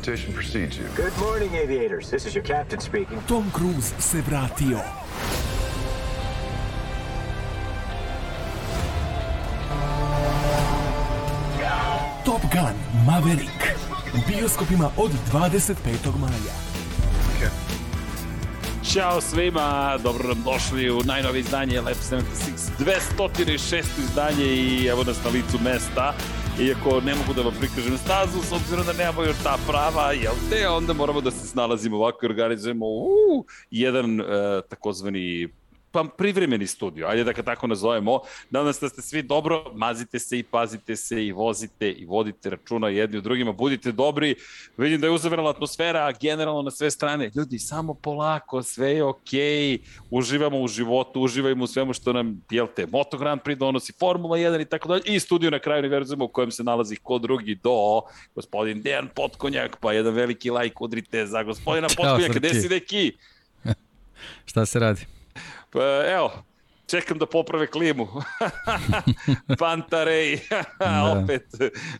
[0.00, 0.86] reputation precedes you.
[0.96, 2.10] Good morning, aviators.
[2.10, 3.20] This is your captain speaking.
[3.26, 4.80] Tom Cruise se vratio.
[12.24, 13.76] Top Gun Maverick.
[14.14, 15.74] U bioskopima od 25.
[16.20, 16.70] maja.
[18.92, 22.22] Ćao svima, dobro nam došli u najnovije izdanje Lab 76,
[22.78, 23.84] 206.
[23.98, 26.14] izdanje i evo nas na licu mesta.
[26.60, 30.34] Iako ne mogu da vam prikažem stazu, s obzirom da nemamo još ta prava, jel
[30.50, 34.26] te, onda moramo da se snalazimo ovako i organizujemo uh, jedan uh,
[34.68, 35.48] takozvani
[35.92, 38.20] pa privremeni studio, ajde da ga tako nazovemo.
[38.50, 42.50] Nadam se da ste svi dobro, mazite se i pazite se i vozite i vodite
[42.50, 44.34] računa jedni u drugima, budite dobri.
[44.76, 47.30] Vidim da je uzavrala atmosfera generalno na sve strane.
[47.34, 49.78] Ljudi, samo polako, sve je okej, okay.
[50.10, 54.36] uživamo u životu, uživajmo u svemu što nam, jel te, Moto Grand Prix donosi, Formula
[54.36, 57.54] 1 i tako dalje, i studio na kraju univerzuma u kojem se nalazi ko drugi
[57.54, 58.00] do
[58.34, 63.12] gospodin Dejan Potkonjak, pa jedan veliki lajk udrite za gospodina Potkonjaka, gde si neki?
[64.50, 65.19] Šta se radi?
[65.70, 66.32] Pa evo,
[66.86, 68.08] čekam da poprave klimu.
[69.58, 70.38] Pantarej,
[70.78, 71.14] da.
[71.24, 71.42] opet.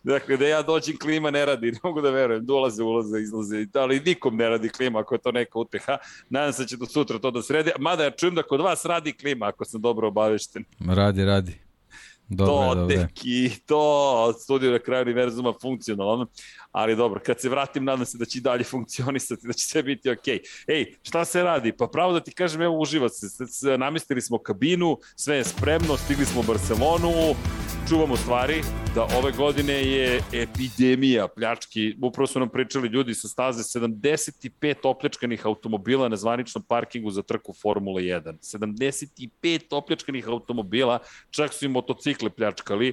[0.02, 1.72] Dakle, da ja dođem, klima ne radi.
[1.72, 3.66] Ne mogu da verujem, dolaze, ulaze, izlaze.
[3.74, 5.98] Ali nikom ne radi klima ako je to neka uteha.
[6.28, 7.70] Nadam se da će do sutra to da sredi.
[7.78, 10.64] Mada ja čujem da kod vas radi klima, ako sam dobro obavešten.
[10.88, 11.69] Radi, radi.
[12.32, 12.96] Dobre, to, dobre.
[12.96, 16.26] teki, to, studio na kraju univerzuma funkcionalno,
[16.72, 19.82] ali dobro, kad se vratim, nadam se da će i dalje funkcionisati, da će sve
[19.82, 20.38] biti okej.
[20.38, 20.74] Okay.
[20.74, 21.72] Ej, šta se radi?
[21.72, 26.24] Pa pravo da ti kažem, evo uživa se, namestili smo kabinu, sve je spremno, stigli
[26.24, 27.34] smo u Barcelonu,
[27.88, 28.62] čuvamo stvari,
[28.94, 35.46] da ove godine je epidemija pljački, upravo su nam pričali ljudi sa staze, 75 opljačkanih
[35.46, 38.34] automobila na zvaničnom parkingu za trku Formule 1.
[38.40, 40.98] 75 opljačkanih automobila,
[41.30, 42.92] čak su i motocikle pljačkali,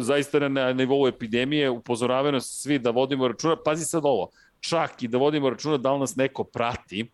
[0.00, 4.28] zaista na nivou epidemije upozoravaju nas svi da vodimo računa, pazi sad ovo,
[4.60, 7.10] čak i da vodimo računa da li nas neko prati,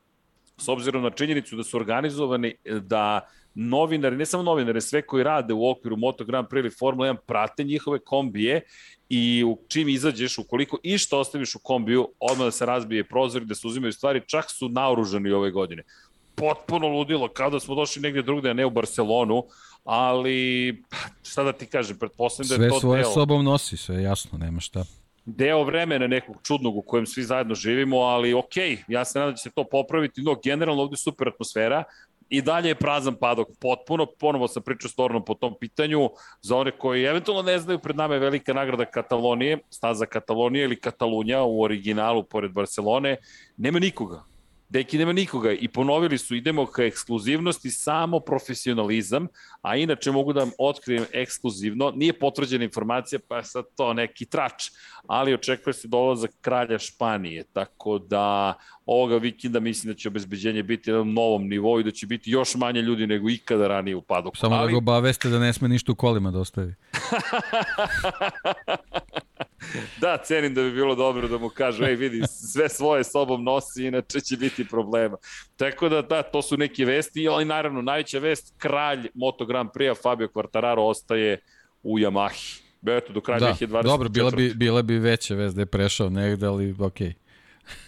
[0.61, 5.55] s obzirom na činjenicu da su organizovani da novinari, ne samo novinari, sve koji rade
[5.55, 8.63] u okviru Moto Grand Prix ili Formula 1 prate njihove kombije
[9.09, 13.43] i u čim izađeš, ukoliko i što ostaviš u kombiju, odmah da se razbije prozor
[13.43, 15.83] i da se uzimaju stvari, čak su naoružani ove godine.
[16.35, 19.45] Potpuno ludilo, kao da smo došli negde drugde, a ne u Barcelonu,
[19.85, 20.83] ali
[21.23, 23.13] šta da ti kažem, pretpostavljam da je to Sve svoje deo...
[23.13, 24.85] sobom nosi, sve jasno, nema šta
[25.25, 28.57] deo vremena nekog čudnog u kojem svi zajedno živimo, ali ok,
[28.89, 31.85] ja se nadam da će se to popraviti, no generalno ovde super atmosfera,
[32.31, 36.11] i dalje je prazan padok potpuno, ponovo sam pričao storno po tom pitanju,
[36.43, 40.81] za one koji eventualno ne znaju, pred nama je velika nagrada Katalonije, staza Katalonije ili
[40.81, 43.17] Katalunja u originalu pored Barcelone,
[43.57, 44.23] nema nikoga,
[44.71, 49.27] Deki nema nikoga i ponovili su idemo ka ekskluzivnosti, samo profesionalizam,
[49.63, 54.27] a inače mogu da vam otkrijem ekskluzivno, nije potvrđena informacija, pa je sad to neki
[54.27, 54.71] trač,
[55.07, 58.55] ali očekuje se dolazak kralja Španije, tako da
[58.87, 62.55] ovoga vikenda mislim da će obezbeđenje biti na novom nivou i da će biti još
[62.55, 64.37] manje ljudi nego ikada ranije u padoku.
[64.37, 64.67] Samo ali...
[64.67, 66.75] da ga obaveste da ne sme ništa u kolima da ostavi.
[70.01, 72.23] da, cenim da bi bilo dobro da mu kažu, ej vidi,
[72.53, 75.17] sve svoje sobom nosi, inače će biti problema.
[75.57, 80.03] Tako da, da, to su neke vesti, ali naravno, najveća vest, kralj Moto Grand Prix
[80.03, 81.41] Fabio Quartararo ostaje
[81.83, 82.61] u Yamahi.
[82.87, 83.83] Eto, do kraja da, 2024.
[83.83, 87.09] Dobro, bila bi, bila bi veća vest da je prešao negde, ali okej.
[87.09, 87.13] Okay.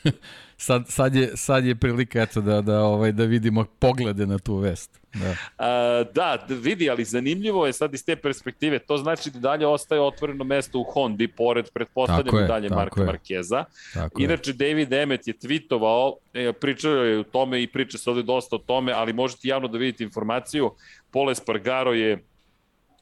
[0.56, 4.56] sad, sad, je, sad je prilika eto, da, da, ovaj, da vidimo poglede na tu
[4.56, 5.00] vest.
[5.14, 5.34] Da.
[5.58, 8.78] A, da, vidi, ali zanimljivo je sad iz te perspektive.
[8.78, 13.06] To znači da dalje ostaje otvoreno mesto u Hondi, pored, pretpostavljamo dalje Marka je.
[13.06, 13.64] Markeza.
[13.94, 14.54] Tako Inače, je.
[14.54, 18.58] David Emmet je tweetovao, e, pričao je o tome i priča se ovde dosta o
[18.58, 20.70] tome, ali možete javno da vidite informaciju.
[21.10, 22.24] Pole Spargaro je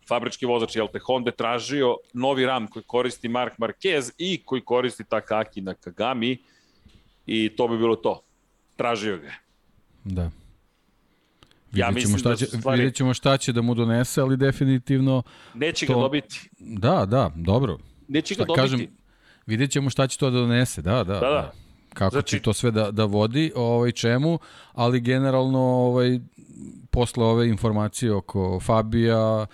[0.08, 5.60] fabrički vozač Jelte Honda tražio novi RAM koji koristi Mark Marquez i koji koristi Takaki
[5.60, 6.38] na Kagami
[7.30, 8.22] i to bi bilo to.
[8.76, 9.30] Tražio ga
[10.04, 10.30] Da.
[11.72, 12.80] Ja vidjet ćemo, šta da će, da stvari...
[12.80, 15.22] vidjet ćemo šta će da mu donese, ali definitivno...
[15.54, 15.94] Neće to...
[15.94, 16.50] ga dobiti.
[16.58, 17.78] Da, da, dobro.
[18.08, 18.60] Neće ga dobiti.
[18.60, 18.86] Kažem,
[19.46, 21.04] vidjet ćemo šta će to da donese, da, da.
[21.04, 21.28] da, da.
[21.28, 21.52] da.
[21.94, 22.36] Kako znači...
[22.36, 24.38] će to sve da, da vodi, ovaj, čemu,
[24.72, 26.18] ali generalno ovaj,
[26.90, 29.46] posle ove informacije oko Fabija,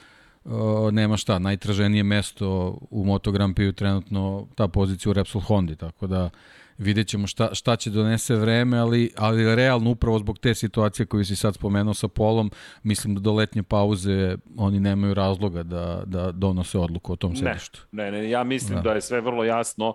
[0.44, 0.52] uh,
[0.93, 6.06] nema šta, najtraženije mesto u Moto Grand Prix trenutno ta pozicija u Repsol Hondi, tako
[6.06, 6.31] da
[6.78, 11.25] vidjet ćemo šta, šta će donese vreme, ali, ali realno upravo zbog te situacije koju
[11.25, 12.50] si sad spomenuo sa Polom,
[12.82, 17.81] mislim da do letnje pauze oni nemaju razloga da, da donose odluku o tom sedištu.
[17.93, 18.82] Ne, ne, ne, ja mislim da.
[18.82, 19.94] da je sve vrlo jasno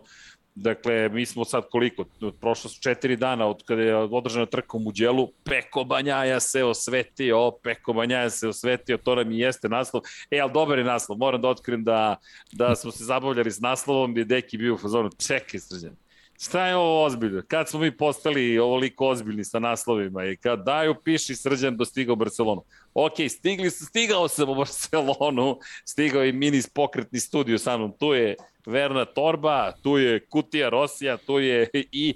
[0.56, 2.06] Dakle, mi smo sad koliko,
[2.42, 7.52] prošlo su četiri dana od kada je održana trka u Muđelu, Peko Banjaja se osvetio,
[7.64, 10.04] Peko Banjaja se osvetio, to nam i jeste naslov.
[10.32, 12.16] E, ali dobar je naslov, moram da otkrijem da,
[12.52, 15.96] da smo se zabavljali s naslovom, gde Deki bio u fazonu, čekaj srđan,
[16.44, 17.42] šta je ovo ozbiljno?
[17.48, 22.64] Kad smo mi postali ovoliko ozbiljni sa naslovima i kad daju piši srđan dostigao Barcelonu.
[22.94, 28.36] Ok, stigli, stigao sam u Barcelonu, stigao je mini pokretni studio sa mnom, tu je
[28.66, 32.16] Verna Torba, tu je Kutija Rosija, tu je i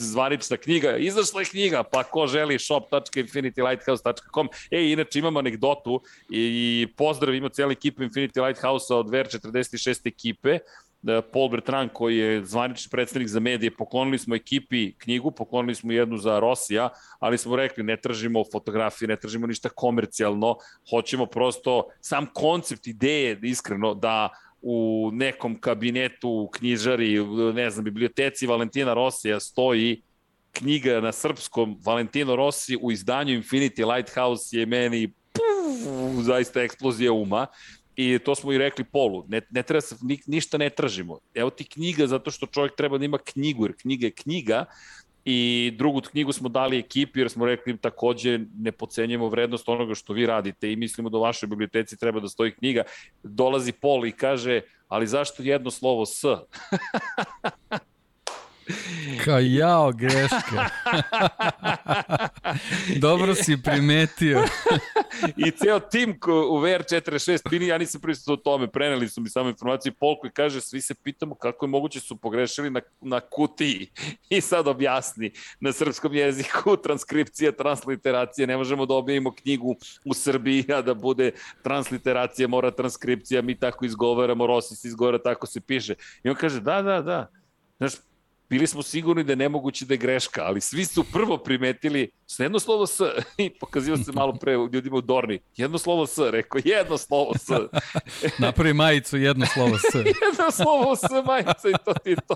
[0.00, 4.48] zvanična knjiga, izašla je knjiga, pa ko želi shop.infinitylighthouse.com.
[4.70, 6.00] E, inače imamo anegdotu
[6.30, 10.58] i, i pozdrav ima cijela ekipa Infinity Lighthouse-a od VR46 ekipe.
[11.32, 16.16] Paul Bertrand koji je zvanični predstavnik za medije, poklonili smo ekipi knjigu, poklonili smo jednu
[16.18, 16.88] za Rosija,
[17.18, 20.56] ali smo rekli ne tražimo fotografije, ne tražimo ništa komercijalno,
[20.90, 24.28] hoćemo prosto sam koncept ideje iskreno da
[24.62, 27.24] u nekom kabinetu, u knjižari,
[27.54, 30.02] ne znam, biblioteci Valentina Rosija stoji
[30.52, 37.46] knjiga na srpskom Valentino Rossi u izdanju Infinity Lighthouse je meni puf, zaista eksplozija uma
[37.96, 41.18] I to smo i rekli Polu, ne, ne treba se, ni, ništa ne tražimo.
[41.34, 44.64] Evo ti knjiga zato što čovjek treba da ima knjigu, jer knjiga je knjiga,
[45.28, 50.12] i drugu knjigu smo dali ekipi jer smo rekli takođe ne pocenjujemo vrednost onoga što
[50.12, 52.82] vi radite i mislimo da u vašoj biblioteci treba da stoji knjiga.
[53.22, 56.24] Dolazi Pol i kaže, ali zašto jedno slovo S?
[59.24, 60.68] Kao jao, greška.
[63.06, 64.44] Dobro si primetio.
[65.46, 66.10] I ceo tim
[66.50, 70.30] u VR46 pini, ja nisam prisutuo u tome, preneli su mi samo informacije, Polko i
[70.30, 73.90] kaže, svi se pitamo kako je moguće su pogrešili na, na kutiji.
[74.28, 80.64] I sad objasni na srpskom jeziku transkripcija, transliteracija, ne možemo da objavimo knjigu u Srbiji,
[80.74, 81.30] a da bude
[81.62, 85.94] transliteracija, mora transkripcija, mi tako izgovaramo, Rosis izgovara, tako se piše.
[86.24, 87.30] I on kaže, da, da, da.
[87.78, 87.92] Znaš,
[88.48, 92.38] bili smo sigurni da je nemoguće da je greška, ali svi su prvo primetili s
[92.38, 93.00] jedno slovo S
[93.38, 95.40] i pokazio se malo pre ljudima u Dorni.
[95.56, 97.48] Jedno slovo S, rekao, jedno slovo S.
[98.38, 99.94] Napravi majicu, jedno slovo S.
[100.24, 102.34] jedno slovo S majica i to ti to.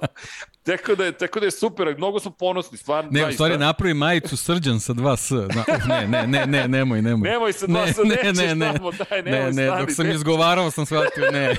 [0.62, 3.10] Tako da je, tako da je super, mnogo smo ponosni, stvarno.
[3.12, 5.30] Ne, u stvari napravi majicu srđan sa dva S.
[5.30, 7.30] Na, ne, ne, ne, ne, nemoj, nemoj.
[7.30, 10.10] Nemoj sa dva ne, S, ne, nećeš ne, tamo, daj, nemoj ne, ne, dok sam
[10.10, 11.56] izgovarao sam shvatio, ne.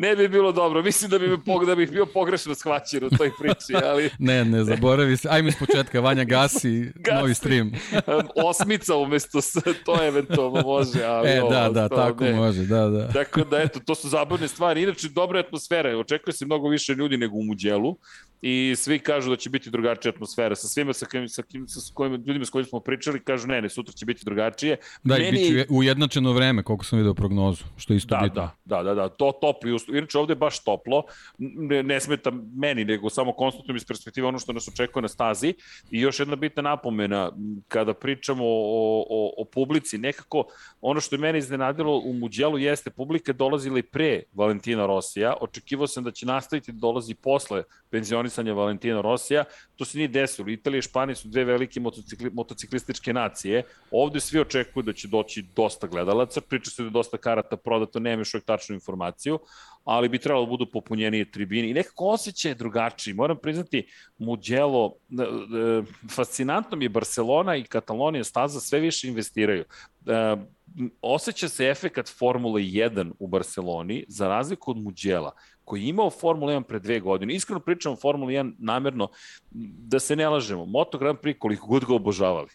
[0.00, 2.06] ne bi bilo dobro, mislim da bi, da bih bio
[2.38, 4.10] pogrešno shvaćen u toj priči, ali...
[4.18, 5.28] ne, ne, zaboravi se.
[5.30, 7.20] Ajme iz početka, Vanja gasi, gasi.
[7.20, 7.72] novi stream.
[8.48, 9.52] Osmica umesto s,
[9.84, 11.28] to eventualno može, ali...
[11.28, 12.32] E, da, da, tako ne.
[12.32, 13.08] može, da, da.
[13.08, 14.82] Tako da, eto, to su zabavne stvari.
[14.82, 15.98] Inače, dobra atmosfera.
[15.98, 17.96] Očekuje se mnogo više ljudi nego u Muđelu
[18.42, 20.54] i svi kažu da će biti drugačija atmosfera.
[20.54, 23.62] Sa svima sa kojim, sa, kojim, sa kojim, ljudima s kojim smo pričali kažu ne,
[23.62, 24.76] ne, sutra će biti drugačije.
[25.04, 25.28] Da, Meni...
[25.28, 28.50] i bit će ujednačeno vreme, koliko sam video prognozu, što isto da, bitno.
[28.64, 29.76] Da, da, da, da, to topli.
[29.88, 31.02] Inače, ovde je baš toplo.
[31.38, 35.54] Ne, ne smeta meni, nego samo konstatujem iz perspektive ono što nas očekuje na stazi.
[35.90, 37.32] I još jedna bitna napomena,
[37.68, 40.44] kada pričamo o, o, o publici, nekako
[40.80, 45.34] ono što je mene iznenadilo u Muđelu jeste publika dolazila i pre Valentina Rosija.
[45.40, 47.62] Očekivao sam da će nastaviti da dolazi posle
[48.28, 49.44] penzionisanja Valentina Rosija.
[49.76, 50.48] To se nije desilo.
[50.48, 53.62] Italija i Španija su dve velike motocikli, motociklističke nacije.
[53.90, 56.40] Ovde svi očekuju da će doći dosta gledalaca.
[56.40, 59.38] Priča se da je dosta karata prodato, nema još uvijek tačnu informaciju,
[59.84, 61.70] ali bi trebalo da budu popunjenije tribine.
[61.70, 63.14] I nekako osjećaj je drugačiji.
[63.14, 63.86] Moram priznati,
[64.18, 65.82] Mugello, e, e,
[66.14, 69.64] fascinantno mi je Barcelona i Katalonija staza sve više investiraju.
[70.06, 70.36] E,
[71.02, 75.32] osjeća se efekat Formule 1 u Barceloni, za razliku od Muđela,
[75.68, 77.34] koji je imao Formula 1 pre dve godine.
[77.34, 79.10] Iskreno pričam o Formula 1 namerno,
[79.90, 80.64] da se ne lažemo.
[80.66, 82.48] Moto Grand Prix, koliko god ga obožavali,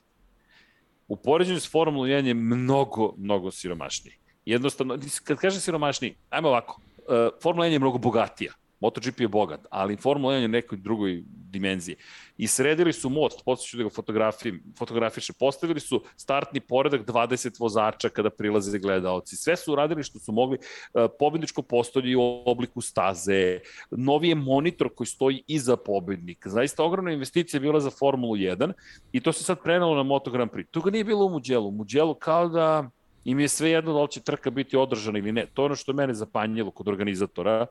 [1.07, 4.17] u poređenju s Formula 1 je mnogo, mnogo siromašniji.
[4.45, 8.53] Jednostavno, kad kažem siromašniji, ajmo ovako, uh, Formula 1 je mnogo bogatija
[8.83, 11.95] MotoGP je bogat, ali Formula 1 je nekoj drugoj dimenziji.
[12.37, 18.09] I sredili su most, posjeću da ga fotografi, fotografiše, postavili su startni poredak 20 vozača
[18.09, 19.35] kada prilaze gledalci.
[19.35, 23.59] Sve su uradili što su mogli, e, pobedničko postolje u obliku staze,
[23.91, 26.49] novi je monitor koji stoji iza pobednika.
[26.49, 28.73] Zaista ogromna investicija je bila za Formulu 1
[29.11, 30.67] i to se sad prenalo na Moto Grand Prix.
[30.71, 31.67] Toga nije bilo u Muđelu.
[31.67, 32.89] U Muđelu kao da
[33.25, 35.45] im je sve jedno da li će trka biti održana ili ne.
[35.53, 37.67] To je ono što je mene zapanjilo kod organizatora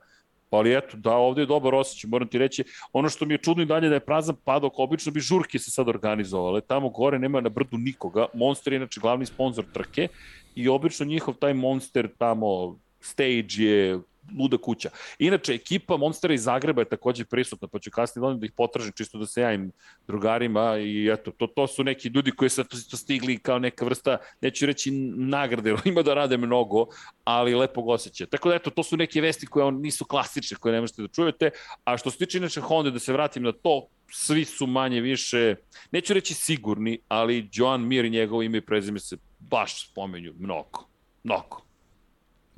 [0.57, 2.65] ali eto, da, ovde je dobar osjećaj, moram ti reći.
[2.93, 5.71] Ono što mi je čudno i dalje da je prazan padok, obično bi žurke se
[5.71, 6.61] sad organizovale.
[6.61, 8.27] Tamo gore nema na brdu nikoga.
[8.35, 10.09] Monster je inače glavni sponsor trke
[10.55, 14.01] i obično njihov taj Monster tamo stage je
[14.39, 14.91] luda kuća.
[15.19, 19.19] Inače, ekipa Monstera iz Zagreba je takođe prisutna, pa ću kasnije da ih potražim čisto
[19.19, 19.73] da se javim
[20.07, 24.19] drugarima i eto, to, to su neki ljudi koji su to stigli kao neka vrsta,
[24.41, 26.87] neću reći nagrade, ima da rade mnogo,
[27.25, 28.27] ali lepo go osjeća.
[28.27, 31.51] Tako da eto, to su neke vesti koje nisu klasične, koje ne možete da čujete,
[31.85, 35.55] a što se tiče inače Honda, da se vratim na to, svi su manje više,
[35.91, 40.89] neću reći sigurni, ali Joan Mir i njegovo ime i prezime se baš spomenju mnogo.
[41.25, 41.72] Mnogo.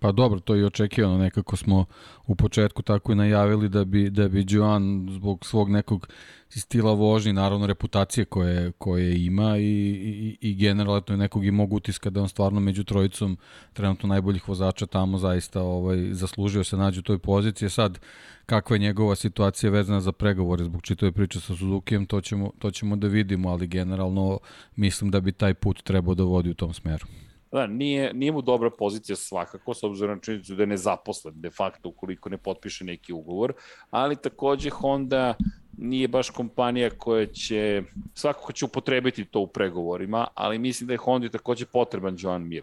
[0.04, 1.84] Pa dobro, to je i očekivano, nekako smo
[2.26, 6.08] u početku tako i najavili da bi, da bi Joan zbog svog nekog
[6.48, 12.10] stila vožnje, naravno reputacije koje, koje ima i, i, i generalno nekog i mogu utiska
[12.10, 13.38] da on stvarno među trojicom
[13.72, 17.70] trenutno najboljih vozača tamo zaista ovaj, zaslužio se nađu u toj poziciji.
[17.70, 17.98] Sad,
[18.46, 22.70] kakva je njegova situacija vezana za pregovore zbog čitove priče sa Suzukijem, to ćemo, to
[22.70, 24.38] ćemo da vidimo, ali generalno
[24.76, 27.06] mislim da bi taj put trebao da vodi u tom smeru.
[27.54, 31.50] Da, nije, nije mu dobra pozicija svakako, s obzirom na činjenicu da je nezaposlen de
[31.50, 33.52] facto ukoliko ne potpiše neki ugovor,
[33.90, 35.34] ali takođe Honda
[35.78, 37.82] nije baš kompanija koja će,
[38.14, 42.62] svakako će upotrebiti to u pregovorima, ali mislim da je Honda takođe potreban Joan Mir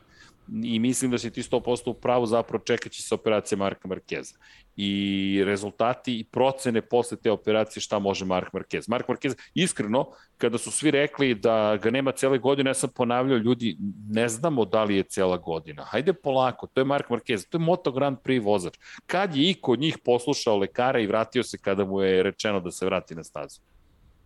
[0.64, 4.36] i mislim da si ti 100% u pravu zapravo čekaći se operacija Marka Markeza.
[4.84, 8.90] I rezultati i procene posle te operacije šta može Mark Marquez.
[8.90, 10.06] Mark Marquez, iskreno,
[10.38, 13.78] kada su svi rekli da ga nema cele godine, ja sam ponavljao, ljudi,
[14.10, 15.84] ne znamo da li je cela godina.
[15.84, 18.78] Hajde polako, to je Mark Marquez, to je Moto Grand Prix vozač.
[19.06, 22.72] Kad je iko od njih poslušao lekara i vratio se kada mu je rečeno da
[22.72, 23.62] se vrati na stazu?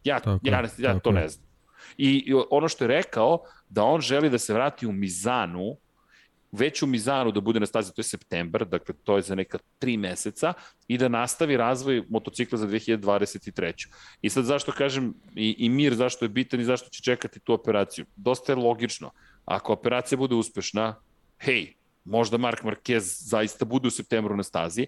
[0.03, 1.45] Ja, tako, ja, ja, ja to ne znam.
[1.97, 5.77] I ono što je rekao, da on želi da se vrati u Mizanu,
[6.55, 9.57] već u Mizanu da bude na stazi, to je septembar, dakle to je za neka
[9.79, 10.53] tri meseca,
[10.88, 13.88] i da nastavi razvoj motocikla za 2023.
[14.21, 17.53] I sad zašto kažem i, i mir zašto je bitan i zašto će čekati tu
[17.53, 18.05] operaciju?
[18.15, 19.12] Dosta je logično.
[19.45, 20.95] Ako operacija bude uspešna,
[21.39, 21.74] hej,
[22.05, 24.88] možda Mark Marquez zaista bude u septembru na stazi,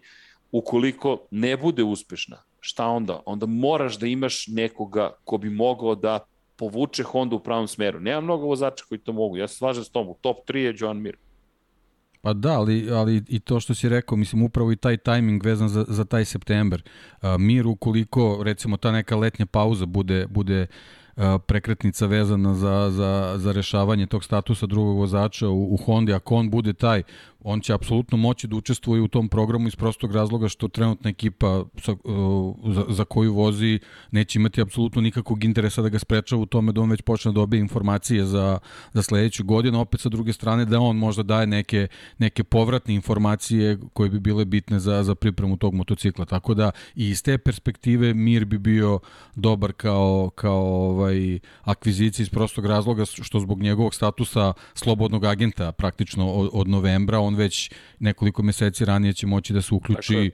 [0.51, 3.21] ukoliko ne bude uspešna, šta onda?
[3.25, 6.19] Onda moraš da imaš nekoga ko bi mogao da
[6.57, 8.00] povuče Honda u pravom smeru.
[8.00, 9.38] Nema mnogo vozača koji to mogu.
[9.38, 10.09] Ja se slažem s tom.
[10.09, 11.17] U top 3 je Joan Mir.
[12.27, 15.69] Pa da, ali, ali i to što si rekao, mislim, upravo i taj tajming vezan
[15.69, 16.81] za, za taj september.
[17.39, 20.67] Mir ukoliko, recimo, ta neka letnja pauza bude, bude
[21.46, 26.50] prekretnica vezana za, za, za rešavanje tog statusa drugog vozača u, u Hondi, ako on
[26.50, 27.03] bude taj,
[27.50, 31.63] on će apsolutno moći da učestvuje u tom programu iz prostog razloga što trenutna ekipa
[31.82, 33.80] sa, uh, za, za koju vozi
[34.12, 37.34] neće imati apsolutno nikakvog interesa da ga sprečava u tome da on već počne da
[37.34, 38.60] dobije informacije za,
[38.94, 41.88] za sledeću godinu, opet sa druge strane da on možda daje neke,
[42.18, 46.25] neke povratne informacije koje bi bile bitne za, za pripremu tog motocikla.
[46.25, 49.00] Tako da i iz te perspektive Mir bi bio
[49.36, 56.32] dobar kao, kao ovaj, akvizicija iz prostog razloga što zbog njegovog statusa slobodnog agenta praktično
[56.32, 60.32] od, od novembra on već nekoliko meseci ranije će moći da se uključi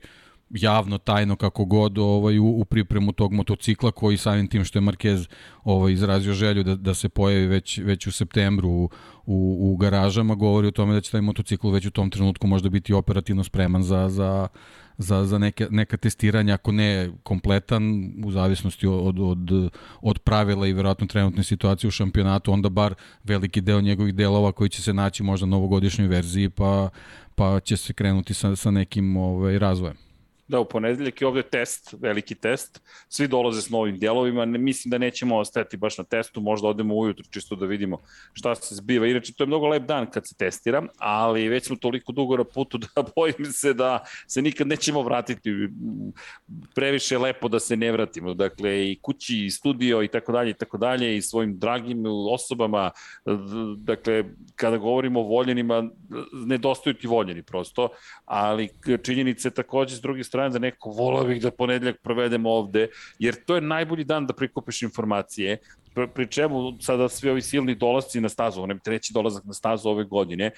[0.50, 4.82] javno, tajno, kako god ovaj, u, u pripremu tog motocikla koji samim tim što je
[4.82, 5.28] Marquez
[5.64, 8.90] ovaj, izrazio želju da, da se pojavi već, već u septembru u,
[9.26, 12.68] u, u garažama, govori o tome da će taj motocikl već u tom trenutku možda
[12.68, 14.48] biti operativno spreman za, za,
[14.98, 19.70] za, za neke, neka testiranja, ako ne kompletan, u zavisnosti od, od,
[20.00, 24.70] od pravila i verovatno trenutne situacije u šampionatu, onda bar veliki deo njegovih delova koji
[24.70, 26.88] će se naći možda novogodišnjoj verziji, pa,
[27.34, 30.03] pa će se krenuti sa, sa nekim ovaj, razvojem.
[30.48, 32.80] Da, u ponedeljak je ovde test, veliki test.
[33.08, 34.44] Svi dolaze s novim delovima.
[34.44, 37.98] Ne, mislim da nećemo ostati baš na testu, možda odemo ujutru čisto da vidimo
[38.32, 39.06] šta se zbiva.
[39.06, 42.44] Inače, to je mnogo lep dan kad se testira, ali već smo toliko dugo na
[42.44, 45.50] putu da bojim se da se nikad nećemo vratiti.
[46.74, 48.34] Previše lepo da se ne vratimo.
[48.34, 52.90] Dakle, i kući, i studio, i tako dalje, i tako dalje, i svojim dragim osobama.
[53.76, 54.24] Dakle,
[54.56, 55.90] kada govorimo o voljenima,
[56.46, 57.88] nedostaju ti voljeni prosto,
[58.24, 58.68] ali
[59.02, 62.88] činjenice takođe s druge da neko volao bih da ponedeljak provedemo ovde,
[63.18, 65.58] jer to je najbolji dan da prikupiš informacije,
[66.14, 69.88] pri čemu sada svi ovi silni dolazci na stazu, on je treći dolazak na stazu
[69.88, 70.50] ove godine,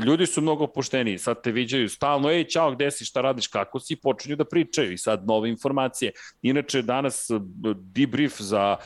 [0.00, 3.80] ljudi su mnogo pošteni, sad te viđaju stalno, ej, čao, gde si, šta radiš, kako
[3.80, 6.12] si, počinju da pričaju i sad nove informacije.
[6.42, 7.30] Inače, danas
[7.76, 8.76] debrief za,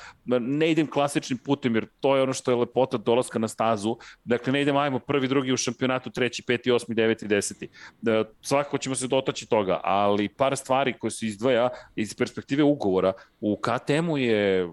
[0.40, 4.52] ne idem klasičnim putem, jer to je ono što je lepota dolaska na stazu, dakle,
[4.52, 7.68] ne idem, ajmo prvi, drugi u šampionatu, treći, peti, osmi, deveti, deseti.
[8.00, 13.12] Da, svakako ćemo se dotaći toga, ali par stvari koje se izdvaja iz perspektive ugovora,
[13.40, 14.68] u KTM-u je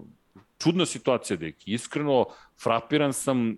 [0.58, 1.72] čudna situacija, deki.
[1.72, 2.26] Iskreno,
[2.62, 3.56] frapiran sam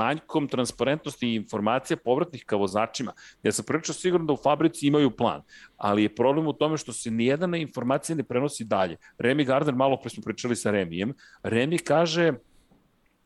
[0.00, 3.12] manjkom transparentnosti i informacija povratnih ka vozačima.
[3.42, 5.42] Ja sam prilično sigurno da u fabrici imaju plan,
[5.76, 8.96] ali je problem u tome što se nijedana informacija ne prenosi dalje.
[9.18, 12.32] Remy Gardner, malo pre smo pričali sa Remijem, Remi kaže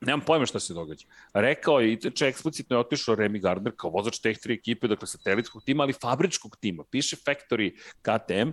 [0.03, 1.07] Nemam pojma šta se događa.
[1.35, 5.07] Rekao je, i teče eksplicitno je otišao Remy Gardner kao vozač teh tri ekipe, dakle
[5.07, 6.85] satelitskog tima, ali fabričkog tima.
[6.91, 7.71] Piše Factory
[8.03, 8.51] KTM,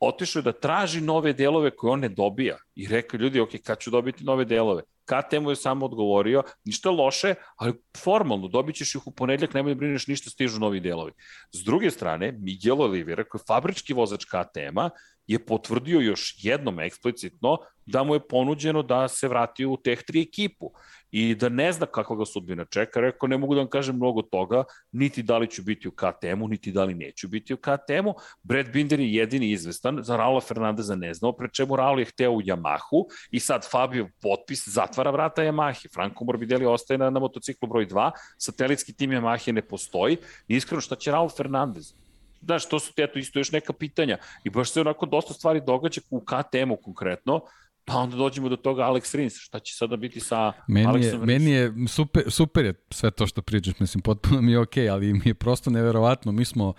[0.00, 2.56] otišao je da traži nove delove koje on ne dobija.
[2.74, 4.82] I rekao, ljudi, ok, kad ću dobiti nove delove?
[5.10, 9.78] KTM je samo odgovorio, ništa loše, ali formalno, dobit ćeš ih u ponedljak, nemoj da
[9.78, 11.12] brineš ništa, stižu novi delovi.
[11.52, 14.90] S druge strane, Miguel Oliveira, koji je fabrički vozač KTM-a,
[15.26, 20.22] je potvrdio još jednom eksplicitno da mu je ponuđeno da se vrati u teh tri
[20.22, 20.70] ekipu
[21.10, 23.00] i da ne zna kakva ga sudbina čeka.
[23.00, 26.48] Rekao, ne mogu da vam kažem mnogo toga, niti da li ću biti u KTM-u,
[26.48, 28.14] niti da li neću biti u KTM-u.
[28.42, 32.32] Brad Binder je jedini izvestan, za Raula Fernandeza ne znao, pre čemu Raul je hteo
[32.32, 35.94] u Yamahu i sad Fabio potpis zatvara vrata Yamahi.
[35.94, 40.16] Franco Morbidelli ostaje na, na motociklu broj 2, satelitski tim Yamahe ne postoji.
[40.48, 41.94] Iskreno, šta će Raul Fernandez?
[42.40, 44.18] Znaš, to su eto isto još neka pitanja.
[44.44, 47.40] I baš se onako dosta stvari događa u KTM-u konkretno,
[47.84, 51.50] pa onda dođemo do toga Alex Rins, šta će sada biti sa meni je, Meni
[51.50, 55.12] je super, super je sve to što pričaš, mislim, potpuno mi je okej, okay, ali
[55.12, 56.74] mi je prosto neverovatno, mi smo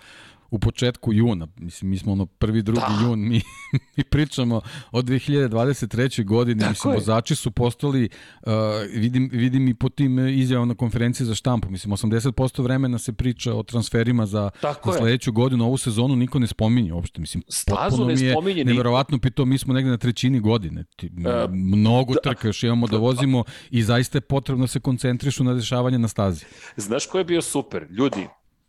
[0.52, 3.06] u početku juna, mislim, mi smo ono prvi, drugi da.
[3.06, 3.40] jun, mi,
[3.96, 6.24] mi pričamo od 2023.
[6.24, 6.98] godine, Tako mislim, je.
[6.98, 8.08] vozači su postali,
[8.42, 8.52] uh,
[8.94, 13.54] vidim, vidim i po tim izjavama na konferenciji za štampu, mislim, 80% vremena se priča
[13.54, 15.32] o transferima za, Tako za sledeću je.
[15.32, 19.18] godinu, ovu sezonu niko ne spominje uopšte, mislim, Stazu potpuno ne mi je spominje neverovatno,
[19.18, 22.20] pito, mi smo negde na trećini godine, Ti, uh, mnogo da.
[22.20, 26.08] trka još imamo da vozimo i zaista je potrebno da se koncentrišu na dešavanje na
[26.08, 26.44] stazi.
[26.76, 27.86] Znaš ko je bio super?
[27.90, 28.26] Ljudi,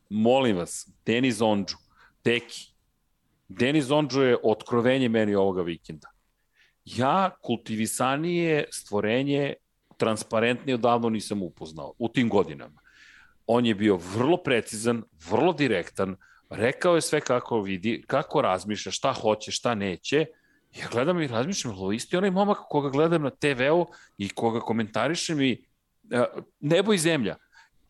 [0.09, 1.77] molim vas, Denis Ondžu,
[2.21, 2.73] Teki.
[3.47, 6.09] Denis Ondžu je otkrovenje meni ovoga vikenda.
[6.85, 9.53] Ja kultivisanije stvorenje
[9.97, 12.81] transparentnije odavno nisam upoznao u tim godinama.
[13.47, 16.15] On je bio vrlo precizan, vrlo direktan,
[16.49, 20.25] rekao je sve kako vidi, kako razmišlja, šta hoće, šta neće.
[20.79, 23.85] Ja gledam i razmišljam, lo isti onaj momak koga gledam na TV-u
[24.17, 25.65] i koga komentarišem i
[26.59, 27.35] nebo i zemlja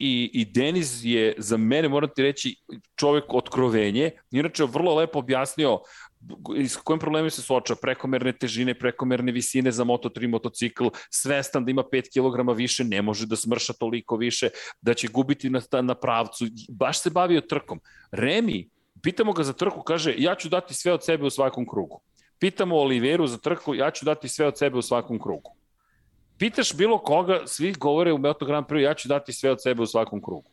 [0.03, 2.55] i, i Denis je za mene, moram ti reći,
[2.95, 4.11] čovek otkrovenje.
[4.31, 5.79] Inače, vrlo lepo objasnio
[6.67, 11.83] s kojim problemima se suoča, prekomerne težine, prekomerne visine za Moto3 motocikl, svestan da ima
[11.83, 14.49] 5 kg više, ne može da smrša toliko više,
[14.81, 17.79] da će gubiti na, na pravcu, baš se bavio trkom.
[18.11, 18.69] Remi,
[19.01, 22.01] pitamo ga za trku, kaže, ja ću dati sve od sebe u svakom krugu.
[22.39, 25.62] Pitamo Oliveru za trku, ja ću dati sve od sebe u svakom krugu
[26.43, 29.81] pitaš bilo koga, svi govore u Moto Grand Prix, ja ću dati sve od sebe
[29.81, 30.49] u svakom krugu.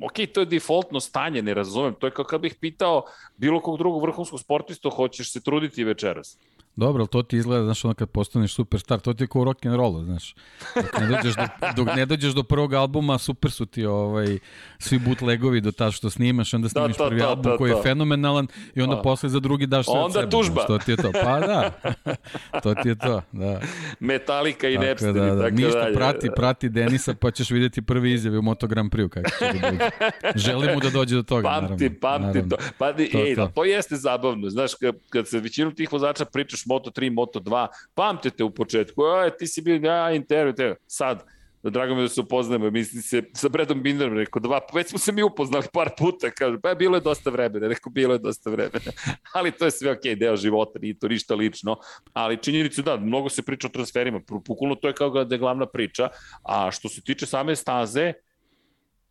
[0.00, 1.94] Ok, to je defaultno stanje, ne razumem.
[1.94, 3.04] To je kao kad bih pitao
[3.36, 6.38] bilo kog drugog vrhunskog sportista, hoćeš se truditi večeras.
[6.76, 9.66] Dobro, ali to ti izgleda, znaš, ono kad postaneš superstar, to ti je kao rock
[9.66, 10.34] and roll, znaš.
[10.74, 11.42] Dok ne dođeš do,
[11.76, 14.38] dok ne dođeš do prvog albuma, super su ti ovaj,
[14.78, 17.70] svi bootlegovi do ta što snimaš, onda da, snimiš da, prvi da, album da, koji
[17.70, 19.02] je fenomenalan i onda da.
[19.02, 20.54] posle za drugi daš sve Onda sebe, tužba.
[20.54, 21.12] Znaš, to ti je to.
[21.24, 21.70] Pa da,
[22.62, 23.60] to ti je to, da.
[24.00, 25.42] Metalika i Napster da, da.
[25.42, 25.94] tako Ništa, dalje.
[25.94, 29.70] prati, prati Denisa pa ćeš vidjeti prvi izjavi u Moto Grand Prix kako će da
[29.70, 29.90] bude.
[30.34, 32.00] Želimo da dođe do toga, pamti, naravno.
[32.00, 32.56] Pamti, pamti to.
[32.78, 33.50] Pa, to, ej, to.
[33.54, 38.44] to jeste zabavno, znaš, kad, kad se većinu tih vozača pričaš igraš Moto3, Moto2, pamtite
[38.44, 41.24] u početku, aj, ti si bio, ja, intervju, te, sad,
[41.62, 45.12] drago mi da se upoznamo, misli se sa Bredom Binderom, rekao, dva, već smo se
[45.12, 48.92] mi upoznali par puta, kaže, pa bilo je dosta vremena, rekao, bilo je dosta vremena,
[49.34, 51.76] ali to je sve ok, deo života, nije to ništa lično,
[52.12, 55.66] ali činjenicu da, mnogo se priča o transferima, pukulno to je kao da je glavna
[55.66, 56.08] priča,
[56.42, 58.12] a što se tiče same staze,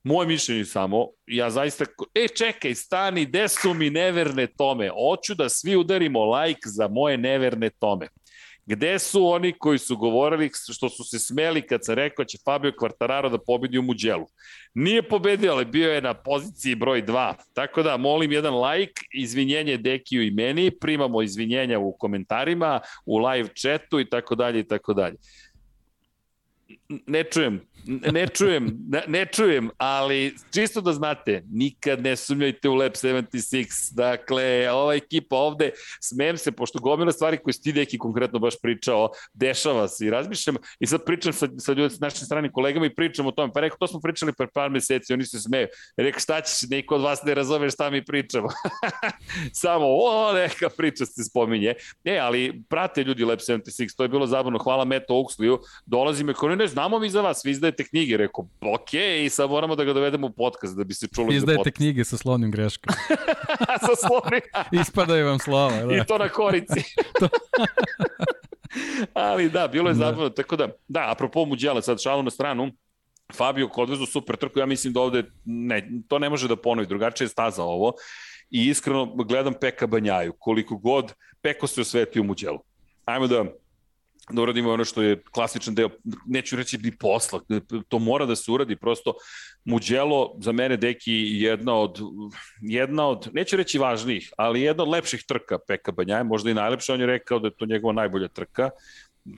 [0.04, 1.86] moje mišljenje samo, ja zaista,
[2.16, 4.90] e čekaj, stani, gde su mi neverne tome?
[4.90, 8.08] Hoću da svi udarimo like za moje neverne tome.
[8.66, 12.72] Gde su oni koji su govorili što su se smeli kad se rekao će Fabio
[12.72, 14.26] Quartararo da pobedi u Muđelu?
[14.74, 17.34] Nije pobedio, ali bio je na poziciji broj 2.
[17.54, 23.50] Tako da, molim jedan like, izvinjenje Dekiju i meni, primamo izvinjenja u komentarima, u live
[23.62, 25.16] chatu i tako dalje i tako dalje.
[27.08, 32.76] Ne čujem, ne čujem, ne, ne čujem, ali čisto da znate, nikad ne sumnjajte u
[32.76, 33.94] Lab 76.
[33.96, 39.10] Dakle, ova ekipa ovde, smem se, pošto gomila stvari koje ti neki konkretno baš pričao,
[39.34, 42.96] dešava se i razmišljam, i sad pričam sa, sa ljudi, s našim stranim kolegama i
[42.96, 45.67] pričam o tome, pa rekao, to smo pričali pre par meseci, oni se smeju.
[45.98, 48.48] Rekao, šta ćeš, neko od vas ne razume šta mi pričamo.
[49.63, 51.74] Samo, o, neka priča se spominje.
[52.04, 56.34] Ne, ali prate ljudi Lab 76, to je bilo zabavno, hvala Meto Oxleyu, dolazi me,
[56.34, 58.94] ko ne znamo mi za vas, vi izdajete knjige, rekao, ok,
[59.26, 62.18] i sad moramo da ga dovedemo u podcast da bi se čulo Izdajete knjige sa
[62.18, 62.98] slovnim greškama.
[63.88, 64.42] sa slovnim.
[64.82, 65.96] Ispadaju vam slova, da.
[65.96, 66.84] I to na korici.
[69.14, 70.06] Ali da, bilo je da.
[70.06, 72.72] zabavno, tako da, da, apropo Muđela, sad šalu na stranu,
[73.34, 77.26] Fabio Kodvezu super trku, ja mislim da ovde ne, to ne može da ponovi, drugačije
[77.26, 77.94] je staza ovo
[78.50, 82.60] i iskreno gledam Peka Banjaju, koliko god Peko se osvetio Muđelu.
[83.06, 83.46] Ajmo da
[84.32, 85.89] da uradimo ono što je klasičan deo,
[86.26, 87.39] neću reći ni posla,
[87.88, 89.13] to mora da se uradi, prosto
[89.65, 92.00] Muđelo za mene deki jedna od,
[92.62, 96.94] jedna od, neću reći važnijih, ali jedna od lepših trka Peka Banjaje, možda i najlepša,
[96.94, 98.70] on je rekao da je to njegova najbolja trka,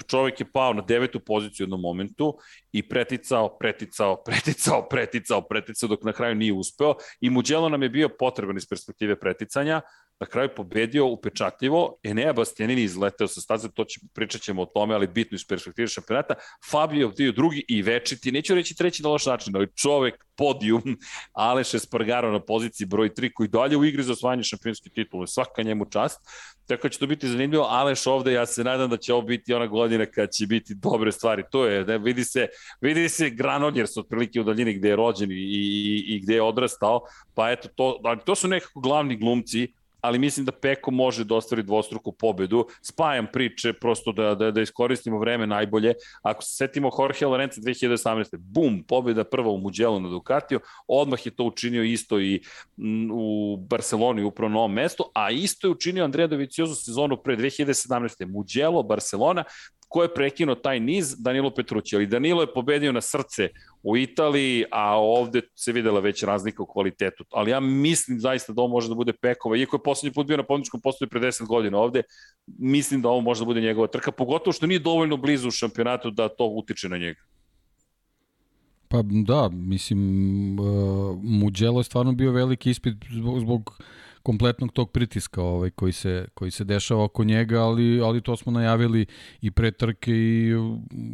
[0.07, 2.37] čovjek je pao na devetu poziciju u jednom momentu
[2.71, 7.89] i preticao, preticao, preticao, preticao, preticao dok na kraju nije uspeo i Mugello nam je
[7.89, 9.81] bio potreban iz perspektive preticanja,
[10.19, 14.95] na kraju pobedio upečatljivo, Enea Bastianini izleteo sa staze, to će, pričat ćemo o tome,
[14.95, 16.35] ali bitno iz perspektive šampionata,
[16.71, 20.83] Fabio dio drugi i večiti, neću reći treći na loš način, ali čovek, podijum,
[21.33, 25.63] Aleš Espargaro na poziciji broj 3, koji dalje u igri za osvajanje šampionske titule, svaka
[25.63, 26.19] njemu čast,
[26.67, 29.67] tako će to biti zanimljivo, Aleš ovde, ja se nadam da će ovo biti ona
[29.67, 32.47] godina kad će biti dobre stvari, to je, ne, vidi se,
[32.81, 37.01] vidi se Granodjers otprilike u daljini gde je rođen i, i, i gde je odrastao,
[37.33, 41.35] pa eto, to, ali to su nekako glavni glumci, ali mislim da Peko može da
[41.35, 42.67] ostvari dvostruku pobedu.
[42.81, 45.93] Spajam priče prosto da, da, da iskoristimo vreme najbolje.
[46.21, 48.37] Ako se setimo Jorge Lorenza 2018.
[48.37, 52.41] Bum, pobeda prva u Mugello na Ducatiju, odmah je to učinio isto i
[53.13, 58.25] u Barceloni upravo na ovom mestu, a isto je učinio Andrea Dovizioso sezonu pre 2017.
[58.25, 59.43] Mugello, Barcelona,
[59.93, 61.15] ko je prekinuo taj niz?
[61.19, 61.95] Danilo Petrući.
[61.95, 63.49] Ali Danilo je pobedio na srce
[63.83, 67.25] u Italiji, a ovde se videla već razlika u kvalitetu.
[67.31, 70.37] Ali ja mislim zaista da ovo može da bude Pekova, iako je poslednji put bio
[70.37, 72.03] na pobjedičkom postoju pre 10 godina ovde,
[72.47, 76.11] mislim da ovo može da bude njegova trka, pogotovo što nije dovoljno blizu u šampionatu
[76.11, 77.21] da to utiče na njega.
[78.87, 79.99] Pa da, mislim,
[80.59, 83.77] uh, Mugello je stvarno bio veliki ispit zbog, zbog
[84.23, 88.51] kompletnog tog pritiska ovaj, koji, se, koji se dešava oko njega, ali, ali to smo
[88.51, 89.05] najavili
[89.41, 90.53] i pre trke i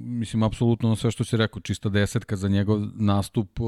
[0.03, 3.59] mislim, apsolutno sve što se rekao, čista desetka za njegov nastup,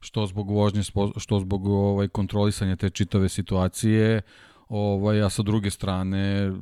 [0.00, 0.82] što zbog vožnje,
[1.16, 4.22] što zbog ovaj, kontrolisanja te čitave situacije,
[4.68, 6.52] Ovaj, a sa druge strane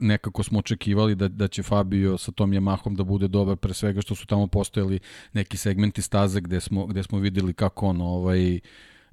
[0.00, 4.00] nekako smo očekivali da, da će Fabio sa tom Yamahom da bude dobar pre svega
[4.00, 5.00] što su tamo postojali
[5.32, 8.60] neki segmenti staze gde smo, gde smo videli kako on ovaj,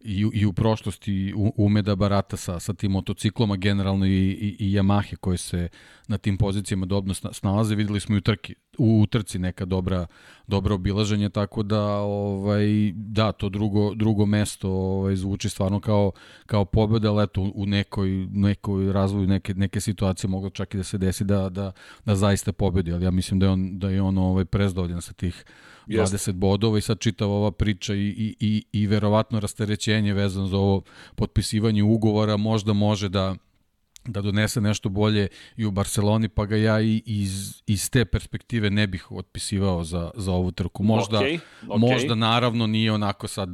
[0.02, 4.78] i, i u prošlosti ume da barata sa, sa tim motocikloma generalno i, i, i
[4.78, 5.70] Yamahe koje se
[6.08, 7.76] na tim pozicijama dobro snalaze.
[7.76, 10.08] Videli smo i u, trki, u trci neka dobra,
[10.48, 16.12] dobra obilaženja, tako da ovaj, da, to drugo, drugo mesto ovaj, zvuči stvarno kao,
[16.46, 20.84] kao pobeda, ali eto u nekoj, nekoj razvoju neke, neke situacije moglo čak i da
[20.84, 21.72] se desi da, da,
[22.06, 25.14] da zaista pobedi, ali ja mislim da je on, da je on ovaj, prezdovljen sa
[25.14, 25.46] tih
[25.88, 26.32] 20 Jest.
[26.32, 30.82] bodova i sad čitava ova priča i, i, i, i verovatno rasterećenje vezano za ovo
[31.15, 33.36] potpisivanje ugovora možda može da
[34.08, 38.69] da donese nešto bolje i u Barceloni, pa ga ja i iz, iz te perspektive
[38.69, 40.84] ne bih otpisivao za, za ovu trku.
[40.84, 41.78] Možda, okay, okay.
[41.78, 43.50] možda naravno nije onako sad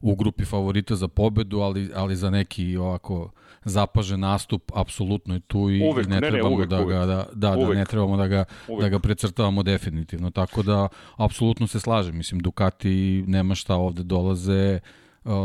[0.00, 3.30] u grupi favorita za pobedu, ali, ali za neki ovako
[3.68, 7.06] zapažen nastup apsolutno je tu i, uvek, i ne, ne trebamo ne, uvek, da ga
[7.06, 8.82] da, da, da ne trebamo da ga uvek.
[8.82, 10.30] da ga precrtavamo definitivno.
[10.30, 12.16] Tako da apsolutno se slažem.
[12.16, 14.80] Mislim Ducati nema šta ovde dolaze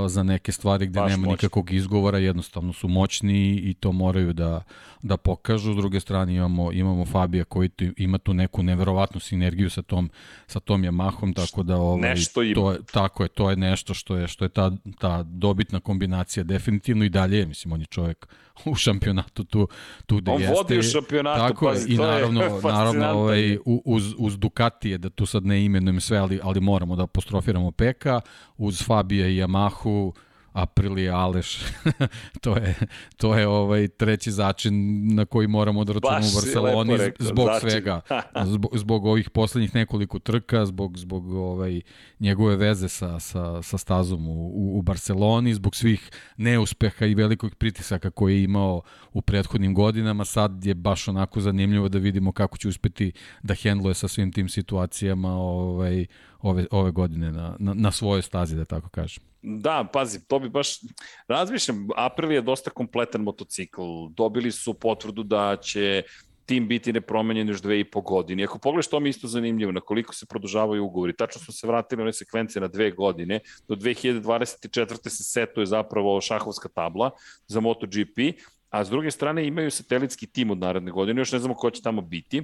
[0.08, 1.32] za neke stvari gde Baš nema moćni.
[1.32, 4.62] nikakvog izgovora, jednostavno su moćni i to moraju da,
[5.04, 5.74] da pokažu.
[5.74, 10.10] S druge strane imamo, imamo Fabija koji tu, ima tu neku neverovatnu sinergiju sa tom,
[10.48, 12.56] sa tom Yamahom, tako da ovaj, nešto ima.
[12.56, 16.44] to je, tako je, to je nešto što je, što je ta, ta dobitna kombinacija
[16.44, 18.28] definitivno i dalje, mislim, on je čovjek
[18.72, 19.68] u šampionatu tu,
[20.06, 20.54] tu gde on jeste.
[20.54, 25.26] On vodi u šampionatu, tako pa i naravno, naravno ovaj, uz, uz Ducatije, da tu
[25.26, 28.22] sad ne imenujem sve, ali, ali moramo da apostrofiramo Peka,
[28.58, 30.14] uz Fabija i Yamahu,
[30.54, 31.60] Aprilia Aleš,
[32.44, 32.76] to je,
[33.18, 34.76] to je ovaj treći začin
[35.16, 37.70] na koji moramo da računamo u Barceloni rekao, zbog začin.
[37.70, 38.02] svega,
[38.54, 41.82] zbog, zbog ovih poslednjih nekoliko trka, zbog, zbog ovaj,
[42.20, 48.10] njegove veze sa, sa, sa stazom u, u Barceloni, zbog svih neuspeha i velikog pritisaka
[48.12, 48.82] koje je imao
[49.14, 53.12] u prethodnim godinama, sad je baš onako zanimljivo da vidimo kako će uspeti
[53.44, 56.06] da hendluje sa svim tim situacijama ovaj,
[56.42, 59.33] ove, ove godine na, na, na svojoj stazi, da tako kažem.
[59.44, 60.80] Da, pazi, to bi baš,
[61.28, 66.04] razmišljam, April je dosta kompletan motocikl, dobili su potvrdu da će
[66.46, 68.44] tim biti nepromenjen još dve i po godine.
[68.44, 71.16] Ako pogledaš, to mi isto zanimljivo, na koliko se produžavaju ugovori.
[71.16, 73.40] Tačno smo se vratili na one sekvence na dve godine.
[73.68, 75.10] Do 2024.
[75.10, 77.12] se setuje zapravo šahovska tabla
[77.48, 81.56] za MotoGP, a s druge strane imaju satelitski tim od naredne godine, još ne znamo
[81.56, 82.44] ko će tamo biti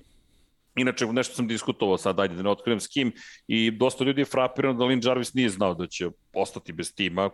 [0.76, 3.12] Inače, nešto sam diskutovao sad, ajde da ne otkrivam s kim,
[3.48, 7.30] i dosta ljudi je frapirano da Lin Jarvis nije znao da će ostati bez tima,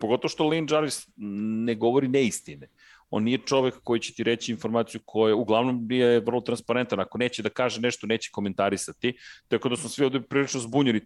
[0.00, 2.68] pogotovo što Lin Jarvis ne govori neistine.
[3.10, 7.00] On nije čovek koji će ti reći informaciju koja uglavnom je vrlo transparentan.
[7.00, 9.16] Ako neće da kaže nešto, neće komentarisati.
[9.48, 11.00] Tako da smo svi ovde prilično zbunjeni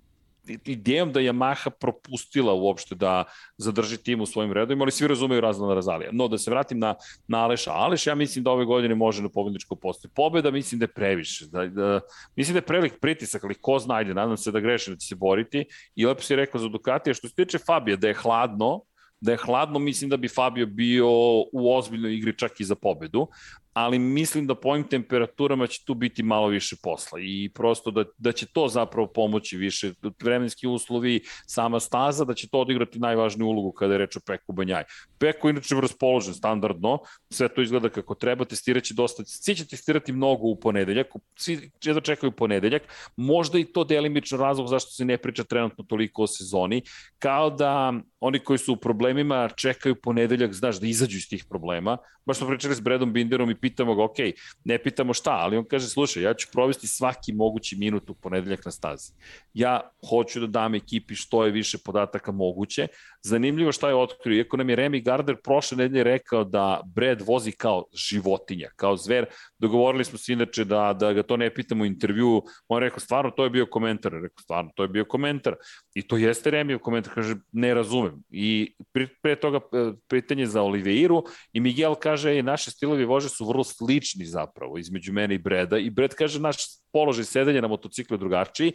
[0.47, 3.25] idejom da Yamaha propustila uopšte da
[3.57, 6.11] zadrži tim u svojim redovima, ali svi razumeju razlog razalija.
[6.13, 6.95] No, da se vratim na,
[7.29, 7.73] na Aleša.
[7.73, 10.13] Aleš, ja mislim da ove godine može na pobedničko postoje.
[10.15, 11.47] Pobeda mislim da je previše.
[11.47, 12.01] Da, da,
[12.37, 15.07] mislim da je prevelik pritisak, ali ko zna, ajde, nadam se da greši da će
[15.07, 15.65] se boriti.
[15.95, 18.81] I lepo si rekao za Ducatija, što se tiče Fabija, da je hladno,
[19.21, 21.09] da je hladno, mislim da bi Fabio bio
[21.53, 23.27] u ozbiljnoj igri čak i za pobedu,
[23.73, 28.05] ali mislim da po ovim temperaturama će tu biti malo više posla i prosto da,
[28.19, 33.47] da će to zapravo pomoći više vremenski uslovi, sama staza, da će to odigrati najvažniju
[33.47, 34.85] ulogu kada je reč o Peku Banjaj.
[35.19, 36.99] Peko inače raspoložen standardno,
[37.31, 41.07] sve to izgleda kako treba, testiraće dosta, svi će testirati mnogo u ponedeljak,
[41.37, 42.83] svi će da čekaju ponedeljak,
[43.17, 46.83] možda i to delimično razlog zašto se ne priča trenutno toliko o sezoni,
[47.19, 51.97] kao da oni koji su u problemima čekaju ponedeljak, znaš, da izađu iz tih problema.
[52.27, 54.17] Baš smo pričali s Bredom Binderom i pitamo ga, ok,
[54.65, 58.65] ne pitamo šta, ali on kaže, slušaj, ja ću provesti svaki mogući minut u ponedeljak
[58.65, 59.13] na stazi.
[59.55, 62.87] Ja hoću da dam ekipi što je više podataka moguće.
[63.23, 67.53] Zanimljivo šta je otkrio, iako nam je Remy Gardner prošle nedelje rekao da Brad vozi
[67.53, 69.27] kao životinja, kao zver,
[69.59, 73.31] dogovorili smo se inače da, da ga to ne pitamo u intervju, on rekao, stvarno,
[73.31, 75.55] to je bio komentar, rekao, stvarno, to je bio komentar.
[75.95, 78.23] I to jeste Remy komentar, kaže, ne razumem.
[78.31, 83.29] I pre, pre toga e, pitanje za Oliveiru i Miguel kaže, e, naše stilovi vože
[83.29, 85.79] su vrlo slični zapravo između mene i Breda.
[85.79, 86.57] I Bred kaže, naš
[86.93, 88.73] položaj sedenja na motociklu je drugačiji,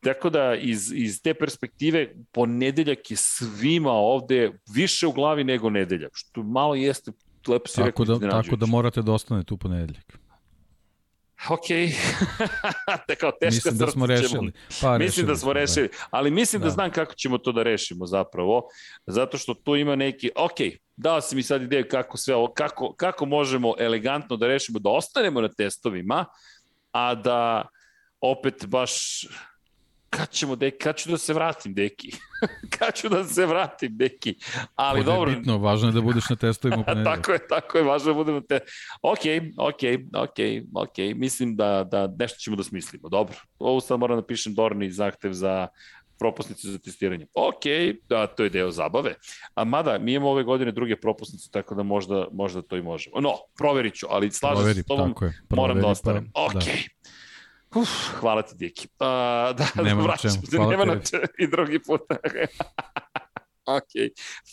[0.00, 6.08] tako da iz, iz te perspektive ponedeljak je svima ovde više u glavi nego nedelja,
[6.12, 7.12] što malo jeste
[7.48, 10.18] lepo si tako rekao da, Tako da morate da ostanete u ponedeljak.
[11.50, 11.66] Ok,
[13.20, 14.52] kao teška Mislim da smo rešili.
[14.80, 15.60] Pa, mislim da smo da.
[15.60, 16.64] rešili, ali mislim da.
[16.64, 18.62] da znam kako ćemo to da rešimo zapravo,
[19.06, 20.56] zato što tu ima neki, ok,
[20.96, 24.90] dao si mi sad ideju kako sve ovo, kako, kako možemo elegantno da rešimo, da
[24.90, 26.24] ostanemo na testovima,
[26.92, 27.68] a da
[28.20, 29.24] opet baš
[30.10, 32.10] kad ćemo, deki, kad ću da se vratim, deki?
[32.78, 34.34] kad ću da se vratim, deki?
[34.76, 35.30] Ali Bude dobro.
[35.30, 37.16] bitno, važno je da budeš na testovima ponedeljak.
[37.16, 38.60] tako je, tako je, važno je da budemo te...
[39.02, 39.18] Ok,
[39.58, 39.82] ok,
[40.16, 40.38] ok,
[40.74, 43.36] ok, mislim da, da nešto ćemo da smislimo, dobro.
[43.58, 45.68] Ovo sad moram da pišem Dorni zahtev za
[46.18, 47.26] propusnice za testiranje.
[47.34, 47.62] Ok,
[48.08, 49.14] da, to je deo zabave.
[49.54, 53.20] A mada, mi imamo ove godine druge propusnice, tako da možda, možda to i možemo.
[53.20, 55.14] No, proverit ću, ali slažem se s tobom,
[55.50, 56.30] moram da ostanem.
[56.34, 56.54] Ok.
[56.54, 56.60] Da.
[57.74, 57.88] Uf,
[58.20, 58.88] hvala ti, Diki.
[59.00, 59.06] Uh,
[59.56, 61.00] da, nema da vraćam se, nema na
[61.38, 62.00] i drugi put.
[63.76, 63.92] ok,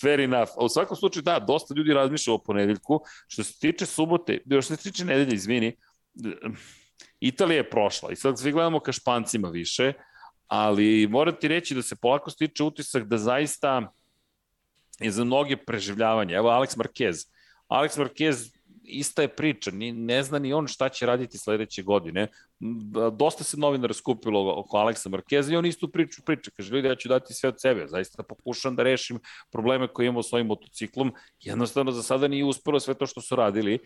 [0.02, 0.52] fair enough.
[0.58, 3.00] U svakom slučaju, da, dosta ljudi razmišlja o ponedeljku.
[3.28, 5.76] Što se tiče subote, što se tiče nedelje, izvini,
[7.20, 9.94] Italija je prošla i sad svi gledamo ka špancima više,
[10.48, 13.94] ali moram ti reći da se polako stiče utisak da zaista
[15.00, 16.34] je za mnoge preživljavanje.
[16.34, 17.28] Evo Alex Marquez.
[17.68, 18.55] Alex Marquez
[18.88, 22.28] ista je priča, ni, ne zna ni on šta će raditi sledeće godine.
[23.12, 26.52] Dosta se novinara skupilo oko Aleksa Markeza i on istu priču priča.
[26.58, 27.88] Kaže, ljudi, ja ću dati sve od sebe.
[27.88, 29.20] Zaista pokušam da rešim
[29.52, 31.14] probleme koje imamo s ovim motociklom.
[31.42, 33.80] Jednostavno, za sada nije uspelo sve to što su radili e,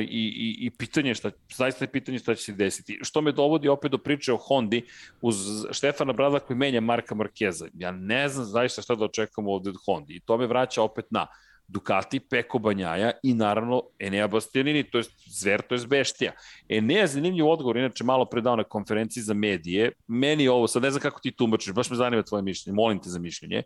[0.00, 2.98] i, i, i pitanje šta, zaista je pitanje šta će se desiti.
[3.02, 4.82] Što me dovodi opet do priče o Hondi
[5.20, 5.36] uz
[5.70, 7.68] Štefana Brada koji menja Marka Markeza.
[7.74, 11.04] Ja ne znam zaista šta da očekamo ovde od Hondi i to me vraća opet
[11.10, 11.26] na
[11.72, 16.32] Ducati, Peko Banjaja i naravno Enea Bastianini, to je zver, to je beštija.
[16.68, 21.02] Enea zanimljiv odgovor, inače malo predao na konferenciji za medije, meni ovo, sad ne znam
[21.02, 23.62] kako ti tumačiš, baš me zanima tvoje mišljenje, molim te za mišljenje,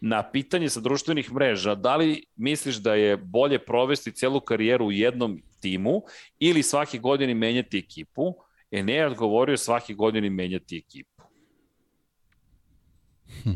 [0.00, 4.92] na pitanje sa društvenih mreža, da li misliš da je bolje provesti celu karijeru u
[4.92, 6.02] jednom timu
[6.38, 8.34] ili svake godine menjati ekipu,
[8.70, 11.22] Enea je odgovorio svake godine menjati ekipu.
[13.42, 13.52] Hm.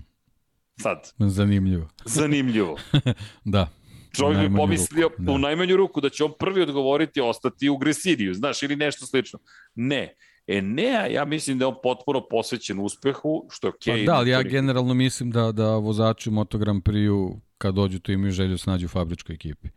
[0.77, 1.13] Sad.
[1.19, 1.89] Zanimljivo.
[2.05, 2.77] Zanimljivo.
[3.45, 3.69] da
[4.15, 5.33] čovjek bi pomislio ruku, da.
[5.33, 9.39] u najmanju ruku da će on prvi odgovoriti ostati u Gresidiju, znaš, ili nešto slično.
[9.75, 10.15] Ne.
[10.47, 13.95] E ne, ja mislim da je on potpuno posvećen uspehu, što je okej.
[13.95, 17.75] Okay, pa da, ali ja generalno mislim da, da vozači u Moto Grand Prix kad
[17.75, 19.69] dođu tu imaju želju da se nađu u fabričkoj ekipi.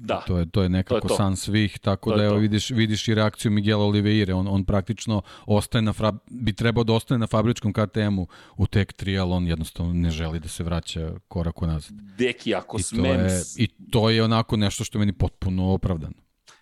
[0.00, 0.24] Da.
[0.26, 1.16] To je to je nekako to je to.
[1.16, 5.22] san svih, tako to da evo vidiš vidiš i reakciju Miguela Oliveira, on on praktično
[5.46, 9.46] ostaje na fra, bi trebao da ostane na fabričkom KTM-u u Tek 3, al on
[9.46, 11.96] jednostavno ne želi da se vraća korak unazad.
[12.18, 13.02] Deki, ako I smem...
[13.02, 16.14] To je, I to je onako nešto što meni potpuno opravdano.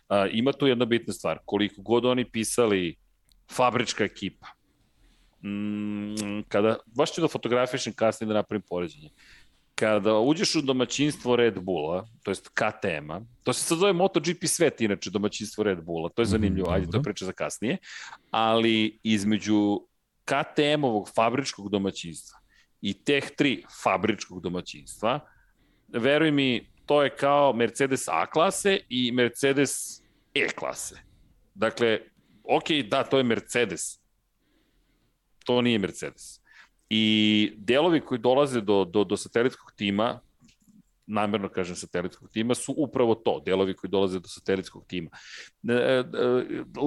[0.09, 1.38] A, ima tu jedna bitna stvar.
[1.44, 2.96] Koliko god oni pisali
[3.53, 4.46] fabrička ekipa,
[5.42, 9.11] mm, kada, baš ću da fotografišem kasnije da napravim poređenje
[9.78, 14.80] kada uđeš u domaćinstvo Red Bulla, to jest KTM-a, to se sad zove MotoGP svet,
[14.80, 17.76] inače domaćinstvo Red Bulla, to je zanimljivo, mm, ajde, to priča za kasnije,
[18.30, 19.80] ali između
[20.24, 22.38] KTM-ovog fabričkog domaćinstva
[22.80, 25.20] i Teh 3 fabričkog domaćinstva,
[25.88, 30.02] veruj mi, to je kao Mercedes A klase i Mercedes
[30.34, 30.96] E klase.
[31.54, 32.00] Dakle,
[32.44, 34.00] ok, da, to je Mercedes.
[35.44, 36.36] To nije Mercedes
[36.90, 40.20] I delovi koji dolaze do, do, do satelitskog tima,
[41.07, 45.11] namerno kažem satelitskog tima, su upravo to, delovi koji dolaze do satelitskog tima.
[45.68, 46.05] E, e,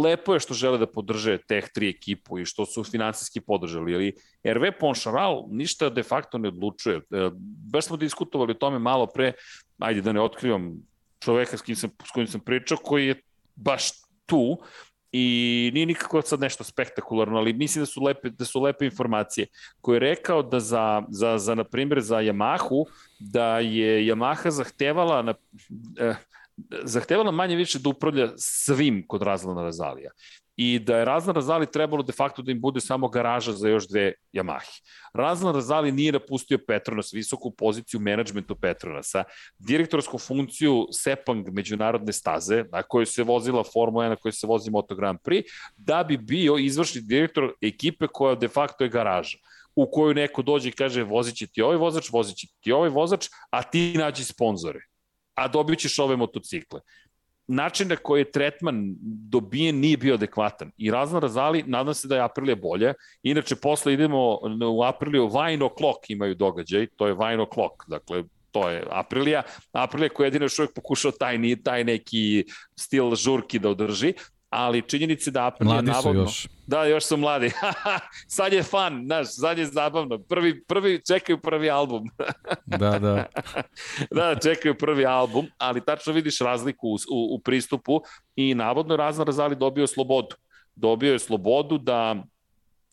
[0.03, 4.13] lepo je što žele da podrže Tech 3 ekipu i što su finansijski podržali, ali
[4.43, 6.97] RV Poncharal ništa de facto ne odlučuje.
[6.97, 7.29] E,
[7.71, 9.33] baš smo diskutovali o tome malo pre,
[9.79, 10.73] ajde da ne otkrivam
[11.19, 13.21] čoveka s, kim sam, s kojim sam pričao, koji je
[13.55, 13.91] baš
[14.25, 14.57] tu
[15.11, 19.47] i nije nikako sad nešto spektakularno, ali mislim da su lepe, da su lepe informacije.
[19.81, 22.85] Koji je rekao da za, za, za na primjer, za Yamahu,
[23.19, 25.33] da je Yamaha zahtevala na,
[25.99, 26.15] eh,
[26.83, 30.11] zahtevala manje više da upravlja svim kod Razlana Razalija
[30.61, 33.87] i da je Razlan Razali trebalo de facto da im bude samo garaža za još
[33.87, 34.81] dve Yamahe.
[35.13, 39.23] Razlan Razali nije napustio Petronas, visoku poziciju menadžmentu Petronasa,
[39.59, 44.71] direktorsku funkciju Sepang međunarodne staze, na kojoj se vozila Formula 1, na kojoj se vozi
[44.71, 45.43] Moto Grand Prix,
[45.77, 49.37] da bi bio izvršni direktor ekipe koja de facto je garaža
[49.75, 52.89] u koju neko dođe i kaže vozit će ti ovaj vozač, vozit će ti ovaj
[52.89, 54.89] vozač, a ti nađi sponzore
[55.39, 56.81] a dobit ćeš ove motocikle
[57.49, 58.95] način na koji je tretman
[59.29, 60.71] dobijen nije bio adekvatan.
[60.77, 62.93] I razno razali, nadam se da je Aprilija bolje.
[63.23, 64.39] Inače, posle idemo
[64.71, 69.43] u Apriliju, Vine O'Clock imaju događaj, to je Vine O'Clock, dakle, to je Aprilija.
[69.71, 74.13] Aprilija koja jedino još uvijek pokušao taj, taj neki stil žurki da održi,
[74.49, 76.21] ali činjenice da Apple mladi navodno...
[76.21, 76.47] Još.
[76.69, 77.51] Da, još su mladi.
[78.37, 80.17] sad je fan, znaš, sad je zabavno.
[80.17, 82.03] Prvi, prvi, čekaju prvi album.
[82.65, 83.25] da, da.
[84.11, 88.01] da, čekaju prvi album, ali tačno vidiš razliku u, u, u pristupu
[88.35, 90.35] i navodno je Razna Razali dobio slobodu.
[90.75, 92.15] Dobio je slobodu da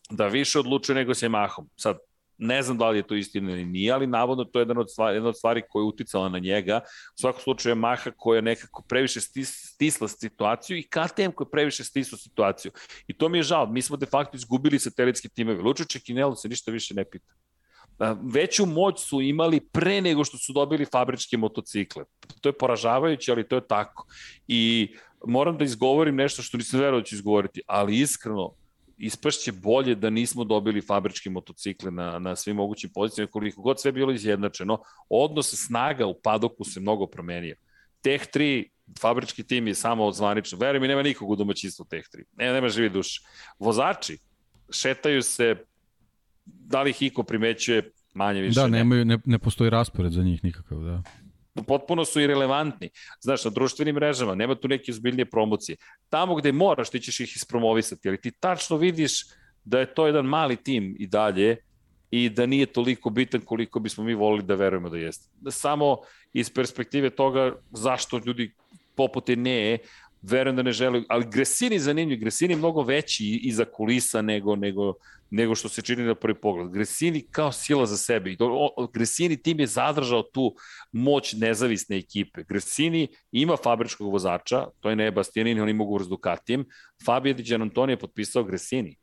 [0.09, 1.65] da više odlučuje nego s Yamahom.
[1.75, 1.97] Sad,
[2.37, 4.91] Ne znam da li je to istina ili nije, ali navodno to je jedna od
[4.91, 6.81] stvari, jedna od stvari koja je uticala na njega.
[7.15, 11.45] U svakom slučaju je Maha koja je nekako previše stis, stisla situaciju i KTM koja
[11.45, 12.71] je previše stisla situaciju.
[13.07, 13.65] I to mi je žao.
[13.65, 15.61] Mi smo de facto izgubili satelitske timeve.
[15.61, 17.33] Lučo Čekinelo se ništa više ne pita.
[18.33, 22.03] Veću moć su imali pre nego što su dobili fabričke motocikle.
[22.41, 24.07] To je poražavajuće, ali to je tako.
[24.47, 24.93] I
[25.27, 28.53] moram da izgovorim nešto što nisam verovao da ću izgovoriti, ali iskreno,
[28.97, 33.91] ispašće bolje da nismo dobili fabričke motocikle na, na svim mogućim pozicijama, koliko god sve
[33.91, 37.55] bilo izjednačeno, odnos snaga u padoku se mnogo promenio.
[38.01, 38.65] Teh 3
[38.99, 40.57] fabrički tim je samo odzvanično.
[40.57, 42.23] Verujem mi, nema nikog u domaćinstvu Teh 3.
[42.37, 43.21] Ne, nema živi duš.
[43.59, 44.17] Vozači
[44.71, 45.55] šetaju se,
[46.45, 48.59] da li ih iko primećuje, manje više.
[48.59, 51.03] Da, nemaju, ne, ne postoji raspored za njih nikakav, da
[51.63, 52.89] potpuno su irelevantni.
[53.19, 55.77] Znaš, na društvenim mrežama nema tu neke ozbiljnije promocije.
[56.09, 59.25] Tamo gde moraš, ti ćeš ih ispromovisati, ali ti tačno vidiš
[59.63, 61.57] da je to jedan mali tim i dalje
[62.11, 65.29] i da nije toliko bitan koliko bismo mi volili da verujemo da jeste.
[65.51, 65.97] Samo
[66.33, 68.53] iz perspektive toga zašto ljudi
[68.95, 69.77] poput ne
[70.21, 74.93] verujem da ne žele, ali Gresini zanimljiv, Gresini je mnogo veći iza kulisa nego, nego,
[75.29, 76.71] nego što se čini na prvi pogled.
[76.71, 78.35] Gresini kao sila za sebe.
[78.93, 80.55] Gresini tim je zadržao tu
[80.91, 82.43] moć nezavisne ekipe.
[82.43, 86.07] Gresini ima fabričkog vozača, to je ne Bastianini, on ima ugovor s.
[87.05, 88.95] Fabio Di Gianantoni je potpisao Gresini.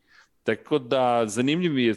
[0.45, 1.95] Tako da zanimljiv je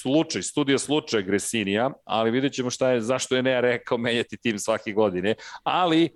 [0.00, 4.58] slučaj, studija slučaja Gresinija, ali vidjet ćemo šta je, zašto je ne rekao menjati tim
[4.58, 6.10] svake godine, ali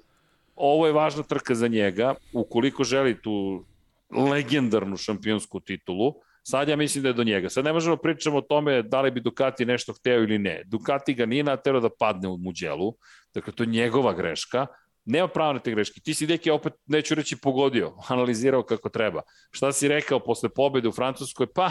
[0.55, 3.65] ovo je važna trka za njega, ukoliko želi tu
[4.11, 7.49] legendarnu šampionsku titulu, sad ja mislim da je do njega.
[7.49, 10.63] Sad ne možemo pričamo o tome da li bi Ducati nešto hteo ili ne.
[10.67, 12.95] Ducati ga nije natero da padne u muđelu,
[13.35, 14.67] dakle to je njegova greška,
[15.05, 16.01] nema pravo na te greške.
[16.01, 19.23] Ti si deki opet, neću reći pogodio, analizirao kako treba.
[19.51, 21.47] Šta si rekao posle pobede u Francuskoj?
[21.55, 21.71] Pa,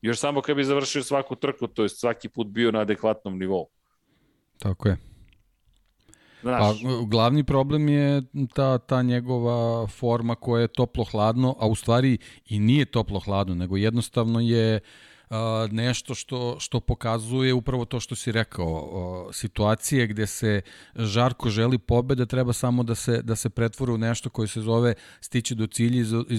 [0.00, 3.68] još samo kad bi završio svaku trku, to je svaki put bio na adekvatnom nivou.
[4.58, 5.11] Tako je.
[6.42, 6.74] Pa,
[7.06, 8.22] glavni problem je
[8.54, 14.40] ta, ta njegova forma koja je toplo-hladno, a u stvari i nije toplo-hladno, nego jednostavno
[14.40, 14.80] je
[15.30, 15.36] uh,
[15.70, 18.72] nešto što, što pokazuje upravo to što si rekao.
[18.72, 20.60] Uh, situacije gde se
[20.96, 24.94] žarko želi pobeda treba samo da se, da se pretvore u nešto koje se zove
[25.20, 26.36] stići do cilja i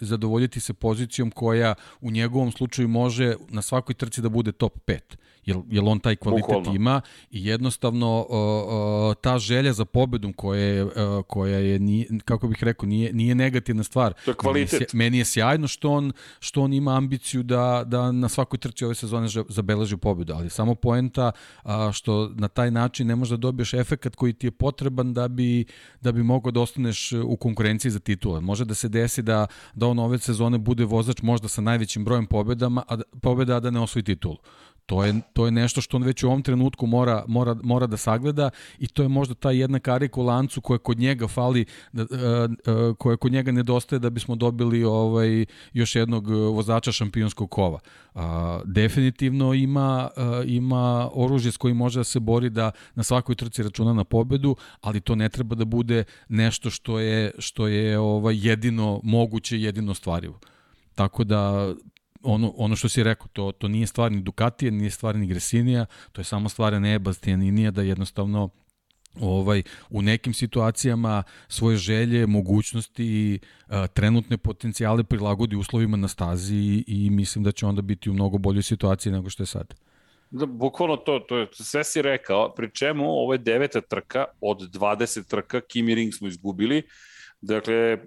[0.00, 4.98] zadovoljiti se pozicijom koja u njegovom slučaju može na svakoj trci da bude top 5
[5.44, 6.74] jel, jel on taj kvalitet Bukvalno.
[6.74, 7.00] ima
[7.30, 10.90] i jednostavno uh, uh, ta želja za pobedom koja je, uh,
[11.26, 14.12] koja je nije, kako bih rekao, nije, nije negativna stvar.
[14.24, 14.72] To je kvalitet.
[14.72, 18.58] Meni je, meni je sjajno što on, što on ima ambiciju da, da na svakoj
[18.58, 21.30] trci ove sezone zabeleži pobedu, ali samo poenta
[21.64, 25.28] uh, što na taj način ne možeš da dobiješ efekat koji ti je potreban da
[25.28, 25.64] bi,
[26.00, 28.40] da bi mogao da ostaneš u konkurenciji za titule.
[28.40, 32.26] Može da se desi da, da on ove sezone bude vozač možda sa najvećim brojem
[32.26, 34.36] pobedama, a, da, pobeda, a da ne osvoji titulu
[34.86, 37.96] To je, to je nešto što on već u ovom trenutku mora, mora, mora da
[37.96, 42.06] sagleda i to je možda ta jedna karika u lancu koja kod njega fali, da,
[42.98, 47.78] koja kod njega nedostaje da bismo dobili ovaj još jednog vozača šampionskog kova.
[48.64, 50.08] Definitivno ima,
[50.46, 54.56] ima oružje s kojim može da se bori da na svakoj trci računa na pobedu,
[54.80, 59.94] ali to ne treba da bude nešto što je, što je ovaj jedino moguće, jedino
[59.94, 60.38] stvarivo.
[60.94, 61.72] Tako da
[62.22, 65.86] ono, ono što si rekao, to, to nije stvar ni Ducatija, nije stvar ni Gresinija,
[66.12, 68.48] to je samo stvar ne Bastianinija da jednostavno
[69.20, 73.38] ovaj u nekim situacijama svoje želje, mogućnosti i
[73.94, 78.38] trenutne potencijale prilagodi uslovima na stazi i, i mislim da će onda biti u mnogo
[78.38, 79.74] boljoj situaciji nego što je sad.
[80.30, 84.60] Da, bukvalno to, to je, sve si rekao, pri čemu ovo je deveta trka od
[84.60, 86.82] 20 trka, Kimi Ring smo izgubili,
[87.42, 87.98] Dakle,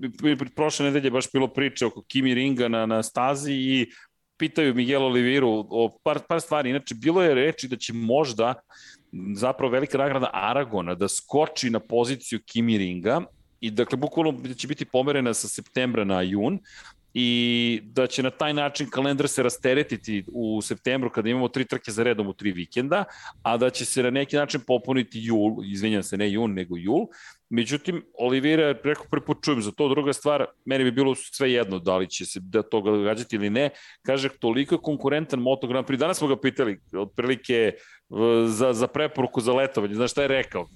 [0.55, 3.91] prošle nedelje baš bilo priče oko Kimi Ringa na, na stazi i
[4.37, 6.69] pitaju Miguel Oliviru o par, par stvari.
[6.69, 8.53] Inače, bilo je reči da će možda
[9.35, 13.21] zapravo velika nagrada Aragona da skoči na poziciju Kimi Ringa
[13.59, 16.59] i dakle, bukvalno da će biti pomerena sa septembra na jun,
[17.17, 21.91] i da će na taj način kalendar se rasteretiti u septembru kada imamo tri trke
[21.91, 23.03] za redom u tri vikenda,
[23.43, 27.07] a da će se na neki način popuniti jul, izvinjam se, ne jun, nego jul.
[27.49, 32.09] Međutim, Olivira, preko prepočujem za to, druga stvar, meni bi bilo sve jedno da li
[32.09, 33.69] će se da to gađati ili ne,
[34.05, 37.73] kaže, toliko je konkurentan Moto Grand Prix, danas smo ga pitali, otprilike
[38.47, 40.67] za, za preporuku za letovanje, znaš šta je rekao?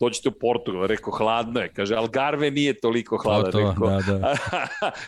[0.00, 4.36] Dođete u Portugal, rekao, hladno je, kaže, Algarve nije toliko hladan, to, rekao, da, da.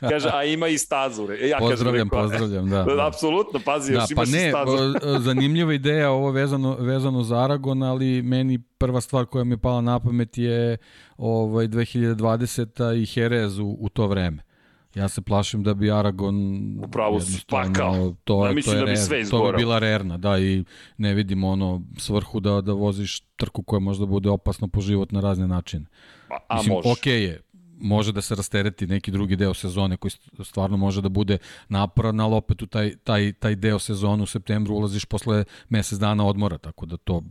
[0.10, 1.22] kaže, a ima i stazu.
[1.22, 2.94] Ja pozdravljam, kažem, rekao, pozdravljam, da.
[2.94, 3.06] da.
[3.08, 4.94] Apsolutno, pazi, da, još pa imaš ne, i stazu.
[5.18, 9.80] zanimljiva ideja ovo vezano, vezano za Aragon, ali meni prva stvar koja mi je pala
[9.80, 10.76] na pamet je
[11.16, 12.96] ovaj 2020.
[12.96, 14.47] i Jerez u, u to vreme.
[14.94, 16.36] Ja se plašim da bi Aragon
[16.84, 18.14] upravo spakao.
[18.24, 20.64] To je, ja to je da bi sve to bi bila rerna, da i
[20.96, 25.20] ne vidimo ono svrhu da da voziš trku koja možda bude opasno po život na
[25.20, 25.84] razne načine.
[26.30, 26.88] A, a Mislim, može.
[26.88, 27.40] Okay je,
[27.80, 30.12] može da se rastereti neki drugi deo sezone koji
[30.44, 34.74] stvarno može da bude naporan, ali opet u taj, taj, taj deo sezonu u septembru
[34.74, 37.22] ulaziš posle mesec dana odmora, tako da to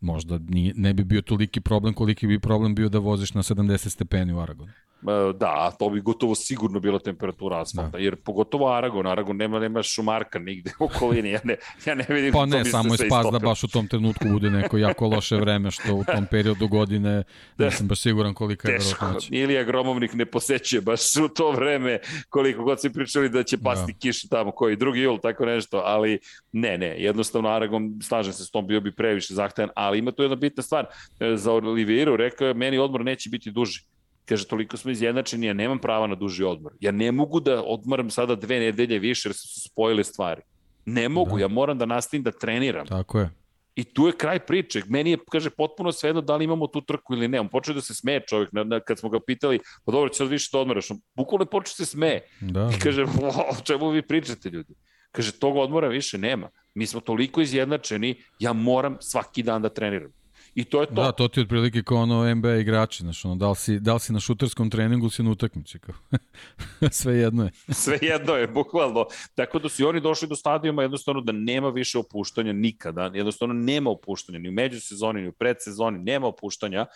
[0.00, 3.88] možda nije, ne bi bio toliki problem koliki bi problem bio da voziš na 70
[3.88, 4.72] stepeni u Aragonu.
[5.02, 7.98] E, da, to bi gotovo sigurno bila temperatura asfalta, da.
[7.98, 12.32] jer pogotovo Aragon, Aragon nema, nema šumarka nigde u okolini, ja ne, ja ne vidim
[12.32, 15.70] pa ne, samo je spas da baš u tom trenutku bude neko jako loše vreme,
[15.70, 17.22] što u tom periodu godine
[17.58, 17.64] da.
[17.64, 19.28] nisam baš siguran kolika je verovatnoća.
[19.30, 23.92] Ilija Gromovnik ne posećuje baš u to vreme koliko god se pričali da će pasti
[23.92, 23.98] da.
[23.98, 26.18] kiša tamo, koji drugi jul, tako nešto, ali
[26.52, 30.22] ne, ne, jednostavno Aragon, slažem se s tom, bio bi previše zahtevan, ali ima tu
[30.22, 30.86] jedna bitna stvar,
[31.20, 33.84] e, za Olivieru rekao je, meni odmor neće biti duži
[34.26, 36.72] Kaže, toliko smo izjednačeni, ja nemam prava na duži odmor.
[36.80, 40.42] Ja ne mogu da odmaram sada dve nedelje više jer su spojile stvari.
[40.84, 41.42] Ne mogu, da.
[41.42, 42.86] ja moram da nastavim da treniram.
[42.86, 43.30] Tako je.
[43.76, 44.82] I tu je kraj priče.
[44.88, 47.40] Meni je, kaže, potpuno svejedno da li imamo tu trku ili ne.
[47.40, 50.16] On počeo da se smeje čovjek, na, na, kad smo ga pitali, pa dobro, će
[50.16, 50.90] sad više da odmaraš.
[50.90, 52.26] On bukvalno je počeo da se smeje.
[52.40, 52.70] Da.
[52.76, 53.04] I kaže,
[53.52, 54.74] o čemu vi pričate, ljudi?
[55.12, 56.48] Kaže, tog odmora više nema.
[56.74, 60.10] Mi smo toliko izjednačeni, ja moram svaki dan da treniram.
[60.56, 60.94] I to je to.
[60.94, 63.94] Da, to ti je otprilike kao ono NBA igrači, znaš, ono, da li si, da
[63.94, 65.94] li si na šuterskom treningu, si na utakmici, kao.
[66.90, 67.50] Sve jedno je.
[67.84, 69.06] Sve jedno je, bukvalno.
[69.34, 73.90] Tako da su oni došli do stadijuma jednostavno da nema više opuštanja nikada, jednostavno nema
[73.90, 76.86] opuštanja, ni u međusezoni, ni u predsezoni, nema opuštanja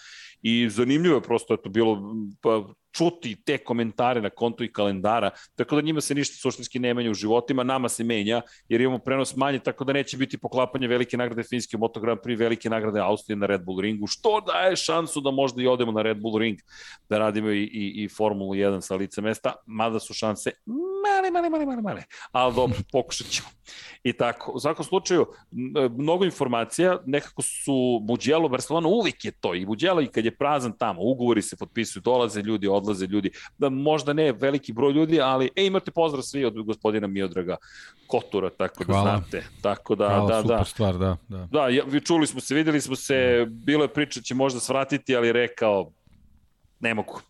[0.43, 5.31] i zanimljivo je prosto je to bilo pa, čuti te komentare na kontu i kalendara,
[5.55, 8.99] tako da njima se ništa suštinski ne menja u životima, nama se menja, jer imamo
[8.99, 12.71] prenos manje, tako da neće biti poklapanje velike nagrade Finjske u Moto Grand Prix, velike
[12.71, 16.21] nagrade Austrije na Red Bull ringu, što daje šansu da možda i odemo na Red
[16.21, 16.59] Bull ring,
[17.09, 20.51] da radimo i, i, i Formulu 1 sa lice mesta, mada su šanse
[21.07, 23.49] male, male, male, male, male, ali dobro, pokušat ćemo.
[24.03, 25.27] I tako, u svakom slučaju,
[25.97, 30.73] mnogo informacija, nekako su Mugello, Barcelona, uvijek je to, i Mugello i kad je prazan
[30.79, 35.51] tamo, ugovori se potpisuju, dolaze ljudi, odlaze ljudi, da možda ne veliki broj ljudi, ali
[35.57, 37.57] e, imate pozdrav svi od gospodina Miodraga
[38.07, 39.03] Kotura, tako da Hvala.
[39.03, 39.47] znate.
[39.63, 40.65] Tako da, Hvala, da, super da.
[40.65, 41.17] stvar, da.
[41.29, 44.61] Da, da ja, čuli smo se, videli smo se, bilo je priča da će možda
[44.61, 45.93] svratiti, ali rekao,
[46.81, 47.21] ne mogu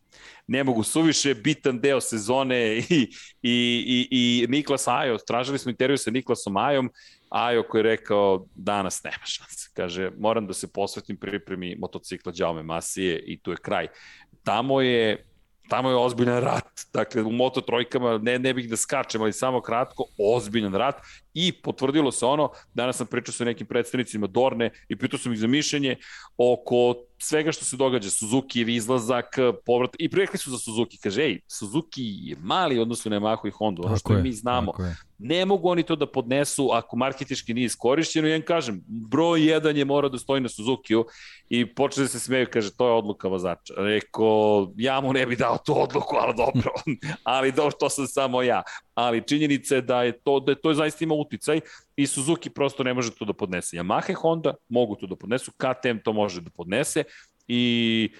[0.50, 3.08] ne mogu suviše bitan deo sezone i, i,
[3.42, 6.90] i, i Niklas Ajo, tražili smo intervju sa Niklasom Ajom,
[7.28, 9.70] Ajo koji je rekao danas nema šanse.
[9.74, 13.86] Kaže, moram da se posvetim pripremi motocikla Đaume Masije i tu je kraj.
[14.44, 15.26] Tamo je
[15.70, 16.80] tamo je ozbiljan rat.
[16.92, 20.96] Dakle, u Moto trojkama, ne, ne bih da skačem, ali samo kratko, ozbiljan rat.
[21.34, 25.38] I potvrdilo se ono, danas sam pričao sa nekim predstavnicima Dorne i pitao sam ih
[25.38, 25.96] za mišljenje
[26.36, 31.22] oko svega što se događa, Suzuki je izlazak, povrat, i prirekli su za Suzuki, kaže,
[31.22, 34.72] ej, Suzuki je mali odnosno na Yamahu i Honda, ono što je, mi znamo.
[35.18, 38.28] Ne mogu oni to da podnesu ako marketički nije iskorišćeno.
[38.28, 41.04] Ja im kažem, broj jedan je mora da stoji na Suzuki-u
[41.48, 43.74] i počne da se smeju, kaže, to je odluka vozača.
[43.76, 46.72] Reko, ja mu ne bi dao tu odluku, ali dobro,
[47.22, 48.62] ali dobro, to sam samo ja.
[49.00, 51.60] Ali činjenica je da je to, da je to zaista ima uticaj
[51.96, 53.76] i Suzuki prosto ne može to da podnese.
[53.76, 57.04] Yamaha i Honda mogu to da podnesu, KTM to može da podnese
[57.48, 58.10] i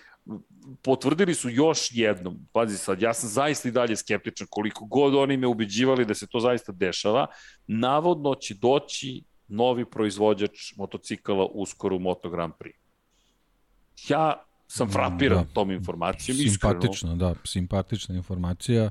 [0.83, 5.37] potvrdili su još jednom, pazi sad, ja sam zaista i dalje skeptičan koliko god oni
[5.37, 7.26] me ubeđivali da se to zaista dešava,
[7.66, 12.74] navodno će doći novi proizvođač motocikala uskoro u Moto Grand Prix.
[14.09, 15.55] Ja sam mm, frapiran da.
[15.55, 17.14] tom informacijom, Simpatično, iskreno.
[17.16, 18.91] da, simpatična informacija.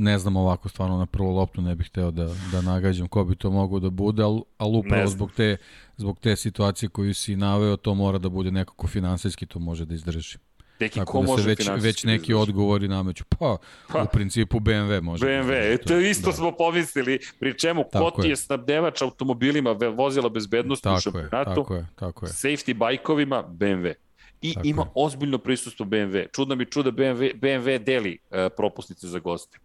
[0.00, 3.36] Ne znam ovako stvarno na prvu loptu ne bih hteo da, da nagađam ko bi
[3.36, 5.56] to mogao da bude, ali, ali upravo zbog te,
[5.96, 9.94] zbog te situacije koju si naveo, to mora da bude nekako finansijski, to može da
[9.94, 10.38] izdrži.
[10.80, 13.24] Neki Tako ko da može već, već neki da odgovori nameću.
[13.24, 13.56] Pa,
[13.92, 15.26] pa, u principu BMW može.
[15.26, 16.36] BMW, da eto isto da.
[16.36, 21.54] smo pomislili, pri čemu tako ko ti je snabdevač automobilima, vozila bezbednosti tako u šampionatu,
[21.54, 22.32] tako je, tako je.
[22.32, 23.94] safety bajkovima, BMW.
[24.42, 24.88] I tako ima je.
[24.94, 26.26] ozbiljno prisustvo BMW.
[26.32, 29.58] Čudno mi čuda BMW, BMW deli uh, propusnice za goste.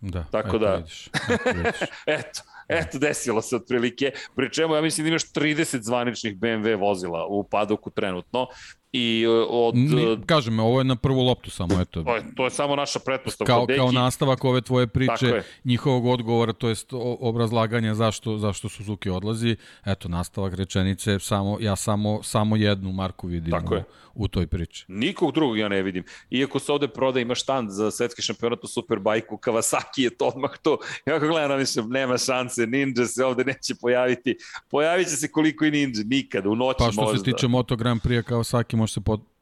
[0.00, 1.80] Da, Tako eto, da, vidiš, eto, vidiš.
[2.18, 7.26] eto, eto, desilo se otprilike, pri čemu ja mislim da imaš 30 zvaničnih BMW vozila
[7.26, 8.46] u padoku trenutno,
[8.92, 9.76] i e, od...
[9.76, 12.02] Ni, kažem, ovo je na prvu loptu samo, eto.
[12.02, 13.52] To je, to je samo naša pretpostavka.
[13.52, 16.88] Kao, Deki, kao nastavak ove tvoje priče, njihovog odgovora, to jest
[17.20, 23.50] obrazlaganja zašto, zašto Suzuki odlazi, eto, nastavak rečenice, samo, ja samo, samo jednu marku vidim
[23.50, 23.84] Tako u, je.
[24.14, 24.84] U toj priči.
[24.88, 26.04] Nikog drugog ja ne vidim.
[26.30, 30.50] Iako se ovde proda, ima štand za svetski šampionat u Superbajku, Kawasaki je to odmah
[30.62, 30.78] to.
[31.06, 34.36] Ja ako gledam, mislim, nema šanse, Ninja se ovde neće pojaviti.
[34.70, 36.86] Pojavit će se koliko i Ninja, nikada, u noći možda.
[36.86, 37.18] Pa što možda.
[37.18, 39.00] se tiče Moto Grand Prix Kawasaki, može se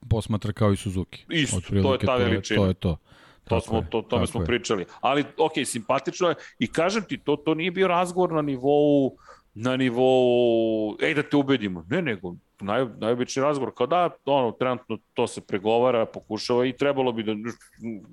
[0.09, 1.25] posmatra kao i Suzuki.
[1.29, 2.61] Isto, to je ta veličina.
[2.61, 2.97] To je to.
[3.49, 4.47] To smo, to, tome smo je.
[4.47, 4.85] pričali.
[5.01, 9.16] Ali, ok, simpatično je i kažem ti, to, to nije bio razgovor na nivou
[9.55, 11.84] na nivou, ej da te ubedimo.
[11.90, 17.12] Ne, nego, naj, najobični razgovor, kao da, ono, trenutno to se pregovara, pokušava i trebalo
[17.12, 17.34] bi da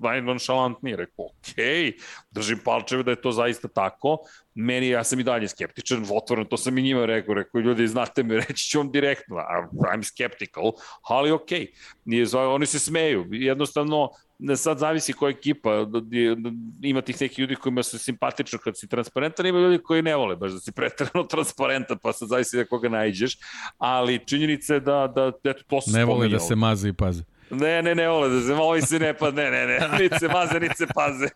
[0.01, 1.93] najnonšalantnije, rekao, okej,
[2.31, 4.17] držim palčeve da je to zaista tako,
[4.55, 8.23] meni, ja sam i dalje skeptičan, otvoreno, to sam i njima rekao, rekao, ljudi, znate
[8.23, 10.71] me, reći ću vam direktno, I'm skeptical,
[11.09, 11.67] ali okej,
[12.05, 12.53] okay.
[12.53, 14.09] oni se smeju, jednostavno,
[14.55, 18.87] sad zavisi koja ekipa, da, da, ima tih nekih ljudi kojima su simpatično kad si
[18.87, 22.65] transparentan, ima ljudi koji ne vole baš da si pretrano transparentan, pa sad zavisi da
[22.65, 23.37] koga najđeš,
[23.77, 27.23] ali činjenica je da, da eto, to se Ne vole da se maze i paze.
[27.49, 30.27] Ne, ne, ne vole da se, ovi se ne pa, ne, ne, ne, niti se
[30.27, 31.27] maze, niti se paze.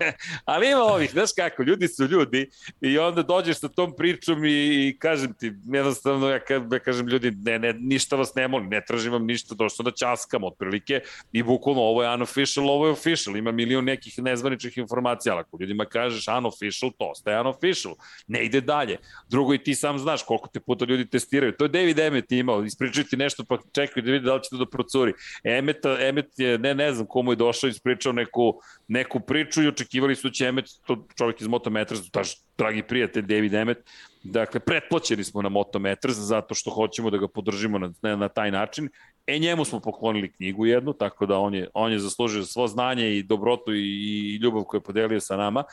[0.46, 2.50] Ali ima ovih, znaš kako, ljudi su ljudi
[2.82, 7.08] i onda dođeš sa tom pričom i, i kažem ti, jednostavno, ja, ka, ja kažem
[7.08, 11.02] ljudi, ne, ne, ništa vas ne molim, ne tražim vam ništa, došlo da časkam otprilike
[11.32, 15.58] i bukvalno ovo je unofficial, ovo je official, ima milion nekih nezvaničnih informacija, ali ako
[15.62, 17.96] ljudima kažeš unofficial, to ostaje unofficial,
[18.28, 18.98] ne ide dalje.
[19.30, 22.64] Drugo i ti sam znaš koliko te puta ljudi testiraju, to je David Emmet imao,
[22.64, 25.14] ispričati nešto pa čekaju da vidi da li će to da procuri.
[25.44, 30.16] Emmeta, Emet je, ne, ne znam komu je došao, ispričao neku, neku priču i očekivali
[30.16, 33.78] su da će Emet, to čovjek iz Motometras, taš dragi prijatelj David Emet,
[34.24, 38.52] dakle, pretplaćeni smo na Motometras zato što hoćemo da ga podržimo na, na, na taj
[38.52, 38.90] način
[39.30, 43.18] E, njemu smo poklonili knjigu jednu, tako da on je, on je zaslužio svo znanje
[43.18, 45.64] i dobrotu i, i ljubav koju je podelio sa nama.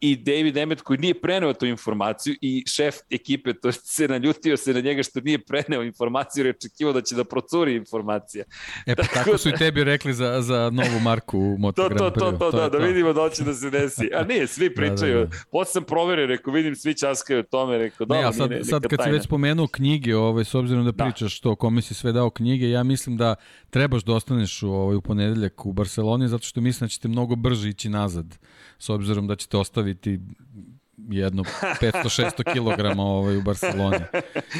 [0.00, 4.74] I David Emmet koji nije preneo tu informaciju i šef ekipe to se naljutio se
[4.74, 8.44] na njega što nije preneo informaciju jer je očekivao da će da procuri informacija.
[8.86, 9.54] E pa tako, tako su da...
[9.54, 12.68] i tebi rekli za, za novu marku u Moto to, to, to, to, to, da,
[12.68, 14.10] da vidimo da će da se desi.
[14.14, 15.18] A nije, svi pričaju.
[15.18, 15.36] da, da, da.
[15.50, 18.82] Posle sam proverio, rekao, vidim, svi časkaju o tome, rekao, da, ne, sad, nije, sad
[18.82, 19.12] kad tajna.
[19.12, 21.04] si već spomenuo knjige, ovaj, s obzirom da, da.
[21.04, 21.42] pričaš da.
[21.42, 23.34] to, kome si sve dao knjige, ja mislim mislim da
[23.70, 27.36] trebaš da ostaneš u, ovaj, u ponedeljak u Barceloni, zato što mislim da ćete mnogo
[27.36, 28.38] brže ići nazad,
[28.78, 29.85] s obzirom da ćete ostaviti
[31.08, 31.42] jedno
[31.80, 33.98] 500-600 kg ovaj, u Barceloni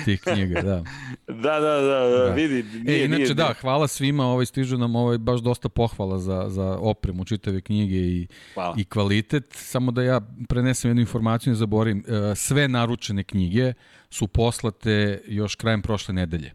[0.05, 0.85] tih knjiga, da.
[1.27, 2.63] Da, da, da, da, vidi.
[2.79, 6.45] Nije, e, inače, nije, da, hvala svima, ovaj, stižu nam ovaj, baš dosta pohvala za,
[6.49, 8.75] za opremu čitave knjige i, hvala.
[8.79, 9.53] i kvalitet.
[9.53, 12.05] Samo da ja prenesem jednu informaciju, ne zaborim.
[12.09, 13.73] E, sve naručene knjige
[14.11, 16.53] su poslate još krajem prošle nedelje.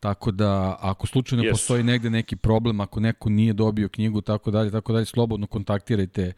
[0.00, 1.50] Tako da, ako slučajno yes.
[1.50, 6.32] postoji negde neki problem, ako neko nije dobio knjigu, tako dalje, tako dalje, slobodno kontaktirajte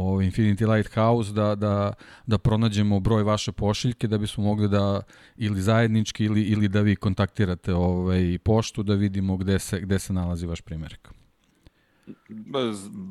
[0.00, 1.92] o Infinity Lighthouse da, da,
[2.26, 5.02] da pronađemo broj vaše pošiljke da bismo mogli da
[5.36, 10.12] ili zajednički ili, ili da vi kontaktirate ovaj, poštu da vidimo gde se, gde se
[10.12, 11.14] nalazi vaš primjerak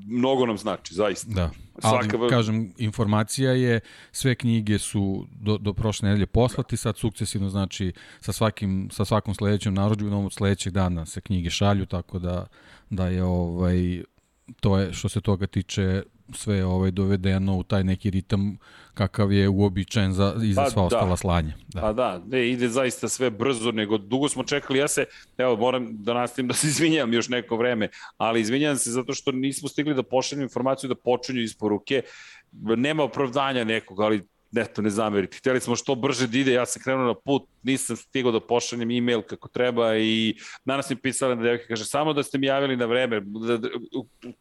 [0.06, 1.34] mnogo nam znači, zaista.
[1.34, 2.30] Da, ali Svaka...
[2.30, 3.80] kažem, informacija je,
[4.12, 9.34] sve knjige su do, do prošle nedelje poslati, sad sukcesivno znači sa, svakim, sa svakom
[9.34, 12.48] sledećom narođbinom od sledećeg dana se knjige šalju, tako da,
[12.90, 14.04] da je ovaj,
[14.60, 16.04] to je što se toga tiče
[16.34, 18.58] sve ovaj dovedeno u taj neki ritam
[18.94, 20.86] kakav je uobičajen za, i za pa, sva da.
[20.86, 21.54] ostala slanja.
[21.68, 21.82] Da.
[21.82, 25.06] Pa da, ne, ide zaista sve brzo, nego dugo smo čekali, ja se,
[25.38, 29.32] evo, moram da nastavim da se izvinjam još neko vreme, ali izvinjam se zato što
[29.32, 32.02] nismo stigli da pošaljemo informaciju da počinju isporuke,
[32.52, 34.22] nema opravdanja nekog, ali
[34.56, 35.38] eto, ne zameriti.
[35.38, 38.92] Hteli smo što brže da ide, ja sam krenuo na put, nisam stigao da pošaljem
[38.92, 42.78] e-mail kako treba i danas mi pisala na devojka, kaže, samo da ste mi javili
[42.78, 43.70] na vreme, da, da,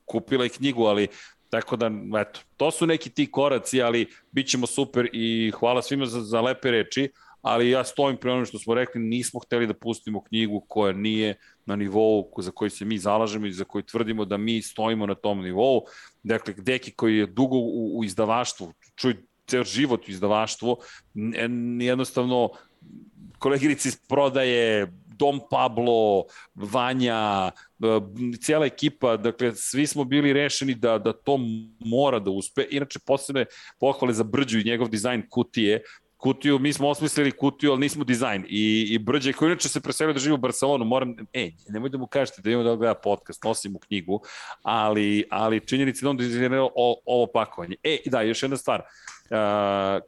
[0.05, 1.09] kupila i knjigu, ali
[1.57, 1.91] Tako da,
[2.21, 6.41] eto, to su neki ti koraci, ali bit ćemo super i hvala svima za, za
[6.41, 7.09] lepe reči,
[7.43, 11.35] ali ja stojim pre onom što smo rekli, nismo hteli da pustimo knjigu koja nije
[11.67, 15.15] na nivou za koji se mi zalažemo i za koji tvrdimo da mi stojimo na
[15.15, 15.87] tom nivou.
[16.23, 20.77] Dakle, Deki koji je dugo u, u izdavaštvu, čuj, ceo život u izdavaštvu,
[21.81, 22.51] jednostavno
[23.39, 24.87] koleginici iz prodaje,
[25.19, 26.25] Dom Pablo,
[26.55, 28.01] Vanja, e,
[28.41, 31.39] cijela ekipa, dakle, svi smo bili rešeni da, da to
[31.79, 32.67] mora da uspe.
[32.71, 33.47] Inače, posebne
[33.81, 35.83] pohvale za Brđu i njegov dizajn kutije,
[36.17, 38.45] kutiju, mi smo osmislili kutiju, ali nismo dizajn.
[38.49, 41.99] I, i Brđe, koji inače se preselio da živi u Barcelonu, moram, e, nemoj da
[41.99, 44.21] mu kažete da imamo da gleda podcast, nosim mu knjigu,
[44.63, 46.71] ali, ali činjenici da on dizajnirao
[47.07, 47.77] ovo pakovanje.
[47.83, 49.16] E, da, još jedna stvar, Uh,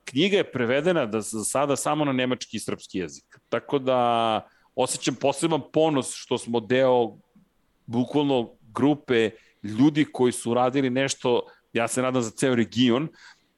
[0.04, 3.24] knjiga je prevedena da za sada samo na nemački i srpski jezik.
[3.48, 7.16] Tako da osjećam poseban ponos što smo deo
[7.86, 9.30] bukvalno grupe
[9.62, 11.42] ljudi koji su radili nešto,
[11.72, 13.08] ja se nadam za ceo region,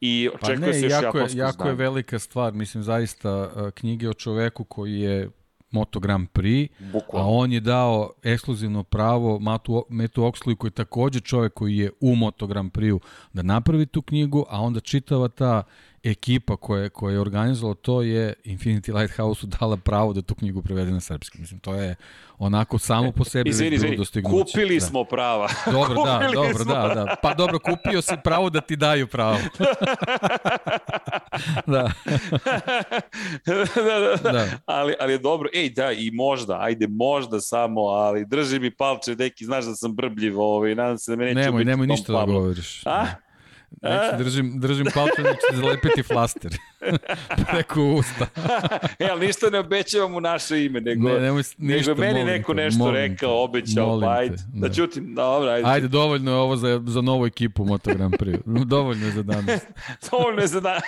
[0.01, 4.15] i očekuje pa ne, se još jako jako je velika stvar, mislim zaista knjige o
[4.15, 5.31] čoveku koji je
[5.71, 7.29] Moto Grand Prix, Bukvalno.
[7.29, 11.91] a on je dao ekskluzivno pravo Matu, Metu Oxley koji je takođe čovek koji je
[12.01, 12.99] u Moto Grand Prix
[13.33, 15.63] da napravi tu knjigu, a onda čitava ta
[16.05, 20.91] ekipa koja, koja je organizovala to je Infinity Lighthouse-u dala pravo da tu knjigu prevede
[20.91, 21.41] na srpski.
[21.41, 21.97] Mislim, to je
[22.39, 24.53] onako samo po sebi izvini, izvini, dostignuće.
[24.53, 24.87] Kupili da.
[24.87, 25.49] smo prava.
[25.73, 26.75] Dobro, da, Kupili da, dobro, smo.
[26.75, 27.17] da, da.
[27.23, 29.39] Pa dobro, kupio si pravo da ti daju pravo.
[31.67, 31.91] da.
[33.47, 33.65] da,
[34.23, 34.47] da, da.
[34.67, 35.49] Ali, ali je dobro.
[35.55, 39.95] Ej, da, i možda, ajde, možda samo, ali drži mi palče, neki, znaš da sam
[39.95, 42.83] brbljiv, ovaj, nadam se da me neće nemoj, nemoj ništa da govoriš.
[42.87, 43.07] A?
[43.83, 46.57] Neću, držim, držim palče, neću zalepiti flaster.
[47.51, 48.27] Preko usta.
[48.99, 52.55] e, ali ništa ne obećavam u naše ime, nego, ne, nemoj, ništa, nego meni neko
[52.55, 54.69] te, nešto rekao, obećao, pa ajde, da.
[54.69, 55.69] da čutim, dobro, ajde.
[55.69, 58.65] Ajde, dovoljno je ovo za, za novu ekipu Moto Grand Prix.
[58.65, 59.61] dovoljno je za danas.
[60.11, 60.83] dovoljno je za danas.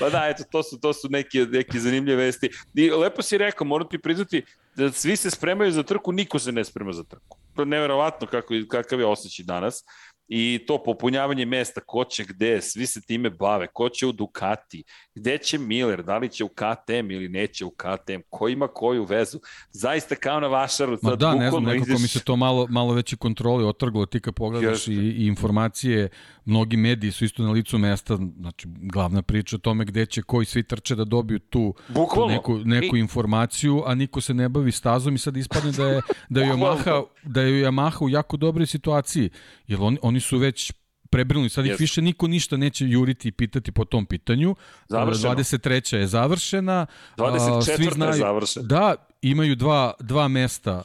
[0.00, 2.50] pa da, eto, to su, to su neke, neke zanimljive vesti.
[2.74, 4.42] I lepo si rekao, moram ti priznati,
[4.76, 7.38] da svi se spremaju za trku, niko se ne sprema za trku.
[7.56, 9.84] Neverovatno kako, kakav je osjećaj danas
[10.28, 14.84] i to popunjavanje mesta, ko će gde, svi se time bave, ko će u Ducati,
[15.14, 19.04] gde će Miller, da li će u KTM ili neće u KTM, ko ima koju
[19.04, 19.40] vezu.
[19.70, 20.98] Zaista kao na vašaru.
[21.02, 22.02] Ma da, ne znam, nekako ideš...
[22.02, 26.08] mi se to malo, malo veće kontroli otrglo, ti kad pogledaš i, i informacije,
[26.48, 30.46] mnogi mediji su isto na licu mesta, znači glavna priča o tome gde će koji
[30.46, 31.74] svi trče da dobiju tu,
[32.14, 33.00] tu neku, neku I...
[33.00, 37.04] informaciju, a niko se ne bavi stazom i sad ispadne da je, da je, Yamaha,
[37.22, 39.30] da je Yamaha u jako dobroj situaciji,
[39.66, 40.72] jer oni, oni su već
[41.10, 41.80] prebrinuli, sad ih yes.
[41.80, 44.54] više niko ništa neće juriti i pitati po tom pitanju.
[44.88, 45.34] Završeno.
[45.34, 45.96] 23.
[45.96, 46.86] je završena.
[47.16, 47.76] 24.
[47.76, 48.66] Svi znaju, je završena.
[48.66, 50.82] Da, imaju dva, dva mesta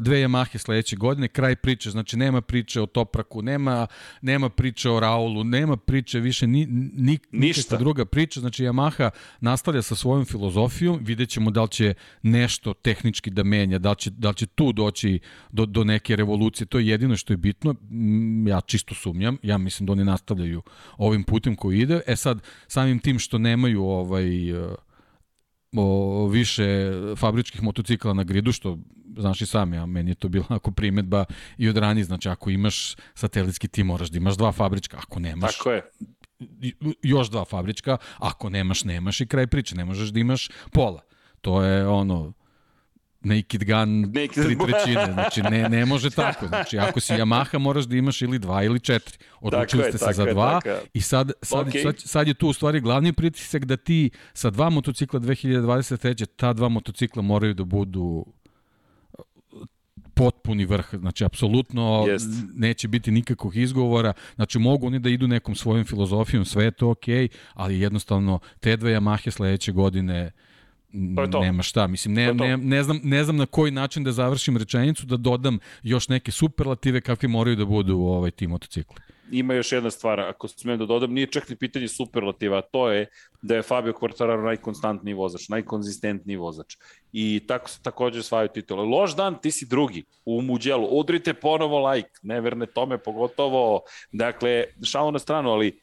[0.00, 3.86] dve Yamahe sledeće godine, kraj priče, znači nema priče o Topraku, nema,
[4.22, 9.82] nema priče o Raulu, nema priče više ni, ni, nikakva druga priča, znači Yamaha nastavlja
[9.82, 14.10] sa svojom filozofijom, vidjet ćemo da li će nešto tehnički da menja, da li će,
[14.10, 15.18] da li će tu doći
[15.50, 19.58] do, do neke revolucije, to je jedino što je bitno, mm, ja čisto sumnjam, ja
[19.58, 20.62] mislim da oni nastavljaju
[20.98, 24.26] ovim putem koji ide, e sad samim tim što nemaju ovaj
[25.72, 28.78] o, više fabričkih motocikla na gridu, što
[29.18, 31.24] znaš i sam, ja, meni je to bila ako primetba
[31.58, 35.56] i od rani, znači ako imaš satelitski tim moraš da imaš dva fabrička, ako nemaš...
[35.56, 35.82] Tako je
[37.02, 41.02] još dva fabrička, ako nemaš, nemaš i kraj priče, ne možeš da imaš pola.
[41.40, 42.32] To je ono,
[43.20, 46.46] Naked Gun Naked tri trećine, znači ne, ne može tako.
[46.46, 49.18] Znači ako si Yamaha moraš da imaš ili dva ili četiri.
[49.40, 51.82] Odlučili ste se za dva je, i sad, sad, okay.
[51.82, 56.26] sad, sad je tu u stvari glavni pritisak da ti sa dva motocikla 2023.
[56.36, 58.26] ta dva motocikla moraju da budu
[60.16, 62.48] potpuni vrh, znači apsolutno yes.
[62.54, 66.90] neće biti nikakvog izgovora, znači mogu oni da idu nekom svojom filozofijom, sve je to
[66.90, 70.32] okej, okay, ali jednostavno te dve Yamahe sledeće godine
[71.16, 71.40] to je to.
[71.40, 75.06] nema šta, mislim ne, ne, ne, znam, ne znam na koji način da završim rečenicu,
[75.06, 78.96] da dodam još neke superlative kakve moraju da budu u ovaj, ti motocikli.
[79.30, 83.06] ima još jedna stvar, ako smem da dodam, nije čak ni pitanje superlativa, to je
[83.42, 86.76] da je Fabio Quartararo najkonstantniji vozač, najkonzistentniji vozač.
[87.12, 88.84] I tako se takođe svaju titule.
[88.84, 90.88] Loš dan, ti si drugi u Muđelu.
[90.90, 93.80] Udrite ponovo like, ne verne tome, pogotovo.
[94.12, 95.78] Dakle, šalo na stranu, ali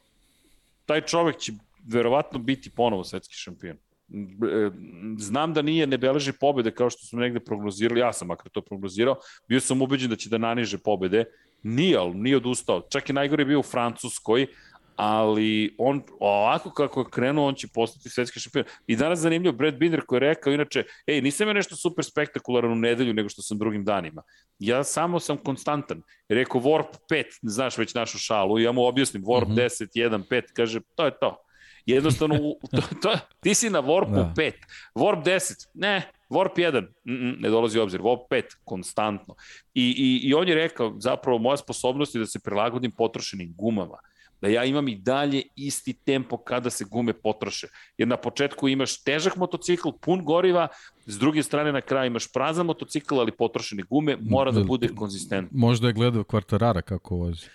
[0.86, 1.54] taj čovek će
[1.88, 3.78] verovatno biti ponovo svetski šampion.
[4.14, 4.72] E,
[5.18, 8.62] znam da nije, ne beleži pobede kao što smo negde prognozirali, ja sam makar to
[8.62, 9.16] prognozirao,
[9.48, 11.26] bio sam ubeđen da će da naniže pobede,
[11.64, 12.82] nije, ali nije odustao.
[12.90, 14.48] Čak i najgore bio u Francuskoj,
[14.96, 18.66] ali on ovako kako je krenuo, on će postati svetski šampion.
[18.88, 22.72] I danas zanimljivo, Brad Binder koji je rekao, inače, ej, nisam ja nešto super spektakularno
[22.72, 24.22] u nedelju nego što sam drugim danima.
[24.60, 26.02] Ja samo sam konstantan.
[26.30, 29.88] Rekao, Warp 5, znaš već našu šalu, ja mu objasnim, Warp mm -hmm.
[29.96, 31.43] 10, 1, 5, kaže, to je to.
[31.86, 32.36] Jednostavno,
[32.72, 34.34] to, to, ti si na Warpu da.
[34.38, 34.52] 5.
[34.96, 39.36] Warp 10, ne, Warp 1, mm, mm, ne dolazi u obzir, Warp 5, konstantno.
[39.74, 43.98] I, i, I on je rekao, zapravo, moja sposobnost je da se prilagodim potrošenim gumama
[44.44, 47.68] da ja imam i dalje isti tempo kada se gume potroše.
[47.98, 50.68] Jer na početku imaš težak motocikl, pun goriva,
[51.06, 55.60] s druge strane na kraju imaš prazan motocikl, ali potrošene gume, mora da bude konzistentno.
[55.60, 57.48] Možda je gledao kvartarara kako vozi.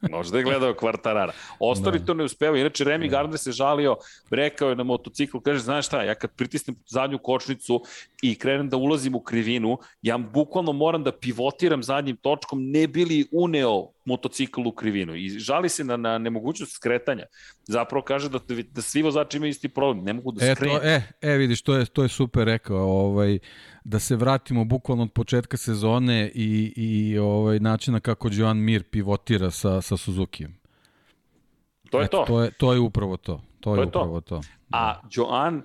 [0.00, 1.32] Možda je gledao kvartarara.
[1.58, 2.04] Ostali da.
[2.04, 2.58] to ne uspeva.
[2.58, 3.16] Inače, Remy da.
[3.16, 3.96] Gardner se žalio,
[4.30, 7.82] rekao je na motociklu, kaže, znaš šta, ja kad pritisnem zadnju kočnicu
[8.22, 13.26] i krenem da ulazim u krivinu, ja bukvalno moram da pivotiram zadnjim točkom, ne bili
[13.32, 15.16] uneo motocikl u krivinu.
[15.16, 17.26] I žali se na, na nemogućnost skretanja.
[17.64, 18.38] Zapravo kaže da,
[18.70, 20.78] da svi vozači imaju isti problem, ne mogu da e, skrenu.
[20.78, 22.78] To, e, e, vidiš, to je, to je super rekao.
[22.78, 23.38] Ovaj,
[23.84, 29.50] da se vratimo bukvalno od početka sezone i, i ovaj, načina kako Joan Mir pivotira
[29.50, 30.58] sa, sa Suzukijem.
[31.90, 32.24] To je Eto, to.
[32.26, 33.36] To je, to je upravo to.
[33.36, 34.40] To, to je, je upravo to.
[34.40, 34.42] to.
[34.72, 35.62] A Joan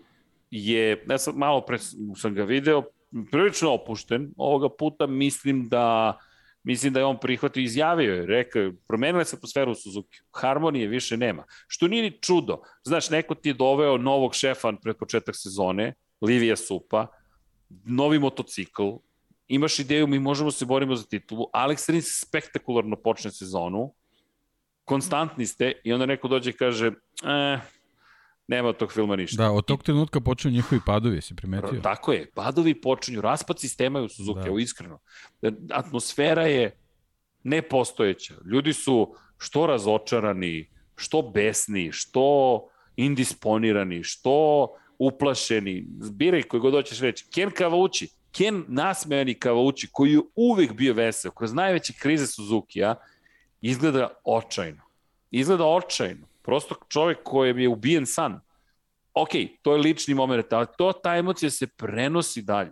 [0.54, 1.78] je, ne sad malo pre
[2.16, 2.84] sam ga video,
[3.32, 4.34] prilično opušten.
[4.38, 6.18] Ovoga puta mislim da
[6.64, 10.88] mislim da je on prihvatio, izjavio je, rekao je, promenila se atmosfera u Suzuki, harmonije
[10.88, 11.44] više nema.
[11.68, 12.62] Što nije ni čudo.
[12.84, 17.08] Znaš, neko ti je doveo novog šefa pred početak sezone, Livija Supa,
[17.86, 18.90] novi motocikl,
[19.48, 23.94] imaš ideju, mi možemo se borimo za titulu, Alex Rins spektakularno počne sezonu,
[24.86, 27.60] konstantni ste i onda neko dođe i kaže, eh,
[28.48, 29.44] nema od tog filma ništa.
[29.44, 31.80] Da, od tog trenutka počinju njihovi padovi, si primetio?
[31.84, 34.60] Tako je, padovi počinju, raspad sistema je u Suzuki, da.
[34.60, 35.00] iskreno.
[35.72, 36.78] Atmosfera je
[37.44, 38.34] nepostojeća.
[38.46, 44.68] Ljudi su što razočarani, što besni, što indisponirani, što
[44.98, 47.26] uplašeni, zbiraj koji god hoćeš reći.
[47.34, 52.96] Ken Kavauči, Ken nasmejani Kavauči, koji je uvek bio vesel, kroz najveće krize Suzuki-a,
[53.62, 54.82] izgleda očajno.
[55.32, 56.28] Izgleda očajno.
[56.44, 58.40] Prosto čovek kojem je ubijen san.
[59.14, 59.30] Ok,
[59.62, 62.72] to je lični moment, ali to, ta emocija se prenosi dalje.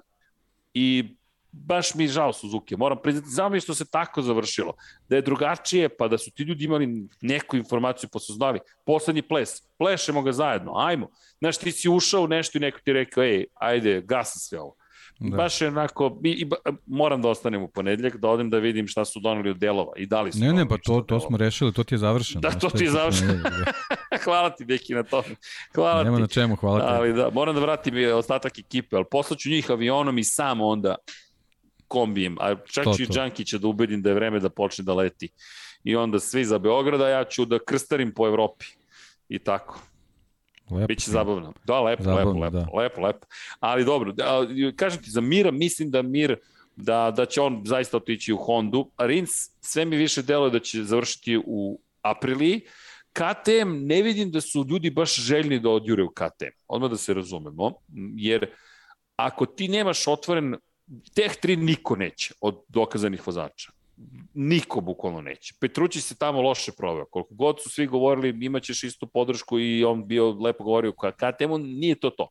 [0.74, 1.15] I
[1.51, 2.76] baš mi žao Suzuki.
[2.76, 4.74] Moram priznati, znamo mi što se tako završilo.
[5.09, 8.59] Da je drugačije, pa da su ti ljudi imali neku informaciju, pa su znali.
[8.86, 11.09] Poslednji ples, plešemo ga zajedno, ajmo.
[11.39, 14.76] Znaš, ti si ušao u nešto i neko ti rekao, ej, ajde, gasa sve ovo.
[15.24, 15.38] Da.
[15.38, 16.49] Baš je onako, i, i,
[16.86, 20.05] moram da ostanem u ponedljak, da odem da vidim šta su doneli od delova i
[20.05, 22.41] da li su Ne, ne, pa to, to smo rešili, to ti je završeno.
[22.41, 23.34] Da, to ti je završeno.
[23.34, 23.49] Da.
[24.24, 25.36] hvala ti, Beki, na tome.
[25.76, 26.22] Hvala Nema ti.
[26.22, 26.86] na čemu, hvala ti.
[26.88, 30.95] Ali da, moram da vratim ostatak ekipe, ali poslaću njih avionom i sam onda
[31.88, 34.93] kombijem, a čak to, ću i Đankića da ubedim da je vreme da počne da
[34.93, 35.30] leti.
[35.84, 38.65] I onda svi za Beograda, ja ću da krstarim po Evropi.
[39.30, 39.80] I tako.
[40.72, 40.88] Lepo.
[40.88, 41.53] Biće zabavno.
[41.63, 42.82] Da, lepo, zabavno, lepo, lepo, da.
[42.82, 43.28] lepo, lepo.
[43.59, 46.38] Ali dobro, da, kažem ti, za Mira mislim da Mir
[46.76, 48.91] da, da će on zaista otići u Hondu.
[48.97, 49.30] Rins
[49.61, 52.61] sve mi više deluje da će završiti u Apriliji.
[53.13, 56.55] KTM ne vidim da su ljudi baš željni da odjure u KTM.
[56.67, 57.74] Odmah da se razumemo,
[58.15, 58.49] jer
[59.15, 60.55] ako ti nemaš otvoren
[61.13, 63.72] teh tri niko neće od dokazanih vozača.
[64.34, 65.54] Niko bukvalno neće.
[65.60, 67.06] Petrući se tamo loše proveo.
[67.06, 71.58] Koliko god su svi govorili imaćeš istu podršku i on bio lepo govorio ka KTM-u,
[71.58, 72.30] nije to to.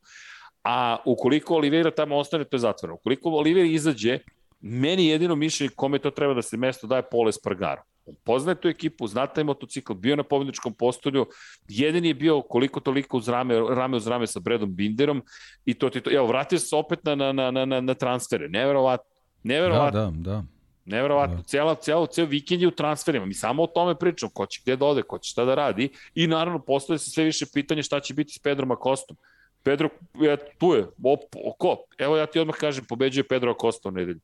[0.64, 2.94] A ukoliko Oliveira tamo ostane, to je zatvoreno.
[2.94, 4.18] Ukoliko Oliveira izađe,
[4.60, 7.82] meni jedino mišljenje kome to treba da se mesto daje Pole Spargaro
[8.24, 11.26] poznaje tu ekipu, zna taj motocikl, bio na pobedničkom postolju,
[11.68, 15.22] jedini je bio koliko toliko uz rame, rame uz rame sa Bredom Binderom
[15.64, 19.14] i to ti to, evo, vratio se opet na, na, na, na, na transfere, neverovatno,
[19.42, 20.00] neverovatno.
[20.00, 20.42] Da, da, da.
[20.90, 21.42] Neverovatno, da.
[21.42, 21.74] cijela,
[22.10, 25.02] cijel vikend je u transferima, mi samo o tome pričamo, ko će gde da ode,
[25.02, 28.32] ko će šta da radi i naravno postoje se sve više pitanje šta će biti
[28.32, 29.16] s Pedrom Akostom.
[29.62, 29.88] Pedro,
[30.20, 31.20] ja, tu je, op,
[31.58, 31.84] ko?
[31.98, 34.20] Evo ja ti odmah kažem, pobeđuje Pedro Acosta u nedelju.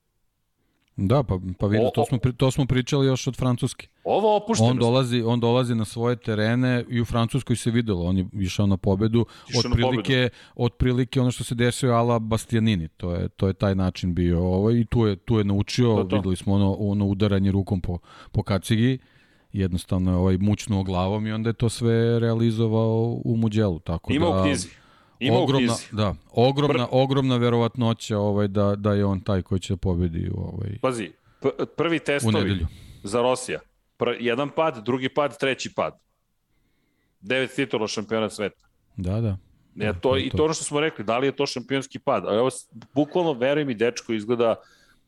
[0.97, 3.89] Da, pa, pa vidi, to smo, to smo pričali još od Francuske.
[4.05, 4.71] Ovo opuštenost.
[4.71, 8.67] On dolazi, on dolazi na svoje terene i u Francuskoj se videlo, on je išao
[8.67, 13.53] na pobedu, išao otprilike, otprilike ono što se desio ala Bastianini, to je, to je
[13.53, 16.17] taj način bio ovo, i tu je, tu je naučio, to to.
[16.17, 17.99] videli smo ono, ono udaranje rukom po,
[18.33, 18.99] po kacigi,
[19.53, 23.79] jednostavno je ovaj mučnuo glavom i onda je to sve realizovao u Muđelu.
[23.79, 24.69] Tako Ima da, u knjizi.
[25.19, 25.75] Ima ogromna.
[25.93, 30.41] Da, ogromna, ogromna verovatnoća ovaj, da, da je on taj koji će da pobedi u,
[30.41, 31.11] ovaj, Pazi,
[31.77, 32.67] prvi testovi
[33.03, 33.61] za Rosija.
[33.97, 35.99] Pr jedan pad, drugi pad, treći pad.
[37.21, 38.67] Devet titula šampiona sveta.
[38.97, 39.37] Da, da.
[39.75, 42.25] Ja, to, I to ono što smo rekli, da li je to šampionski pad?
[42.29, 42.49] A evo,
[42.95, 44.55] bukvalno, veruj mi, dečko izgleda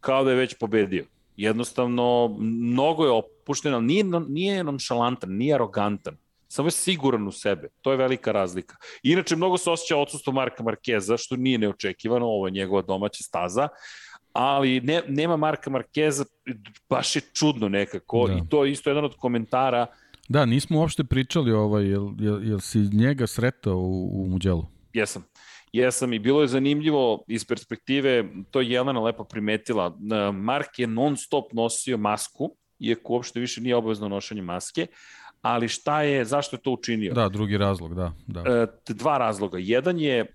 [0.01, 1.05] kao da je već pobedio.
[1.37, 6.17] Jednostavno, mnogo je opušten, ali nije, nije nonšalantan, nije arogantan.
[6.49, 7.69] Samo je siguran u sebe.
[7.83, 8.77] To je velika razlika.
[9.03, 13.69] Inače, mnogo se osjeća odsustvo Marka Markeza, što nije neočekivano, ovo je njegova domaća staza,
[14.33, 16.25] ali ne, nema Marka Markeza,
[16.89, 18.33] baš je čudno nekako da.
[18.33, 19.87] i to je isto jedan od komentara
[20.29, 24.67] Da, nismo uopšte pričali ovaj, jel, jel, jel si njega sretao u, u Muđelu?
[24.93, 25.25] Jesam.
[25.73, 29.97] Jesam i bilo je zanimljivo iz perspektive, to je Jelena lepo primetila,
[30.33, 34.87] Mark je non stop nosio masku, iako uopšte više nije obavezno nošenje maske,
[35.43, 37.15] ali šta je, zašto je to učinio?
[37.15, 38.13] Da, drugi razlog, da.
[38.27, 38.41] da.
[38.41, 39.59] E, dva razloga.
[39.61, 40.27] Jedan je,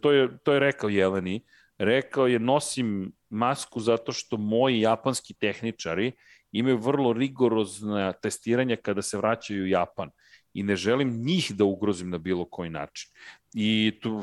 [0.00, 1.40] to je, to je rekao Jeleni,
[1.78, 6.12] rekao je nosim masku zato što moji japanski tehničari
[6.52, 10.10] imaju vrlo rigorozna testiranja kada se vraćaju u Japan
[10.54, 13.10] i ne želim njih da ugrozim na bilo koji način.
[13.54, 14.22] I tu,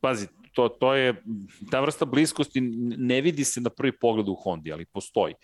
[0.00, 1.22] pazi, to, to je,
[1.70, 2.60] ta vrsta bliskosti
[2.98, 5.34] ne vidi se na prvi pogled u Hondi, ali postoji.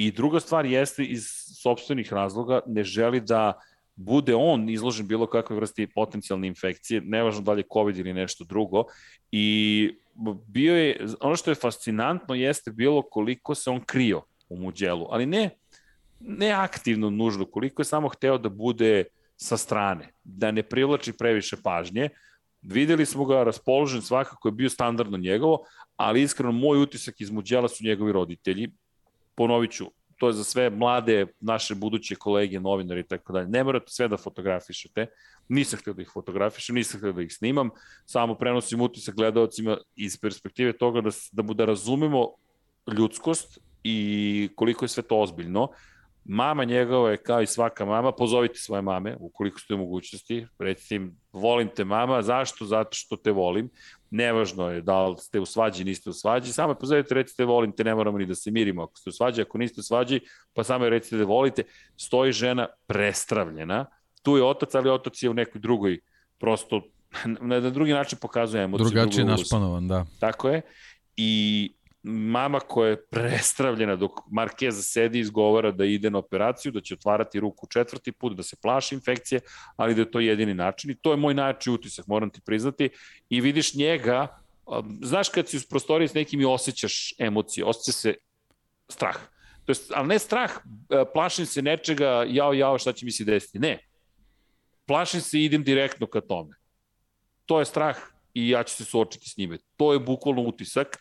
[0.00, 1.26] I druga stvar jeste iz
[1.62, 3.52] sobstvenih razloga ne želi da
[3.96, 8.44] bude on izložen bilo kakve vrsti potencijalne infekcije, nevažno da li je COVID ili nešto
[8.44, 8.84] drugo.
[9.32, 9.90] I
[10.46, 15.26] bio je, ono što je fascinantno jeste bilo koliko se on krio u Muđelu, ali
[15.26, 15.50] ne,
[16.20, 19.04] ne aktivno nužno, koliko je samo hteo da bude
[19.36, 22.08] sa strane, da ne privlači previše pažnje.
[22.62, 25.64] Videli smo ga raspoložen, svakako je bio standardno njegovo,
[25.96, 28.70] ali iskreno moj utisak iz Muđela su njegovi roditelji.
[29.40, 29.86] Ponovit ću,
[30.18, 33.48] to je za sve mlade naše buduće kolege, novinari i tako dalje.
[33.48, 35.06] Ne morate sve da fotografišete.
[35.48, 37.70] Nisam htio da ih fotografišem, nisam htio da ih snimam,
[38.06, 42.26] samo prenosim utisak gledalcima iz perspektive toga da, da, da razumemo
[42.98, 45.68] ljudskost i koliko je sve to ozbiljno.
[46.24, 50.94] Mama njegova je kao i svaka mama, pozovite svoje mame, ukoliko ste u mogućnosti, recite
[50.94, 52.66] im, volim te mama, zašto?
[52.66, 53.70] Zato što te volim.
[54.10, 57.84] Nevažno je da li ste u svađi, niste u svađi, samo pozovite, recite volim te,
[57.84, 60.20] ne moramo ni da se mirimo ako ste u svađi, ako niste u svađi,
[60.54, 61.62] pa samo recite da volite.
[61.96, 63.86] Stoji žena prestravljena,
[64.22, 66.00] tu je otac, ali otac je u nekoj drugoj,
[66.38, 66.82] prosto
[67.40, 68.90] na, na drugi način pokazuje emociju.
[68.90, 70.04] Drugačije našpanovan, da.
[70.20, 70.62] Tako je.
[71.16, 76.80] I mama koja je prestravljena dok Markeza sedi i izgovara da ide na operaciju, da
[76.80, 79.40] će otvarati ruku četvrti put, da se plaši infekcije,
[79.76, 82.90] ali da je to jedini način i to je moj najjači utisak, moram ti priznati.
[83.28, 84.38] I vidiš njega,
[85.02, 88.14] znaš kad si u prostoriji s nekim i osjećaš emocije, osjeća se
[88.88, 89.16] strah.
[89.64, 93.24] To jest, ali ne strah, e, plašim se nečega, jao, jao, šta će mi se
[93.24, 93.58] desiti.
[93.58, 93.78] Ne.
[94.86, 96.56] Plašim se i idem direktno ka tome.
[97.46, 97.96] To je strah
[98.34, 99.58] i ja ću se suočiti s njime.
[99.76, 100.98] To je bukvalno utisak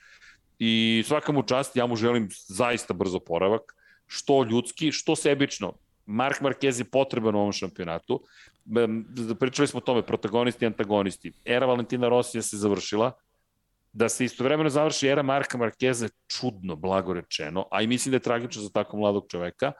[0.60, 3.76] i svaka mu čast, ja mu želim zaista brzo poravak,
[4.08, 5.74] što ljudski, što sebično.
[6.06, 8.22] Mark Marquez je potreban u ovom šampionatu.
[9.40, 11.32] Pričali smo o tome, protagonisti i antagonisti.
[11.46, 13.12] Era Valentina Rosija se završila,
[13.94, 18.20] da se istovremeno završi era Marka Markeza čudno, blago rečeno, a i mislim da je
[18.20, 19.72] tragično za tako mladog čoveka,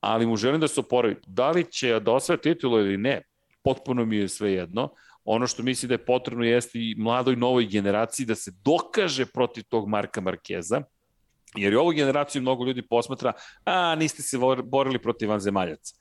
[0.00, 1.16] ali mu želim da se oporavi.
[1.26, 3.22] Da li će da osvaja titulu ili ne,
[3.62, 4.88] potpuno mi je sve jedno,
[5.24, 9.64] Ono što misli da je potrebno jeste i mladoj novoj generaciji da se dokaže protiv
[9.68, 10.82] tog Marka Markeza,
[11.56, 13.32] jer i ovu generaciju mnogo ljudi posmatra,
[13.64, 15.94] a niste se borili protiv vanzemaljaca.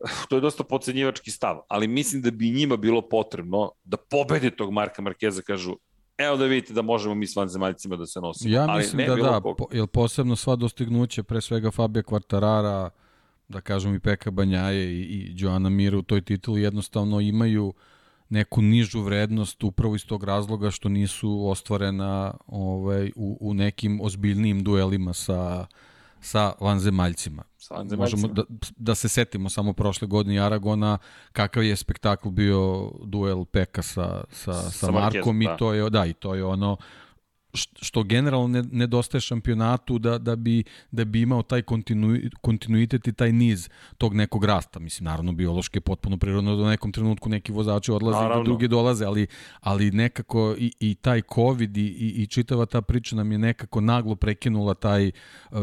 [0.28, 4.72] To je dosta pocenjivački stav, ali mislim da bi njima bilo potrebno da pobede tog
[4.72, 5.76] Marka Markeza, kažu,
[6.18, 8.54] evo da vidite da možemo mi s vanzemaljcima da se nosimo.
[8.54, 12.90] Ja mislim ali da da, po, jer posebno sva dostignuće, pre svega Fabio Quartarara,
[13.48, 17.74] da kažem i Peka Banjaje i, i Joana Mira u toj tituli jednostavno imaju uh,
[18.30, 24.62] neku nižu vrednost upravo iz tog razloga što nisu ostvarena ovaj, u, u nekim ozbiljnijim
[24.64, 25.66] duelima sa,
[26.20, 27.42] sa vanzemaljcima.
[27.58, 28.20] Sa vanzemaljcima.
[28.20, 28.42] Možemo da,
[28.76, 30.98] da se setimo samo prošle godine Aragona,
[31.32, 35.56] kakav je spektakl bio duel Peka sa, sa, sa, sa Markom Marquez, i da.
[35.56, 36.76] to je, da, i to je ono
[37.54, 43.32] što generalno nedostaje šampionatu da, da, bi, da bi imao taj kontinu, kontinuitet i taj
[43.32, 44.78] niz tog nekog rasta.
[44.78, 48.42] Mislim, naravno, biološki je potpuno prirodno da u nekom trenutku neki vozači odlaze naravno.
[48.42, 49.26] i da drugi dolaze, ali,
[49.60, 53.80] ali nekako i, i taj COVID i, i, i čitava ta priča nam je nekako
[53.80, 55.10] naglo prekinula taj,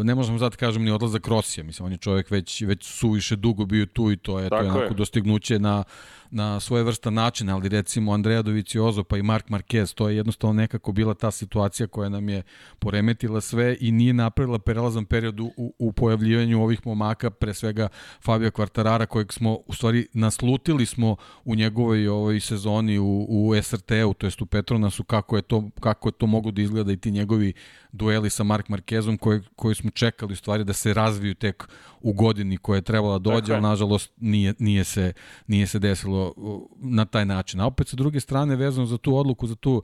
[0.04, 3.66] ne možemo zato kažem ni odlazak Rosija, mislim, on je čovjek već, već suviše dugo
[3.66, 4.98] bio tu i to je, Tako to je onako je.
[4.98, 5.84] dostignuće na,
[6.32, 10.92] na vrsta način, ali recimo Andreja Doviciozo pa i Mark Marquez, to je jednostavno nekako
[10.92, 12.44] bila ta situacija koja nam je
[12.80, 17.88] poremetila sve i nije napravila prelazan period u, u pojavljivanju ovih momaka, pre svega
[18.26, 21.16] Fabio Kvartarara, kojeg smo, u stvari, naslutili smo
[21.46, 26.10] u njegovoj ovoj sezoni u, u SRT-u, to jest u Petronasu, kako je to, kako
[26.10, 27.54] je to mogu da izgleda i ti njegovi
[27.98, 31.70] dueli sa Mark Markezom koji, koji smo čekali u stvari da se razviju tek
[32.02, 35.14] u godini koja je trebala da dođe, ali nažalost nije, nije, se,
[35.48, 36.34] nije se desilo
[36.78, 37.62] na taj način.
[37.62, 39.84] A opet sa druge strane vezano za tu odluku, za tu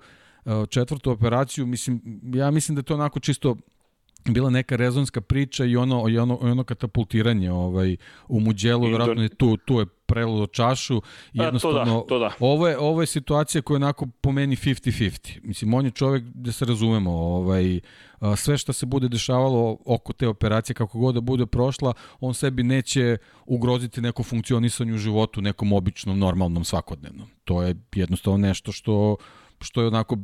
[0.69, 3.55] četvrtu operaciju, mislim, ja mislim da je to onako čisto
[4.25, 7.97] bila neka rezonska priča i ono i ono i ono katapultiranje ovaj
[8.27, 11.01] u Muđelu verovatno je tu tu je prelo čašu
[11.33, 12.31] jednostavno to da, to da.
[12.39, 16.23] ovo je ovo je situacija koja je onako po meni 50-50 mislim on je čovek
[16.23, 17.79] da se razumemo ovaj
[18.35, 22.63] sve što se bude dešavalo oko te operacije kako god da bude prošla on sebi
[22.63, 29.17] neće ugroziti neko funkcionisanje u životu nekom običnom normalnom svakodnevnom to je jednostavno nešto što
[29.63, 30.17] što je onako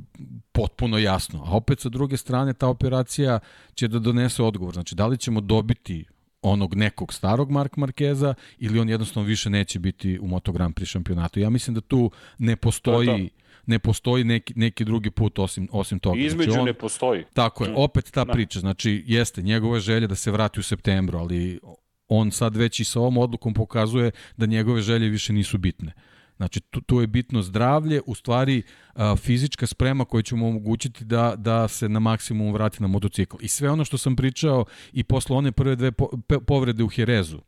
[0.51, 1.43] potpuno jasno.
[1.45, 3.39] A opet sa druge strane ta operacija
[3.73, 4.73] će da donese odgovor.
[4.73, 6.05] Znači, da li ćemo dobiti
[6.41, 10.85] onog nekog starog Mark Markeza ili on jednostavno više neće biti u Moto Grand Prix
[10.85, 11.39] šampionatu.
[11.39, 13.61] Ja mislim da tu ne postoji to to.
[13.65, 16.19] ne postoji neki, neki drugi put osim, osim toga.
[16.19, 17.23] Između znači on, ne postoji.
[17.33, 17.73] Tako je, mm.
[17.77, 18.33] opet ta da.
[18.33, 18.59] priča.
[18.59, 21.59] Znači, jeste, njegova želja da se vrati u septembru, ali
[22.07, 25.93] on sad već i sa ovom odlukom pokazuje da njegove želje više nisu bitne.
[26.39, 28.63] Znači, tu, tu je bitno zdravlje, u stvari
[28.93, 33.37] a, fizička sprema koja će mu omogućiti da, da se na maksimum vrati na motocikl.
[33.39, 36.87] I sve ono što sam pričao i posle one prve dve po, pe, povrede u
[36.87, 37.39] Herezu,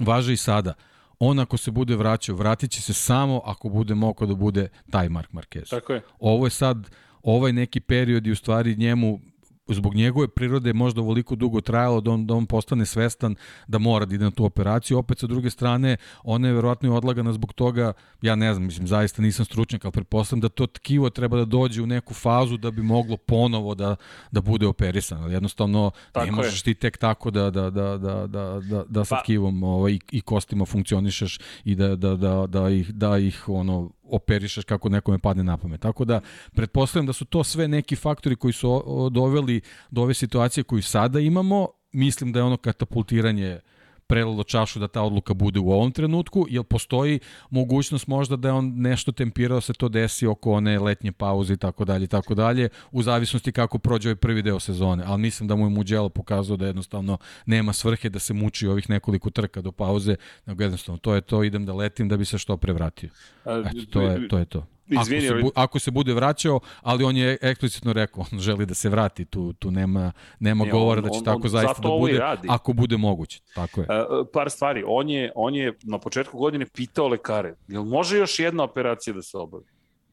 [0.00, 0.74] važe i sada.
[1.18, 5.08] On ako se bude vraćao, vratit će se samo ako bude mogao da bude taj
[5.08, 5.70] Mark Marquez.
[5.70, 6.02] Tako je.
[6.18, 6.90] Ovo je sad,
[7.22, 9.20] ovaj neki period i u stvari njemu
[9.68, 13.34] zbog njegove prirode možda ovoliko dugo trajalo da on, da on postane svestan
[13.66, 14.98] da mora da ide na tu operaciju.
[14.98, 17.92] Opet sa druge strane, ona je verovatno i odlagana zbog toga,
[18.22, 21.82] ja ne znam, mislim, zaista nisam stručnjak, ali pretpostavljam da to tkivo treba da dođe
[21.82, 23.96] u neku fazu da bi moglo ponovo da,
[24.30, 25.32] da bude operisan.
[25.32, 26.64] Jednostavno, tako ne možeš je.
[26.64, 29.22] ti tek tako da, da, da, da, da, da, da sa pa.
[29.22, 33.90] tkivom ovaj, i, i kostima funkcionišeš i da, da, da, da, ih, da ih ono,
[34.04, 35.80] operišeš kako nekome padne na pamet.
[35.80, 36.20] Tako da,
[36.54, 38.82] pretpostavljam da su to sve neki faktori koji su
[39.12, 41.68] doveli do ove situacije koju sada imamo.
[41.92, 43.73] Mislim da je ono katapultiranje uh,
[44.06, 48.52] prelilo čašu da ta odluka bude u ovom trenutku, jer postoji mogućnost možda da je
[48.52, 52.08] on nešto tempirao da se to desi oko one letnje pauze i tako dalje i
[52.08, 55.70] tako dalje, u zavisnosti kako prođe ovaj prvi deo sezone, ali mislim da mu je
[55.70, 60.62] Muđelo pokazao da jednostavno nema svrhe da se muči ovih nekoliko trka do pauze, nego
[60.62, 63.10] jednostavno to je to, idem da letim da bi se što prevratio.
[63.44, 64.38] Eto, to je to.
[64.38, 64.66] Je to.
[64.86, 68.66] Izvini, ako, se, bu, ako se bude vraćao, ali on je eksplicitno rekao, on želi
[68.66, 71.82] da se vrati, tu, tu nema, nema govora on, da će on, tako on, zaista
[71.82, 73.40] da bude, ako bude moguće.
[73.54, 73.86] Tako je.
[73.90, 78.38] Uh, par stvari, on je, on je na početku godine pitao lekare, jel može još
[78.38, 79.64] jedna operacija da se obavi?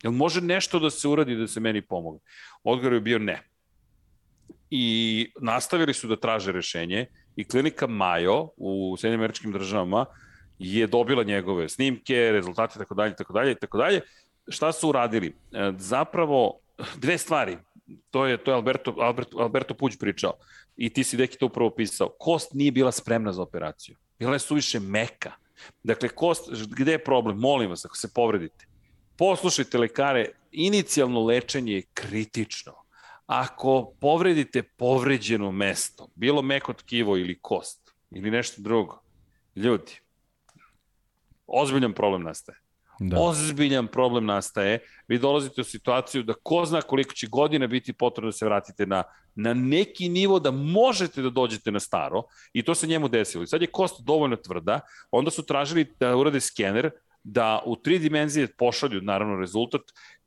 [0.03, 2.19] Jel može nešto da se uradi da se meni pomogne?
[2.63, 3.41] Odgovor je bio ne.
[4.69, 7.05] I nastavili su da traže rešenje
[7.35, 10.05] i klinika Mayo u Sjedinim američkim državama
[10.59, 14.01] je dobila njegove snimke, rezultate, tako dalje, tako dalje, tako dalje
[14.47, 15.35] šta su uradili?
[15.51, 16.59] E, zapravo,
[16.97, 17.57] dve stvari.
[18.09, 20.33] To je, to je Alberto, Alberto, Alberto Puć pričao.
[20.77, 22.09] I ti si deki to upravo pisao.
[22.19, 23.97] Kost nije bila spremna za operaciju.
[24.19, 25.31] Bila je suviše meka.
[25.83, 27.37] Dakle, kost, gde je problem?
[27.37, 28.65] Molim vas, ako se povredite.
[29.17, 32.73] Poslušajte lekare, inicijalno lečenje je kritično.
[33.25, 39.01] Ako povredite povređeno mesto, bilo meko tkivo ili kost, ili nešto drugo,
[39.55, 39.99] ljudi,
[41.47, 42.60] ozbiljan problem nastaje
[43.09, 43.19] da.
[43.19, 44.79] ozbiljan problem nastaje.
[45.07, 48.85] Vi dolazite u situaciju da ko zna koliko će godina biti potrebno da se vratite
[48.85, 49.03] na,
[49.35, 52.23] na neki nivo da možete da dođete na staro
[52.53, 53.43] i to se njemu desilo.
[53.43, 54.79] I sad je kost dovoljno tvrda,
[55.11, 56.91] onda su tražili da urade skener,
[57.23, 59.81] da u tri dimenzije pošalju naravno rezultat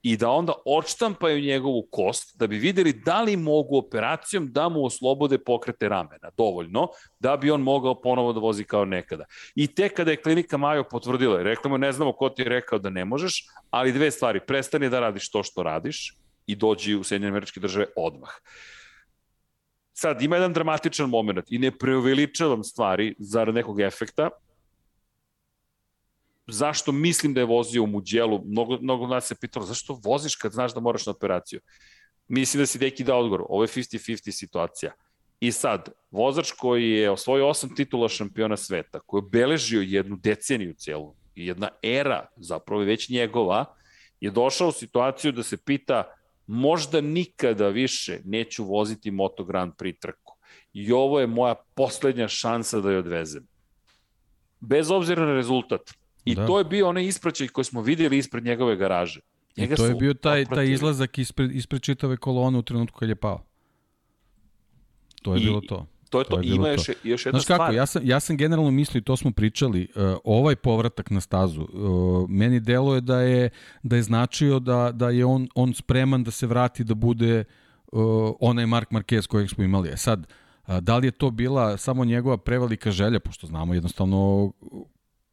[0.05, 4.85] i da onda odštampaju njegovu kost da bi videli da li mogu operacijom da mu
[4.85, 6.89] oslobode pokrete ramena dovoljno
[7.19, 9.25] da bi on mogao ponovo da vozi kao nekada.
[9.55, 12.79] I tek kada je klinika Majo potvrdila, rekla mu ne znamo ko ti je rekao
[12.79, 16.17] da ne možeš, ali dve stvari, prestani da radiš to što radiš
[16.47, 18.31] i dođi u Sjedinjene američke države odmah.
[19.93, 24.31] Sad, ima jedan dramatičan moment i ne preuveličavam stvari zarad nekog efekta,
[26.47, 30.53] zašto mislim da je vozio u Muđelu, mnogo, mnogo nas se pitalo, zašto voziš kad
[30.53, 31.61] znaš da moraš na operaciju?
[32.29, 34.93] Mislim da si deki da odgovor, ovo je 50-50 situacija.
[35.41, 40.75] I sad, vozač koji je osvojio osam titula šampiona sveta, koji je obeležio jednu deceniju
[40.75, 43.65] celu, jedna era, zapravo već njegova,
[44.21, 46.05] je došao u situaciju da se pita
[46.47, 50.37] možda nikada više neću voziti Moto Grand Prix trku.
[50.73, 53.47] I ovo je moja poslednja šansa da je odvezem.
[54.61, 55.81] Bez obzira na rezultat,
[56.25, 56.47] I da.
[56.47, 59.21] to je bio onaj ispraćaj koji smo videli ispred njegove garaže.
[59.57, 63.15] I to je bio taj, taj izlazak ispred, ispred čitave kolone u trenutku kad je
[63.15, 63.45] pao.
[65.23, 65.87] To je I, bilo to.
[66.11, 66.37] To je to.
[66.37, 67.59] to je Ima još, još jedna Znaš stvar.
[67.59, 71.63] kako, ja sam, ja sam generalno mislio, to smo pričali, uh, ovaj povratak na stazu,
[71.63, 73.51] uh, meni delo je da je,
[73.83, 77.45] da je značio da, da je on, on spreman da se vrati da bude
[77.93, 79.89] uh, onaj Mark Marquez kojeg smo imali.
[79.89, 80.27] E sad,
[80.67, 84.53] uh, da li je to bila samo njegova prevelika želja, pošto znamo jednostavno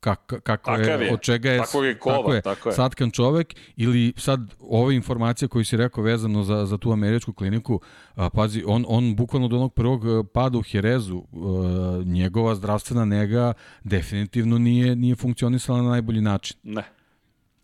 [0.02, 3.12] kak, kako je, je, od čega je, tako je, kova, tako je, tako je satkan
[3.12, 7.80] čovek, ili sad ova informacija koju si rekao vezano za, za tu američku kliniku,
[8.16, 12.56] a, pazi, on, on bukvalno do onog prvog e, pada u Herezu, a, e, njegova
[12.56, 16.58] zdravstvena nega definitivno nije, nije funkcionisala na najbolji način.
[16.64, 16.84] Ne,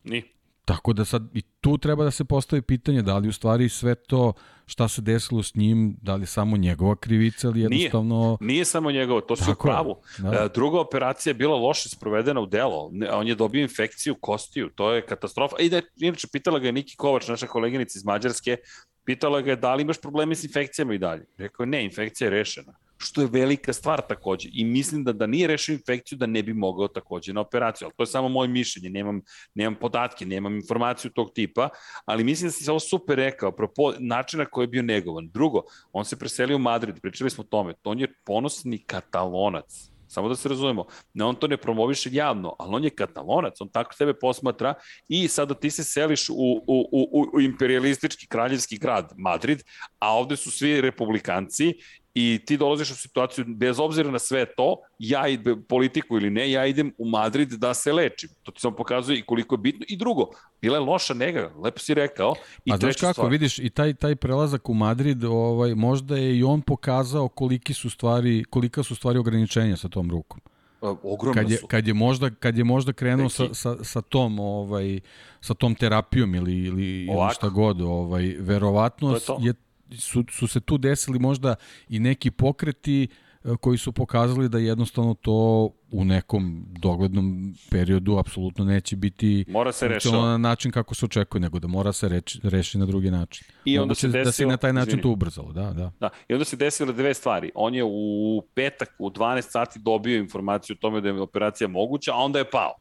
[0.04, 0.37] nije.
[0.68, 3.96] Tako da sad i tu treba da se postavi pitanje da li u stvari sve
[3.96, 4.34] to
[4.66, 8.38] šta se desilo s njim, da li samo njegova krivica ili jednostavno...
[8.42, 9.96] Nije, nije samo njegova, to su pravu.
[10.18, 10.30] Da.
[10.30, 12.92] E, druga operacija je bila loše sprovedena u delo.
[13.12, 15.56] On je dobio infekciju kostiju, to je katastrofa.
[15.60, 18.58] I da, inače, pitala ga je Niki Kovač, naša koleginica iz Mađarske,
[19.06, 21.26] pitala ga je da li imaš probleme s infekcijama i dalje.
[21.38, 24.50] Rekao je ne, infekcija je rešena što je velika stvar takođe.
[24.54, 27.86] I mislim da da nije rešio infekciju, da ne bi mogao takođe na operaciju.
[27.86, 29.22] Ali to je samo moje mišljenje, nemam,
[29.56, 31.70] nemam podatke, nemam informaciju tog tipa,
[32.06, 35.30] ali mislim da si ovo super rekao, apropo načina koji je bio negovan.
[35.30, 39.90] Drugo, on se preselio u Madrid, pričali smo o tome, on je ponosni katalonac.
[40.08, 43.70] Samo da se razumemo, ne, on to ne promoviše javno, ali on je katalonac, on
[43.70, 44.74] tako sebe posmatra
[45.08, 46.34] i sada ti se seliš u,
[46.68, 49.64] u, u, u imperialistički kraljevski grad Madrid,
[50.00, 51.74] a ovde su svi republikanci
[52.20, 56.52] i ti dolaziš u situaciju, bez obzira na sve to, ja idem politiku ili ne,
[56.52, 58.30] ja idem u Madrid da se lečim.
[58.44, 59.86] To ti samo pokazuje i koliko je bitno.
[59.90, 60.30] I drugo,
[60.62, 62.36] bila je loša nega, lepo si rekao.
[62.66, 63.32] I A znaš kako, stvar...
[63.32, 67.90] vidiš, i taj, taj prelazak u Madrid, ovaj, možda je i on pokazao koliki su
[67.90, 70.40] stvari, kolika su stvari ograničenja sa tom rukom.
[70.82, 71.68] Ogromno kad je, su.
[71.68, 75.00] Kad je možda, kad je možda krenuo sa, sa, sa, tom, ovaj,
[75.42, 79.54] sa tom terapijom ili, ili, ili šta god, ovaj, verovatno je, je
[80.00, 81.56] su, su se tu desili možda
[81.90, 83.08] i neki pokreti
[83.44, 89.72] e, koji su pokazali da jednostavno to u nekom doglednom periodu apsolutno neće biti mora
[89.72, 90.26] se rešava.
[90.26, 93.48] na način kako se očekuje, nego da mora se reči, reši na drugi način.
[93.66, 95.04] I onda se desilo, da se na taj način izvini.
[95.04, 95.92] to ubrzalo, da, da.
[96.00, 97.52] Da, i onda se desile dve stvari.
[97.56, 102.14] On je u petak u 12 sati dobio informaciju o tome da je operacija moguća,
[102.14, 102.74] a onda je pao.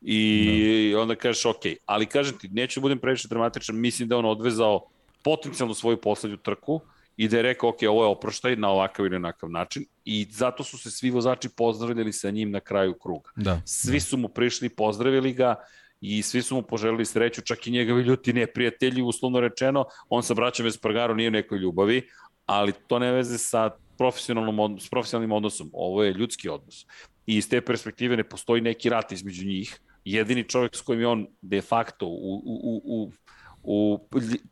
[0.00, 1.00] I da.
[1.00, 4.86] onda kažeš, ok, ali kažem ti, neću da budem previše dramatičan, mislim da on odvezao
[5.24, 6.80] potencijalno svoju poslednju trku
[7.16, 10.64] i da je rekao, ok, ovo je oproštaj na ovakav ili onakav način i zato
[10.64, 13.30] su se svi vozači pozdravljali sa njim na kraju kruga.
[13.36, 14.00] Da, svi da.
[14.00, 15.54] su mu prišli, pozdravili ga
[16.00, 20.34] i svi su mu poželili sreću, čak i njegovi ljuti neprijatelji, uslovno rečeno, on sa
[20.34, 22.02] braćom Espargaro nije u nekoj ljubavi,
[22.46, 26.86] ali to ne veze sa profesionalnom, s profesionalnim odnosom, ovo je ljudski odnos.
[27.26, 31.06] I iz te perspektive ne postoji neki rat između njih, jedini čovjek s kojim je
[31.06, 33.10] on de facto u, u, u u,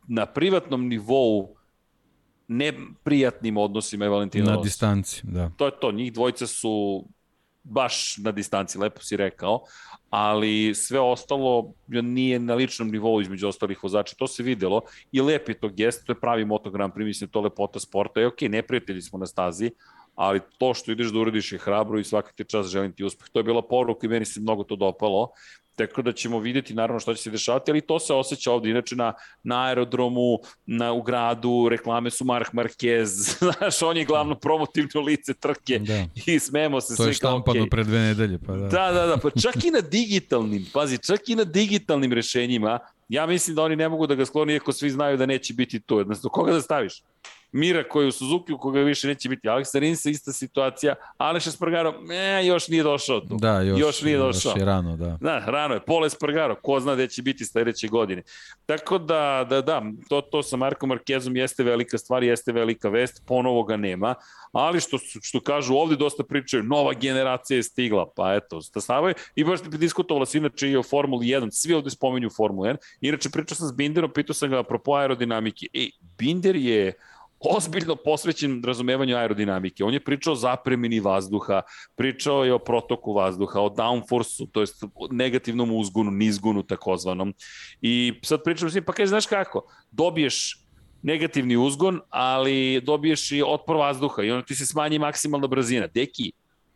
[0.07, 1.55] na privatnom nivou
[2.47, 5.49] neprijatnim odnosima je Valentino Na distanci, da.
[5.57, 7.05] To je to, njih dvojica su
[7.63, 9.61] baš na distanci, lepo si rekao,
[10.09, 15.49] ali sve ostalo nije na ličnom nivou između ostalih vozača, to se videlo i lep
[15.49, 19.01] je to gest, to je pravi motogram, mislim, to lepota sporta, je okej, okay, neprijatelji
[19.01, 19.71] smo na stazi,
[20.15, 23.29] ali to što ideš da uradiš je hrabro i svaki ti čas želim ti uspeh.
[23.29, 25.31] To je bila poruka i meni se mnogo to dopalo
[25.75, 28.69] Tako da ćemo videti naravno šta će se dešavati, ali to se osjeća ovde.
[28.69, 29.13] Inače na,
[29.43, 33.05] na aerodromu, na, u gradu, reklame su Mark Marquez,
[33.39, 36.05] znaš, on je glavno promotivno lice trke da.
[36.25, 37.03] i smemo se to svi.
[37.03, 37.69] To je štampano okay.
[37.69, 38.39] pre dve nedelje.
[38.45, 38.67] Pa da.
[38.67, 43.25] da, da, da, pa čak i na digitalnim, pazi, čak i na digitalnim rešenjima, ja
[43.25, 45.99] mislim da oni ne mogu da ga skloni, iako svi znaju da neće biti to.
[45.99, 47.01] Jednostavno, koga da staviš?
[47.53, 49.47] Mira koji je u Suzuki, u koga više neće biti.
[49.47, 50.95] Alexa Rinsa, ista situacija.
[51.17, 53.37] Aleš Espargaro, e, još nije došao tu.
[53.37, 54.49] Da, još, još nije došao.
[54.49, 55.17] Još je rano, da.
[55.21, 55.79] Da, rano je.
[55.85, 58.21] Pole Espargaro, ko zna gde će biti sledeće godine.
[58.65, 63.23] Tako da, da, da, to, to sa Markom Markezom jeste velika stvar, jeste velika vest,
[63.27, 64.15] ponovo ga nema,
[64.51, 69.43] ali što, što kažu ovde dosta pričaju, nova generacija je stigla, pa eto, stasavaju i
[69.43, 73.55] baš diskutovala se inače i o Formuli 1, svi ovde spomenju Formulu 1, inače pričao
[73.55, 76.93] sam s Binderom, pitao sam ga apropo aerodinamike, ej, Binder je
[77.43, 79.83] ozbiljno posvećen razumevanju aerodinamike.
[79.83, 81.61] On je pričao o zapremini vazduha,
[81.95, 84.67] pričao je o protoku vazduha, o downforce-u, to je
[85.11, 87.33] negativnom uzgunu, nizgunu takozvanom.
[87.81, 90.59] I sad pričam s njim, pa kaže, znaš kako, dobiješ
[91.01, 95.87] negativni uzgon, ali dobiješ i otpor vazduha i onda ti se smanji maksimalna brzina.
[95.87, 96.31] Deki,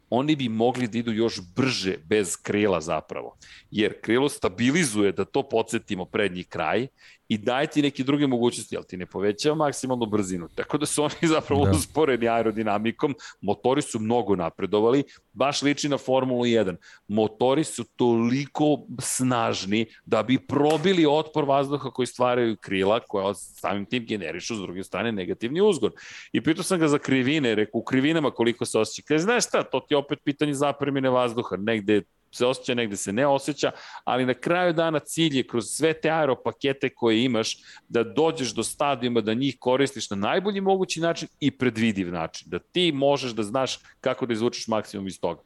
[0.09, 3.37] oni bi mogli da idu još brže bez krila zapravo.
[3.71, 6.87] Jer krilo stabilizuje, da to podsjetimo, prednji kraj
[7.29, 10.47] i daje ti neke druge mogućnosti, ali ti ne povećava maksimalnu brzinu.
[10.55, 11.71] Tako da su oni zapravo da.
[11.71, 16.75] usporeni aerodinamikom, motori su mnogo napredovali, baš liči na Formulu 1.
[17.07, 24.05] Motori su toliko snažni da bi probili otpor vazduha koji stvaraju krila, koja samim tim
[24.05, 25.91] generišu s druge strane negativni uzgon.
[26.31, 29.07] I pitao sam ga za krivine, rekao u krivinama koliko se osjeća.
[29.07, 32.01] Kaže, znaš šta, to ti je opet pitanje zapremine vazduha, negde
[32.31, 33.71] se osjeća, negde se ne osjeća,
[34.03, 37.57] ali na kraju dana cilj je kroz sve te aeropakete koje imaš
[37.89, 42.59] da dođeš do stadijuma, da njih koristiš na najbolji mogući način i predvidiv način, da
[42.59, 45.41] ti možeš da znaš kako da izvučeš maksimum iz toga.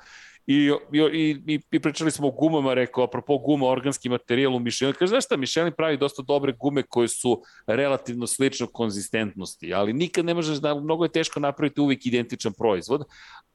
[0.48, 4.96] I, i, i, i pričali smo o gumama, rekao, apropo guma, organski materijal u Michelin.
[5.00, 10.26] Kaže, znaš šta, Michelin pravi dosta dobre gume koje su relativno slično konzistentnosti, ali nikad
[10.26, 13.04] ne možeš da, mnogo je teško napraviti uvijek identičan proizvod,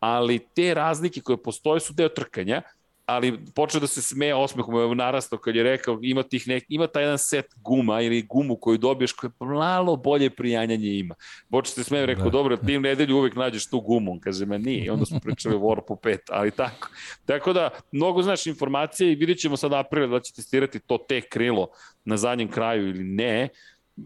[0.01, 2.62] ali te razlike koje postoje su deo trkanja
[3.06, 6.86] ali počeo da se smeje osmehom, je narastao kad je rekao ima, tih nek, ima
[6.86, 11.14] taj jedan set guma ili gumu koju dobiješ koje malo bolje prijanjanje ima.
[11.50, 12.30] Počeo se smeje, rekao, da.
[12.30, 15.58] dobro, ti nedelju uvek nađeš tu gumu, kaže, me nije, i onda smo pričali o
[15.58, 16.88] Warpu 5, ali tako.
[17.26, 21.20] Tako da, mnogo znaš informacije i vidjet ćemo sad aprila da će testirati to te
[21.20, 21.68] krilo
[22.04, 23.48] na zadnjem kraju ili ne,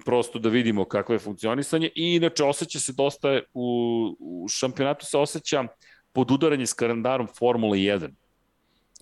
[0.04, 5.18] prosto da vidimo kakvo je funkcionisanje i inače osjeća se dosta u, u šampionatu se
[5.18, 5.64] osjeća
[6.12, 8.10] pod udaranje s kalendarom Formule 1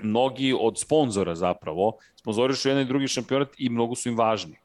[0.03, 4.57] mnogi od sponzora zapravo sponzorišu jedan i drugi šampionat i mnogo su im važni.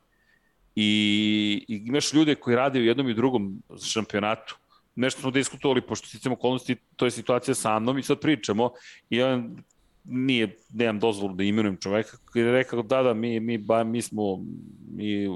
[0.76, 4.58] I, i imaš ljude koji rade u jednom i drugom šampionatu.
[4.96, 8.72] Nešto smo diskutovali, pošto sticamo okolnosti, to je situacija sa mnom i sad pričamo
[9.10, 9.64] i on
[10.04, 14.02] nije, nemam dozvolu da imenujem čoveka, koji je rekao da, da, mi, mi, ba, mi
[14.02, 14.40] smo,
[14.92, 15.28] mi,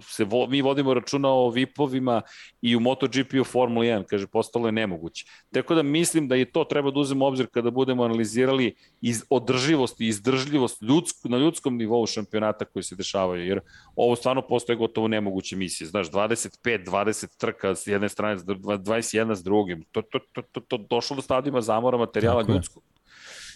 [0.00, 2.22] se vo, mi vodimo računa o VIP-ovima
[2.62, 5.26] i u MotoGP u Formula 1, kaže, postalo je nemoguće.
[5.52, 10.00] Tako da mislim da je to treba da uzemo obzir kada budemo analizirali iz održivost
[10.00, 13.60] i izdržljivost ljudsko, na ljudskom nivou šampionata koji se dešavaju, jer
[13.96, 15.88] ovo stvarno postoje gotovo nemoguće misije.
[15.88, 19.84] Znaš, 25, 20 trka s jedne strane, 21 s drugim.
[19.92, 22.82] To, to, to, to, to došlo do stadima zamora materijala ljudskog.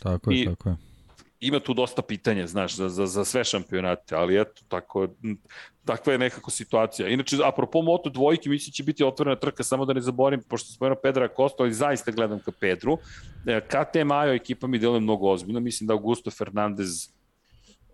[0.03, 0.77] Tako je, I, tako je.
[1.41, 5.09] Ima tu dosta pitanja, znaš, za, za, za sve šampionate, ali eto, tako,
[5.85, 7.09] takva je nekako situacija.
[7.09, 10.73] Inače, apropo Moto dvojke, mislim da će biti otvorena trka, samo da ne zaborim, pošto
[10.73, 12.99] spomenuo Pedra Costa, ali zaista gledam ka Pedru.
[13.47, 17.09] E, KTM Ajo ekipa mi deluje mnogo ozbiljno, mislim da Augusto Fernandez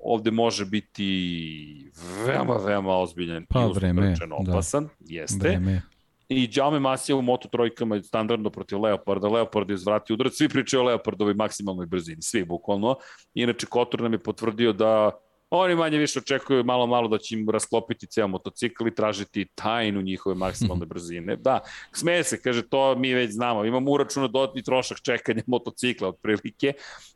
[0.01, 1.91] ovde može biti
[2.27, 4.15] veoma, veoma ozbiljan pa, i vreme,
[4.49, 4.85] opasan.
[4.85, 4.91] Da.
[5.01, 5.49] Jeste.
[5.49, 5.83] Vreme
[6.29, 9.29] i Jaume Masija u Moto trojkama standardno protiv Leoparda.
[9.29, 12.97] Leopard je izvratio udarac, svi pričaju o Leopardovoj maksimalnoj brzini, svi bukvalno.
[13.35, 15.11] Inače, Kotor nam je potvrdio da
[15.51, 20.03] oni manje više očekuju malo malo da će im rasklopiti ceo motocikl i tražiti tajnu
[20.03, 21.37] njihove maksimalne brzine.
[21.37, 21.61] Da,
[21.93, 23.65] smeje se, kaže, to mi već znamo.
[23.65, 26.73] Imamo uračuno dodatni trošak čekanja motocikla otprilike,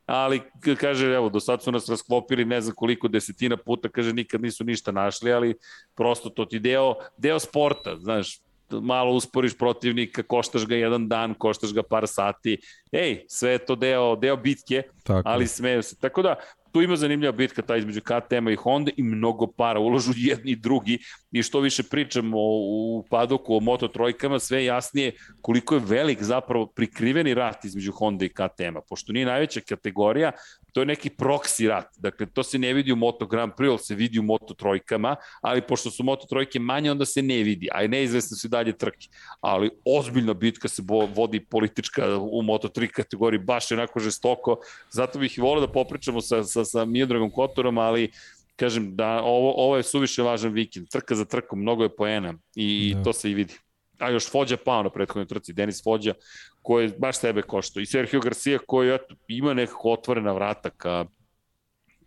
[0.06, 0.40] ali
[0.80, 4.64] kaže, evo, do sad su nas rasklopili ne znam koliko desetina puta, kaže, nikad nisu
[4.64, 5.54] ništa našli, ali
[5.96, 8.40] prosto to ti deo, deo sporta, znaš,
[8.72, 12.58] malo usporiš protivnika, koštaš ga jedan dan, koštaš ga par sati.
[12.92, 15.28] Ej, sve je to deo, deo bitke, Tako.
[15.28, 15.96] ali smeju se.
[16.00, 16.34] Tako da,
[16.72, 20.56] tu ima zanimljiva bitka ta između KTM-a i Honda i mnogo para ulažu jedni i
[20.56, 20.98] drugi
[21.32, 26.66] i što više pričamo u padoku o Moto trojkama, sve jasnije koliko je velik zapravo
[26.66, 30.32] prikriveni rat između Honda i KTM-a, pošto nije najveća kategorija,
[30.72, 31.86] to je neki proksi rat.
[31.96, 35.16] Dakle, to se ne vidi u Moto Grand Prix, ali se vidi u Moto trojkama,
[35.40, 39.08] ali pošto su Moto trojke manje, onda se ne vidi, a neizvesno su dalje trke.
[39.40, 44.56] Ali ozbiljna bitka se bo, vodi politička u Moto 3 kategoriji, baš je onako žestoko.
[44.90, 48.10] Zato bih i volio da popričamo sa, sa, sa Miodragom Kotorom, ali
[48.56, 50.88] kažem da ovo, ovo je suviše važan vikend.
[50.88, 53.02] Trka za trkom, mnogo je poena i da.
[53.02, 53.54] to se i vidi
[54.00, 56.14] a još Fođa pao na prethodnoj trci, Denis Fođa,
[56.62, 57.80] koji baš sebe košto.
[57.80, 61.04] I Sergio Garcia koji eto, ima nekako otvorena vrata ka,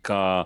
[0.02, 0.44] ka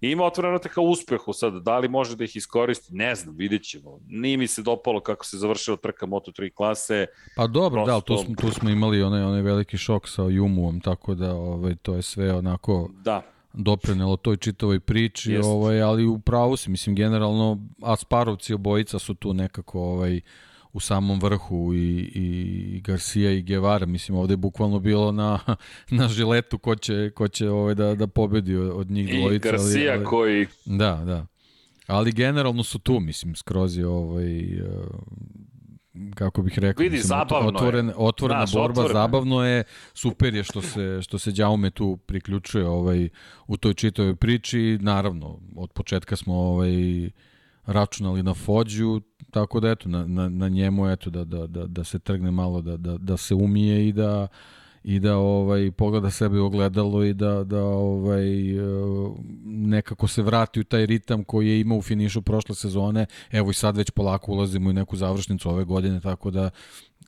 [0.00, 1.62] ima otvorena vrata ka uspehu sad.
[1.62, 2.94] Da li može da ih iskoristi?
[2.94, 3.98] Ne znam, vidjet ćemo.
[4.06, 7.06] Nije mi se dopalo kako se završila trka Moto3 klase.
[7.36, 8.14] Pa dobro, Prosto...
[8.14, 11.74] da, tu smo, tu smo imali onaj, onaj veliki šok sa Jumuom, tako da ovaj,
[11.82, 12.90] to je sve onako...
[12.92, 13.22] Da
[13.52, 15.48] doprinelo toj čitavoj priči, Jest.
[15.48, 20.20] ovaj, ali u pravu si, mislim, generalno Asparovci obojica su tu nekako ovaj,
[20.72, 25.38] u samom vrhu i, i Garcia i Guevara, mislim ovde je bukvalno bilo na,
[25.90, 29.48] na žiletu ko će, ko će ovaj da, da pobedi od, njih dvojica.
[29.48, 30.46] I Garcia ali, ali, koji...
[30.64, 31.26] Da, da.
[31.86, 34.60] Ali generalno su tu, mislim, skroz je ovaj, eh,
[36.14, 37.94] kako bih rekao, Vidi, mislim, zabavno otvoren, je.
[37.96, 39.00] otvorena Znaš, borba, otvorena.
[39.00, 39.64] zabavno je,
[39.94, 43.08] super je što se, što se Đaume tu priključuje ovaj,
[43.46, 47.10] u toj čitavoj priči, naravno, od početka smo ovaj,
[47.72, 51.84] računali na Fođu, tako da eto, na, na, na njemu eto da, da, da, da
[51.84, 54.28] se trgne malo, da, da, da se umije i da
[54.84, 58.62] i da ovaj pogleda sebe u ogledalo i da da ovaj e,
[59.44, 63.06] nekako se vrati u taj ritam koji je imao u finišu prošle sezone.
[63.30, 66.50] Evo i sad već polako ulazimo u neku završnicu ove godine, tako da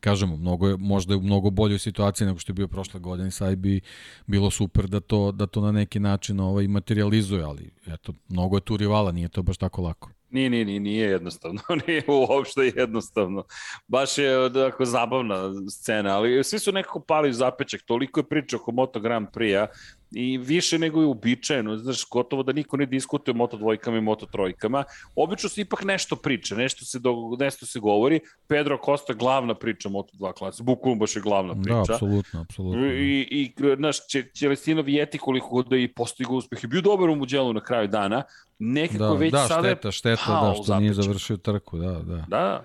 [0.01, 3.31] kažemo, mnogo je, možda je u mnogo boljoj situaciji nego što je bio prošle godine,
[3.31, 3.81] sad bi
[4.27, 8.61] bilo super da to, da to na neki način ovaj, materializuje, ali eto, mnogo je
[8.61, 10.11] tu rivala, nije to baš tako lako.
[10.33, 13.45] Nije, nije, nije, nije jednostavno, nije uopšte jednostavno.
[13.89, 18.57] Baš je dakle, zabavna scena, ali svi su nekako pali u zapečak, toliko je priča
[18.57, 19.67] oko Moto Grand Prix-a
[20.15, 24.27] i više nego je uobičajeno, znaš, gotovo da niko ne diskutuje Moto dvojkama i Moto
[24.27, 24.85] trojkama.
[25.17, 28.21] Obično se ipak nešto priča, nešto se, do, nešto se govori.
[28.49, 31.83] Pedro Costa glavna priča Moto 2 klase, bukvalno baš je glavna da, priča.
[31.89, 32.87] Da, apsolutno, apsolutno.
[32.87, 33.97] I, i naš,
[34.39, 37.89] Čelestino Vijeti koliko god da i postigao uspeh, je bio dobar u Muđelu na kraju
[37.89, 38.23] dana,
[38.63, 42.25] nekako da, već da, sada šteta, šteta, da, što nije završio trku, da, da.
[42.29, 42.65] Da,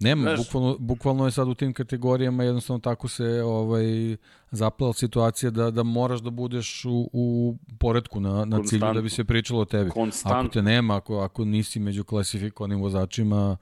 [0.00, 4.16] Nema, Znaš, bukvalno, bukvalno je sad u tim kategorijama jednostavno tako se ovaj
[4.50, 9.10] zaplala situacija da da moraš da budeš u, u poredku na, na cilju da bi
[9.10, 9.90] se pričalo o tebi.
[9.90, 10.34] Konstant.
[10.34, 13.56] Ako te nema, ako, ako nisi među klasifikovanim vozačima,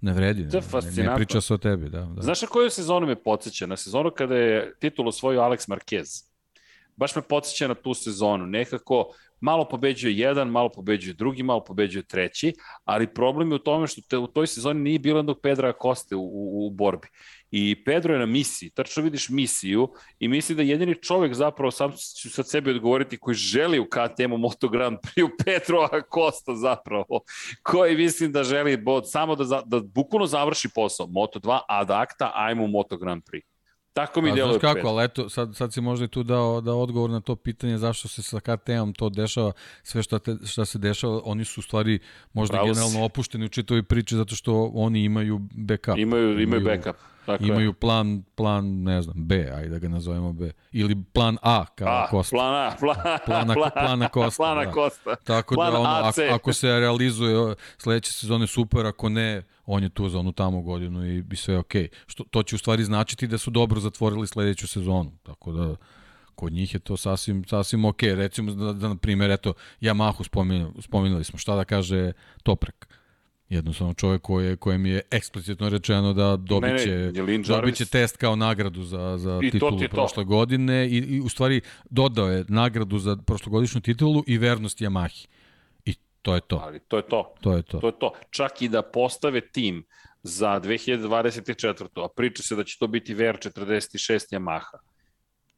[0.00, 0.42] ne vredi.
[0.42, 0.60] Ne,
[0.96, 1.88] ne, ne priča se o tebi.
[1.88, 2.22] Da, da.
[2.22, 3.66] Znaš na koju sezonu me podsjeća?
[3.66, 6.33] Na sezonu kada je titul osvojio Alex Marquez.
[6.96, 8.46] Baš me podsjeća na tu sezonu.
[8.46, 9.06] Nekako
[9.40, 12.52] malo pobeđuje jedan, malo pobeđuje drugi, malo pobeđuje treći,
[12.84, 16.16] ali problem je u tome što te, u toj sezoni nije bilo jednog Pedra Koste
[16.16, 17.08] u, u, u borbi.
[17.50, 19.88] I Pedro je na misiji, tačno vidiš misiju
[20.18, 24.38] i misli da jedini čovek zapravo, sam ću sad sebi odgovoriti, koji želi u KTM-u
[24.38, 27.20] Moto Grand Prix, Pedro Acosta zapravo,
[27.62, 31.06] koji mislim da želi bod, samo da, da bukvalno završi posao.
[31.06, 33.53] Moto 2 ad acta, ajmo u Moto Grand Prix.
[33.94, 34.58] Tako mi djeluje.
[34.58, 37.36] Znaš kako, ali eto, sad, sad si možda i tu dao da odgovor na to
[37.36, 39.52] pitanje zašto se sa KTM to dešava,
[39.82, 41.98] sve šta, te, šta se dešava, oni su u stvari
[42.32, 43.02] možda Pravo generalno si.
[43.02, 45.98] opušteni u čitovi priči zato što oni imaju backup.
[45.98, 46.96] Imaju, imaju, imaju backup.
[47.26, 47.72] Tako imaju je.
[47.72, 50.50] plan, plan, ne znam, B, ajde da ga nazovemo B.
[50.72, 52.36] Ili plan A, kao A, Kosta.
[52.36, 52.96] Plan A, plan,
[53.26, 54.42] plana, plan, plana Kosta.
[54.42, 54.70] Plana da.
[54.70, 55.16] Kosta.
[55.24, 56.18] Tako plan da, ono, AC.
[56.18, 60.62] ako, ako se realizuje sledeće sezone super, ako ne, on je tu za onu tamo
[60.62, 61.82] godinu i, i sve okej.
[61.82, 61.88] Okay.
[62.06, 65.12] Što, to će u stvari značiti da su dobro zatvorili sledeću sezonu.
[65.22, 65.76] Tako da,
[66.34, 68.02] kod njih je to sasvim, sasvim ok.
[68.02, 72.88] Recimo da, da na primjer, eto, Yamahu spominjali, spominjali smo, šta da kaže Toprak
[73.54, 77.12] jednostavno čovjek koje, kojem je eksplicitno rečeno da dobiće,
[77.46, 80.24] dobiće test kao nagradu za, za I titulu prošle to.
[80.24, 81.60] godine i, i u stvari
[81.90, 85.26] dodao je nagradu za prošlogodišnju titulu i vernost Yamahi.
[85.84, 86.60] I to je to.
[86.62, 87.34] Ali to je to.
[87.40, 87.78] To je to.
[87.78, 88.12] To je to.
[88.30, 89.84] Čak i da postave tim
[90.22, 92.04] za 2024.
[92.04, 94.78] a priča se da će to biti VR46 Yamaha.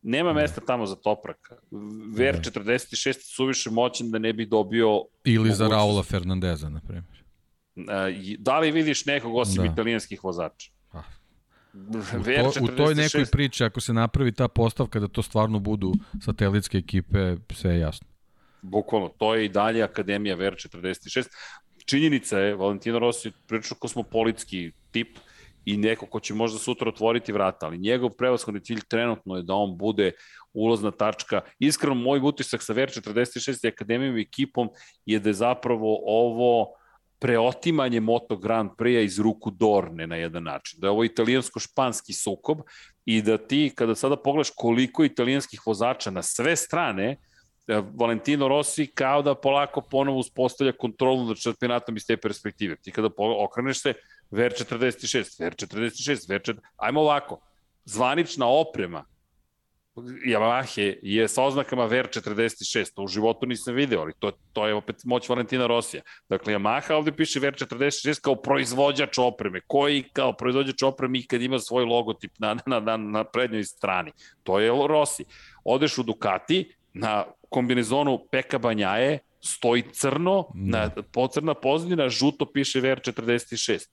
[0.03, 1.57] Nema mesta tamo za Topraka.
[1.71, 3.21] VR46 da.
[3.21, 5.05] suviše moćan da ne bi dobio...
[5.25, 7.16] Ili za Raula Fernandeza, na primjer.
[8.39, 9.73] Da li vidiš nekog osim da.
[9.73, 10.71] italijanskih vozača?
[10.93, 11.03] Pa.
[11.75, 15.93] U, to, u toj nekoj priči, ako se napravi ta postavka da to stvarno budu
[16.25, 18.09] satelitske ekipe, sve je jasno.
[18.63, 21.27] Bukvalno, to je i dalje Akademija VR46.
[21.85, 25.19] Činjenica je, Valentino Rossi prilično kosmopolitski tip
[25.65, 29.55] i neko ko će možda sutra otvoriti vrata, ali njegov prevashodni cilj trenutno je da
[29.55, 30.13] on bude
[30.53, 31.41] ulazna tačka.
[31.59, 34.69] Iskreno, moj utisak sa VR46 i Akademijom i ekipom
[35.07, 36.67] je da je zapravo ovo
[37.19, 40.81] preotimanje Moto Grand Prix-a iz ruku Dorne na jedan način.
[40.81, 42.59] Da je ovo italijansko-španski sukob
[43.05, 47.17] i da ti, kada sada pogledaš koliko italijanskih vozača na sve strane,
[47.67, 52.77] e, Valentino Rossi kao da polako ponovo uspostavlja kontrolu nad šampionatom iz te perspektive.
[52.77, 53.95] Ti kada okreneš se,
[54.31, 57.41] VR46, VR46, VR46, ajmo ovako,
[57.85, 59.05] zvanična oprema
[60.27, 65.05] Yamaha je sa oznakama VR46, to u životu nisam video, ali to, to je opet
[65.05, 66.03] moć Valentina Rosija.
[66.29, 71.85] Dakle, Yamaha ovde piše VR46 kao proizvođač opreme, koji kao proizvođač opreme ikad ima svoj
[71.85, 74.13] logotip na, na, na, na prednjoj strani.
[74.43, 75.25] To je Rossi.
[75.65, 82.81] Odeš u Ducati, na kombinezonu Peka Banjaje, stoji crno, na, po crna pozadina, žuto piše
[82.81, 83.89] VR46.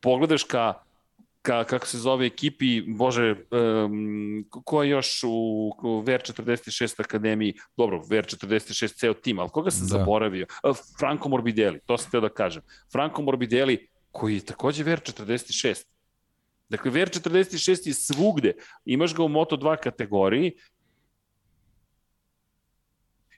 [0.00, 0.74] Pogledaš ka
[1.46, 5.30] ka, kako se zove ekipi, bože, um, ko je još u,
[5.82, 9.98] u VR46 akademiji, dobro, VR46 ceo tim, ali koga sam da.
[9.98, 10.46] zaboravio?
[10.98, 12.62] Franco Morbidelli, to sam teo da kažem.
[12.92, 15.84] Franco Morbidelli, koji je takođe VR46.
[16.68, 18.52] Dakle, VR46 je svugde.
[18.84, 20.52] Imaš ga u Moto2 kategoriji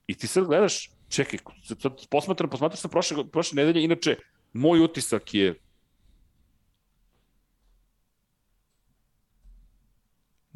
[0.06, 1.38] i ti sad gledaš, čekaj,
[1.80, 4.16] sad posmatram, posmatram sam prošle, prošle nedelje, inače,
[4.52, 5.54] moj utisak je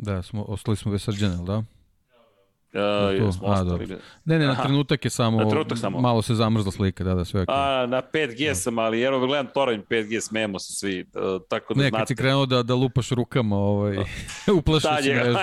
[0.03, 1.63] Da, smo, ostali smo bez srđana, da?
[3.19, 3.87] Uh, smo A, dobro.
[4.25, 4.63] Ne, ne, na Aha.
[4.63, 6.01] trenutak je samo, Na trenutak samo.
[6.01, 7.45] malo se zamrzla slika, da, da, sve okay.
[7.49, 11.83] A, na 5G sam, ali evo gledam Toranj 5G, smemo se svi, uh, tako da
[11.83, 12.01] Ne, znate.
[12.01, 13.97] kad si krenuo da, da lupaš rukama, ovaj,
[14.59, 15.39] uplašio si mrežu.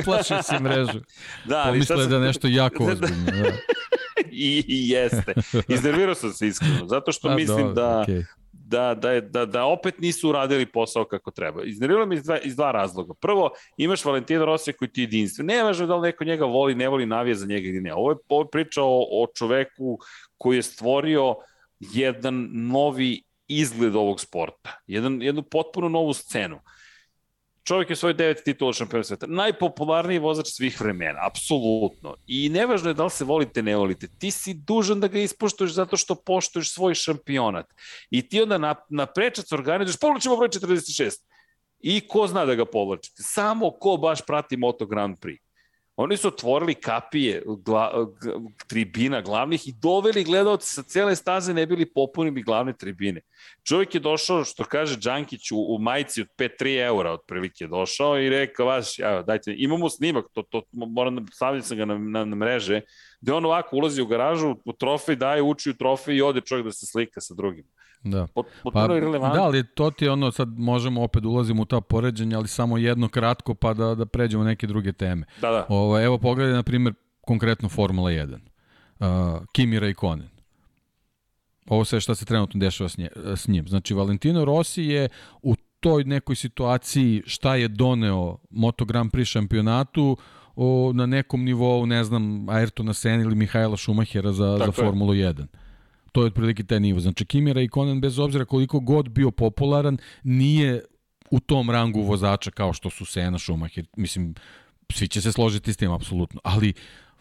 [0.00, 1.00] uplašio si mrežu.
[1.44, 3.24] Da, ali Pomisle sad da sam- nešto jako ozbiljno.
[3.24, 3.52] Da.
[4.32, 5.34] I, I jeste.
[5.68, 8.24] Iznervirao sam se iskreno, zato što A, mislim dobro, da, okej.
[8.72, 11.64] Da, da, je, da, da opet nisu uradili posao kako treba.
[11.64, 13.14] Iznerviralo me iz dva, iz dva razloga.
[13.20, 15.46] Prvo, imaš Valentina Rosija koji ti je jedinstven.
[15.46, 17.94] Ne važno da li neko njega voli, ne voli, navija za njega ili ne.
[17.94, 19.98] Ovo je, ovo je priča o, o čoveku
[20.38, 21.34] koji je stvorio
[21.80, 24.80] jedan novi izgled ovog sporta.
[24.86, 26.60] Jedan, jednu potpuno novu scenu.
[27.64, 29.26] Čovjek je svoj devet titula šampiona sveta.
[29.30, 32.16] Najpopularniji vozač svih vremena, apsolutno.
[32.26, 34.08] I nevažno je da li se volite, ne volite.
[34.18, 37.66] Ti si dužan da ga ispoštuješ zato što poštuješ svoj šampionat.
[38.10, 41.22] I ti onda na, na prečac organizuješ, povlačimo broj 46.
[41.80, 43.22] I ko zna da ga povlačite?
[43.22, 45.41] Samo ko baš prati Moto Grand Prix.
[46.02, 48.06] Oni su otvorili kapije gla,
[48.66, 53.20] tribina glavnih i doveli gledalce sa cele staze ne bili popunili glavne tribine.
[53.68, 58.28] Čovjek je došao, što kaže Đankić, u, u majici od 5-3 eura otprilike došao i
[58.28, 62.36] rekao, vaš, evo, dajte, imamo snimak, to, to, moram stavljam sam ga na, na, na
[62.36, 62.80] mreže,
[63.20, 66.66] gde on ovako ulazi u garažu, u trofej daje, uči u trofej i ode čovjek
[66.66, 67.64] da se slika sa drugim.
[68.04, 68.26] Da.
[68.26, 68.88] Pot, Pa,
[69.34, 72.78] da, ali to ti je ono, sad možemo opet ulazimo u ta poređenja, ali samo
[72.78, 75.26] jedno kratko pa da, da pređemo neke druge teme.
[75.40, 75.66] Da, da.
[75.68, 78.38] Ovo, evo pogledaj, na primjer, konkretno Formula 1.
[79.00, 79.06] Uh,
[79.52, 80.28] Kimi Raikkonen.
[81.68, 83.68] Ovo sve šta se trenutno dešava s, nje, s njim.
[83.68, 85.08] Znači, Valentino Rossi je
[85.42, 90.16] u toj nekoj situaciji šta je doneo Moto Grand Prix šampionatu
[90.56, 94.86] o, na nekom nivou, ne znam, Ayrtona Senna ili Mihajla Šumahera za, Tako za je.
[94.86, 95.46] Formulu 1.
[96.12, 97.00] To je otprilike taj nivo.
[97.00, 100.84] Znači, Kimi Raikkonen, bez obzira koliko god bio popularan, nije
[101.30, 103.86] u tom rangu vozača kao što su Senna, Schumacher.
[103.96, 104.34] Mislim,
[104.92, 106.40] svi će se složiti s tim, apsolutno.
[106.44, 106.72] Ali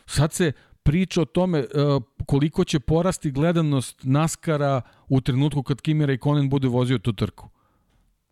[0.05, 0.51] sad se
[0.83, 6.67] priča o tome uh, koliko će porasti gledanost Naskara u trenutku kad Kimi Raikkonen bude
[6.67, 7.49] vozio tu trku.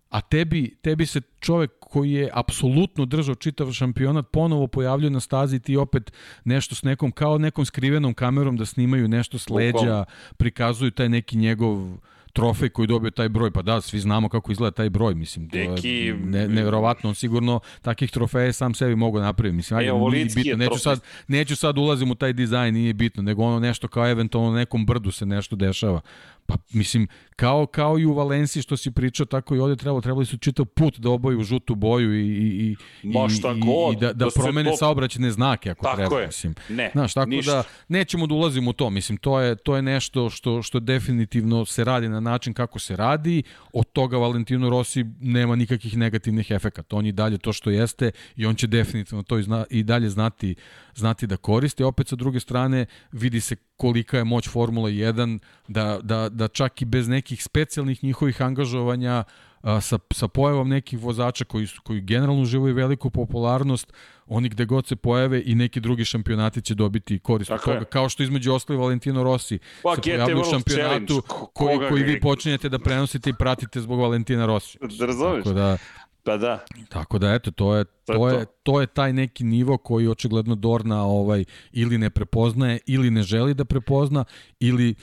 [0.09, 5.55] A tebi, tebi se čovek koji je apsolutno držao čitav šampionat ponovo pojavljuje na stazi
[5.55, 6.13] i ti opet
[6.43, 10.05] nešto s nekom, kao nekom skrivenom kamerom da snimaju nešto s leđa,
[10.37, 11.97] prikazuju taj neki njegov
[12.33, 15.57] trofej koji dobio taj broj, pa da, svi znamo kako izgleda taj broj, mislim, to
[15.57, 20.09] je ne, neverovatno, on sigurno takih trofeja sam sebi mogu napraviti, mislim, ajde, E, ovo
[20.09, 20.79] nije bitno, neću trofej.
[20.81, 24.85] sad, neću sad ulazim u taj dizajn, nije bitno, nego ono nešto kao eventualno nekom
[24.85, 26.01] brdu se nešto dešava.
[26.45, 30.25] Pa mislim, kao, kao i u Valenciji što si pričao, tako i ovde trebalo, trebali
[30.25, 33.93] su čitav put da obaju žutu boju i, i, i, Ma i, šta i, god,
[33.93, 36.19] i da, da, da promene to- saobraćene znake ako Tako treba.
[36.19, 36.27] je.
[36.27, 36.55] Mislim.
[36.69, 37.51] Ne, Znaš, tako ništa.
[37.51, 38.89] da nećemo da ulazimo u to.
[38.89, 42.95] Mislim, to je, to je nešto što, što definitivno se radi na način kako se
[42.95, 43.43] radi.
[43.73, 46.95] Od toga Valentino Rossi nema nikakvih negativnih efekata.
[46.95, 50.09] On je dalje to što jeste i on će definitivno to i, zna, i dalje
[50.09, 50.55] znati,
[50.95, 51.83] znati da koristi.
[51.83, 56.81] Opet sa druge strane vidi se kolika je moć Formula 1 da, da, da čak
[56.81, 59.23] i bez nekih specijalnih njihovih angažovanja
[59.61, 63.93] a, sa, sa pojavom nekih vozača koji, su, koji generalno uživaju veliku popularnost,
[64.27, 67.77] oni gde god se pojave i neki drugi šampionati će dobiti korist od Tako je.
[67.77, 71.21] toga, kao što između ostali Valentino Rossi Pa, se GT pojavljaju u šampionatu
[71.53, 74.77] koji, koji vi počinjete da prenosite i pratite zbog Valentina Rossi.
[74.99, 75.43] Da razumeš?
[75.43, 75.77] Tako da,
[76.23, 76.65] Pa da.
[76.89, 78.51] Tako da eto to je To je to je to.
[78.63, 83.53] to je taj neki nivo koji očigledno Dorna ovaj ili ne prepoznaje ili ne želi
[83.53, 84.25] da prepozna
[84.59, 84.95] ili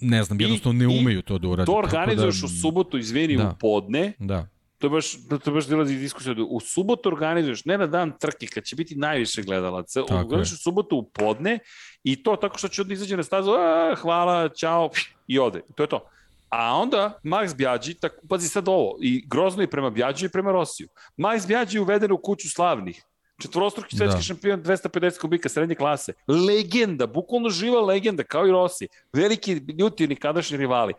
[0.00, 1.66] ne znam, jednostavno ne i umeju to da urade.
[1.66, 3.48] To Tako organizuješ u subotu, izvini, Da.
[3.48, 4.46] u podne, Da.
[4.78, 6.34] to je baš, to je baš dilazi diskusija.
[6.48, 10.54] U subotu organizuješ, ne na dan trke, kad će biti najviše gledalaca, Tako organizuješ je.
[10.54, 11.58] u subotu u podne
[12.04, 14.90] i to tako što će onda izađe na stazu, a, hvala, čao,
[15.26, 15.62] i ode.
[15.74, 16.08] To je to.
[16.48, 20.52] A onda Max Bjađi, tako, pazi sad ovo, i grozno i prema Bjađi i prema
[20.52, 20.88] Rosiju.
[21.16, 23.02] Max Bjađi je uveden u kuću slavnih.
[23.38, 24.22] Četvorostruki svetski Da.
[24.22, 26.12] šampion 250 kubika srednje klase.
[26.26, 28.88] Legenda, bukvalno živa legenda, kao i Rossi.
[29.12, 30.94] Veliki ljuti nikadašnji rivali.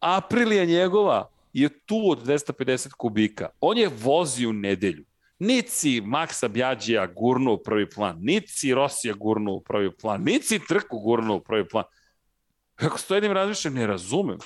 [0.00, 3.48] Aprilija njegova je tu od 250 kubika.
[3.60, 5.04] On je vozio u nedelju.
[5.38, 10.98] Nici Maksa Bjađija gurnuo u prvi plan, nici Rosija gurnuo u prvi plan, nici Trku
[10.98, 11.84] gurnuo u prvi plan.
[12.74, 14.38] Kako stojedim razmišljam, ne razumem.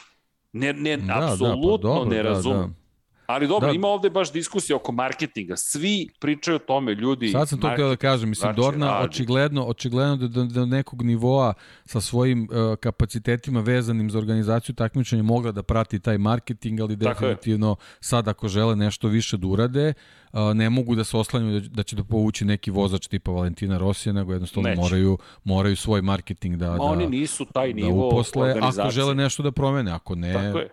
[0.53, 2.59] Ne, ne, Da, da, apsolutno pa dobro, ne da, razumem.
[2.61, 2.86] da.
[3.27, 3.75] Ali dobro, Da.
[3.75, 5.57] ima ovde baš diskusija oko marketinga.
[5.57, 7.29] Svi pričaju o tome, ljudi.
[7.29, 9.05] Sad sam to htio da kažem, mislim, znači, Dorna radi.
[9.05, 11.55] očigledno, očigledno da do, do nekog nivoa
[11.85, 17.25] sa svojim uh, kapacitetima vezanim za organizaciju takmičenja mogla da prati taj marketing, ali Tako
[17.25, 17.29] je.
[17.29, 19.93] definitivno sad ako žele nešto više da urade,
[20.33, 23.79] uh, ne mogu da se oslanjaju da, da će da povući neki vozač tipa Valentina
[23.79, 24.81] Rosija, nego jednostavno Neće.
[24.81, 29.15] moraju, moraju svoj marketing da, Ma da, oni nisu taj da nivo uposle, ako žele
[29.15, 30.69] nešto da promene, ako ne, Tako je.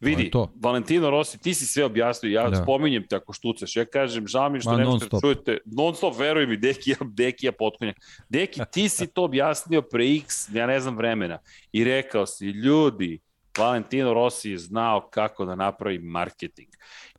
[0.00, 0.52] Vidi, to to.
[0.60, 2.62] Valentino Rossi, ti si sve objasnio, ja da.
[2.62, 6.18] spominjem te ako štucaš, ja kažem, žao mi što ne možete da čujete, non stop,
[6.18, 7.96] veruj mi, Deki, Deki ja potkonjak.
[8.28, 11.38] Deki, ti si to objasnio pre x, ja ne znam vremena,
[11.72, 13.18] i rekao si, ljudi,
[13.58, 16.68] Valentino Rossi je znao kako da napravi marketing.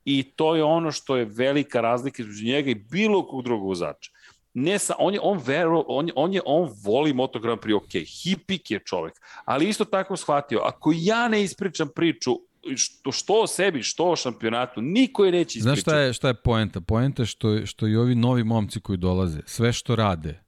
[0.06, 4.12] I to je ono što je velika razlika između njega i bilo kog drugog vozača
[4.54, 7.92] ne sa, on je, on, vero, on, on, je, on voli Moto Grand Prix, ok,
[8.08, 9.14] hipik je čovek,
[9.46, 12.40] ali isto tako shvatio, ako ja ne ispričam priču
[12.76, 15.64] što, što o sebi, što o šampionatu, niko je neće ispričati.
[15.64, 16.82] Znaš šta je, šta je poenta?
[16.82, 20.42] Poenta je što, što i ovi novi momci koji dolaze, sve što rade,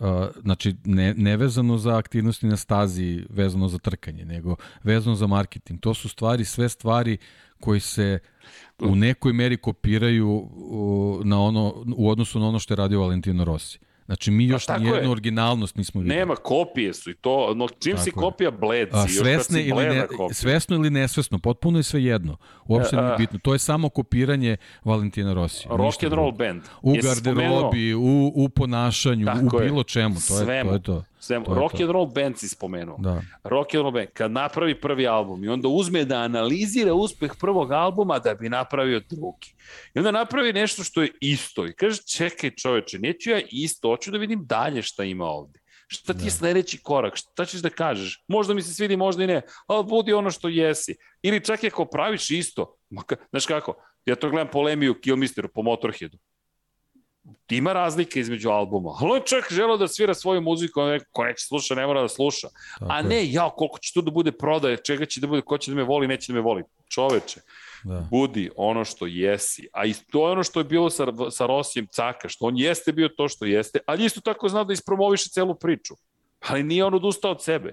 [0.00, 0.08] Uh,
[0.42, 5.80] znači ne, ne vezano za aktivnosti na stazi, vezano za trkanje, nego vezano za marketing.
[5.80, 7.16] To su stvari, sve stvari
[7.60, 8.18] koji se
[8.78, 10.48] u nekoj meri kopiraju
[11.24, 13.78] na ono, u odnosu na ono što je radio Valentino Rossi.
[14.06, 15.10] Znači, mi još pa, nijednu je.
[15.10, 16.18] originalnost nismo videli.
[16.18, 19.84] Nema, kopije su i to, no, čim tako si kopija bled si, A, svesne ili
[19.84, 22.36] ne, svesno ili nesvesno, potpuno je sve jedno.
[22.66, 23.38] Uopšte nije bitno.
[23.42, 25.66] To je samo kopiranje Valentina Rossi.
[25.70, 26.62] Rock and roll band.
[26.82, 29.84] U garderobi, u, u ponašanju, tako u bilo je.
[29.84, 30.14] čemu.
[30.28, 30.70] To je, Svemu.
[30.70, 31.04] to je to.
[31.22, 32.96] Sve, to rock and roll band si spomenuo.
[32.98, 33.22] Da.
[33.44, 34.08] Rock and roll band.
[34.12, 39.00] Kad napravi prvi album i onda uzme da analizira uspeh prvog albuma da bi napravio
[39.10, 39.54] drugi.
[39.94, 41.66] I onda napravi nešto što je isto.
[41.66, 45.60] I kaže, čekaj čoveče, neću ja isto, hoću da vidim dalje šta ima ovde.
[45.86, 46.24] Šta ti da.
[46.24, 47.16] je sledeći korak?
[47.16, 48.24] Šta ćeš da kažeš?
[48.28, 50.96] Možda mi se svidi, možda i ne, ali budi ono što jesi.
[51.22, 52.76] Ili čak i ako praviš isto,
[53.30, 53.74] znaš kako,
[54.06, 56.18] ja to gledam polemiju Killmisteru po Motorheadu
[57.50, 58.90] ima razlika između albuma.
[59.00, 62.02] Ali on čak želeo da svira svoju muziku, on rekao, ko neće sluša, ne mora
[62.02, 62.48] da sluša.
[62.78, 65.58] Tako A ne, ja, koliko će tu da bude prodaje, čega će da bude, ko
[65.58, 66.62] će da me voli, neće da me voli.
[66.88, 67.40] Čoveče,
[67.84, 68.06] da.
[68.10, 69.68] budi ono što jesi.
[69.72, 72.92] A i to je ono što je bilo sa, sa Rosijem Caka, što on jeste
[72.92, 75.94] bio to što jeste, ali isto tako zna da ispromoviše celu priču.
[76.48, 77.72] Ali nije on odustao od sebe.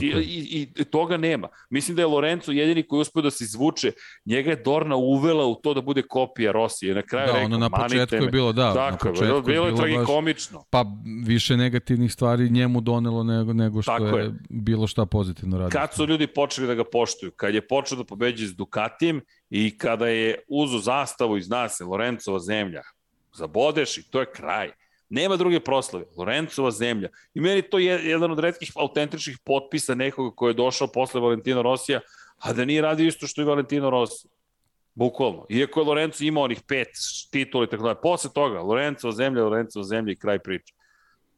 [0.00, 1.48] I, i, I toga nema.
[1.70, 3.92] Mislim da je Lorenzo jedini koji uspio da se izvuče.
[4.24, 6.94] Njega je Dorna uvela u to da bude kopija Rosije.
[6.94, 8.74] Na kraju da, rekao, ono na početku je bilo, da.
[8.74, 10.64] Tako, na početku bilo je tragikomično.
[10.70, 10.84] Pa
[11.26, 15.80] više negativnih stvari njemu donelo nego, nego što Tako je, je bilo šta pozitivno radio.
[15.80, 19.20] Kad su ljudi počeli da ga poštuju, kad je počeo da pobeđe s Ducatijem
[19.50, 22.82] i kada je uzu zastavu iz nas, Lorencova zemlja,
[23.34, 24.70] zabodeš i to je kraj.
[25.08, 26.04] Nema druge proslave.
[26.16, 27.08] Lorencova zemlja.
[27.34, 31.62] I meni to je jedan od redkih autentičnih potpisa nekoga ko je došao posle Valentina
[31.62, 32.00] Rosija,
[32.38, 34.28] a da nije radio isto što i Valentino Rossi.
[34.94, 35.46] Bukvalno.
[35.48, 36.88] Iako je Lorenzo imao onih pet
[37.30, 38.00] titula i tako dalje.
[38.02, 40.74] Posle toga, Lorencova zemlja, Lorencova zemlja i kraj priče.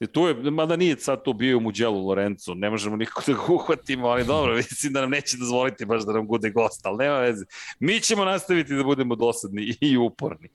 [0.00, 3.32] I tu je, mada nije sad tu bio u Muđelu Lorenzo, ne možemo nikog da
[3.32, 6.96] ga uhvatimo, ali dobro, mislim da nam neće dozvoliti baš da nam bude gost, ali
[6.96, 7.44] nema veze.
[7.80, 10.48] Mi ćemo nastaviti da budemo dosadni i uporni.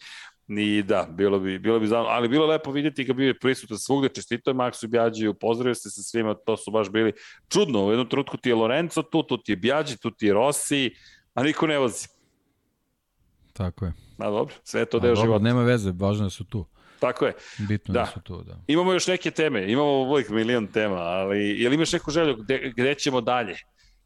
[0.48, 3.78] Ni da, bilo bi, bilo bi zavno, ali bilo lepo vidjeti ga bio je prisutan
[3.78, 7.14] svugde, čestito je Maksu Bjađiju, pozdravio se sa svima, to su baš bili
[7.50, 10.34] čudno, u jednom trenutku ti je Lorenzo tu, tu ti je Bjađi, tu ti je
[10.34, 10.96] Rossi,
[11.34, 12.08] a niko ne vozi.
[13.54, 13.94] Tako je.
[14.18, 15.44] Na dobro, sve je to deo života.
[15.44, 16.66] Nema veze, važno da su tu.
[17.00, 17.34] Tako je.
[17.58, 18.00] Bitno da.
[18.00, 18.58] da su tu, da.
[18.68, 22.74] Imamo još neke teme, imamo uvijek milion tema, ali je li imaš neku želju gde,
[22.78, 23.58] gde ćemo dalje?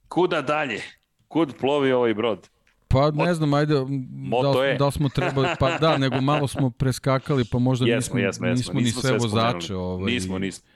[0.08, 0.82] Kuda dalje?
[1.28, 2.50] Kud plovi ovaj brod?
[2.88, 7.46] Pa ne znam, ajde, da, li, da smo trebali, pa da, nego malo smo preskakali,
[7.52, 8.58] pa možda jesmo, nismo, jesmo, jesmo.
[8.58, 9.76] nismo, nismo ni sve vozače.
[9.76, 10.68] Ovaj, nismo, nismo.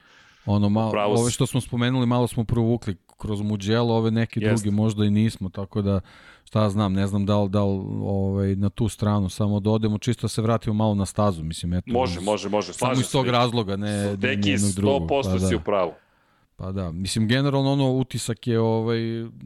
[0.46, 4.64] Ono, malo, ove što smo spomenuli, malo smo provukli kroz Mugello, ove neki Jest.
[4.64, 6.02] drugi možda i nismo, tako da
[6.46, 9.98] šta znam, ne znam da li, da li ovaj, na tu stranu, samo da odemo
[9.98, 11.92] čisto da se vratimo malo na stazu, mislim, eto.
[11.92, 12.74] Može, može, može.
[12.74, 15.48] Samo iz tog razloga, ne Deki, 100% pa, da.
[15.48, 15.92] si u pravu.
[16.56, 19.00] Pa da, mislim, generalno ono utisak je ovaj,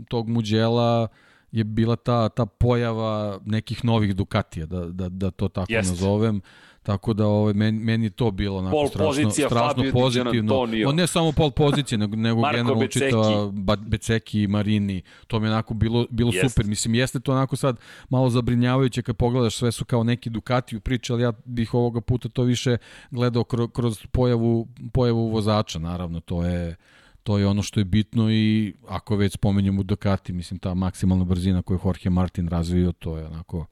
[0.07, 1.07] tog Mugello
[1.55, 5.89] je bila ta, ta pojava nekih novih Ducatija, da, da, da to tako Jest.
[5.89, 6.41] nazovem.
[6.83, 10.59] Tako da ovaj, meni, meni je to bilo onako pol strašno, strašno Fabio pozitivno.
[10.87, 15.01] On ne samo pol pozicije, nego, nego generalno čitava Beceki i Marini.
[15.27, 16.49] To mi je onako bilo, bilo Jest.
[16.49, 16.65] super.
[16.65, 17.79] Mislim, jeste to onako sad
[18.09, 22.01] malo zabrinjavajuće kad pogledaš sve su kao neki Ducati u priči, ali ja bih ovoga
[22.01, 22.77] puta to više
[23.11, 26.19] gledao kroz, kroz pojavu, pojavu vozača, naravno.
[26.19, 26.75] To je
[27.25, 31.61] to je ono što je bitno i ako već spomenjemo Ducati, mislim ta maksimalna brzina
[31.61, 33.65] koju Jorge Martin razvio, to je onako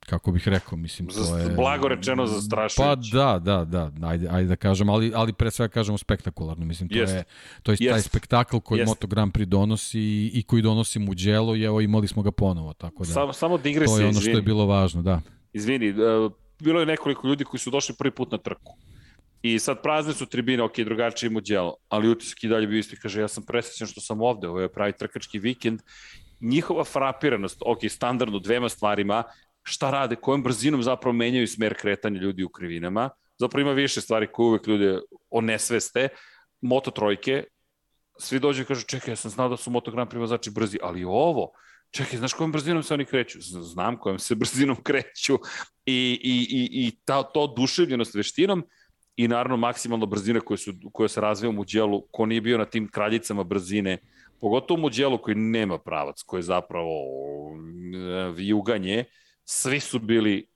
[0.00, 1.54] kako bih rekao, mislim, to je...
[1.56, 2.82] Blago rečeno zastrašujuće.
[2.82, 6.88] Pa da, da, da, ajde, ajde da kažem, ali, ali pre svega kažemo spektakularno, mislim,
[6.88, 7.14] to Jest.
[7.14, 7.24] je,
[7.62, 7.92] to je Jest.
[7.92, 8.88] taj spektakl koji Jest.
[8.88, 12.72] Moto Grand Prix donosi i, i koji donosi Mugello i evo imali smo ga ponovo,
[12.72, 13.12] tako da...
[13.12, 14.32] Samo, samo digresija, To je ono izvini.
[14.32, 15.20] što je bilo važno, da.
[15.52, 18.76] Izvini, uh, bilo je nekoliko ljudi koji su došli prvi put na trku
[19.42, 22.96] I sad prazne su tribine, ok, drugačije mu djelo, ali utisak i dalje bio isti,
[22.96, 25.80] kaže, ja sam presrećen što sam ovde, ovo je pravi trkački vikend.
[26.40, 29.22] Njihova frapiranost, ok, standardno dvema stvarima,
[29.62, 34.28] šta rade, kojom brzinom zapravo menjaju smer kretanja ljudi u krivinama, zapravo ima više stvari
[34.32, 34.98] koje uvek ljude
[35.30, 36.08] onesveste,
[36.60, 37.44] moto trojke,
[38.18, 41.04] svi dođu i kažu, čekaj, ja sam znao da su Moto Grand Prix brzi, ali
[41.04, 41.50] ovo,
[41.90, 43.38] čekaj, znaš kojom brzinom se oni kreću?
[43.40, 45.38] Znam kojom se brzinom kreću
[45.86, 48.64] i, i, i, i ta, to oduševljenost veštinom
[49.18, 52.64] i naravno maksimalno brzine koje, su, koje se razvija u Muđelu, ko nije bio na
[52.64, 53.98] tim kraljicama brzine,
[54.40, 59.04] pogotovo u Muđelu koji nema pravac, koji je zapravo e, vijuganje,
[59.44, 60.46] svi su bili,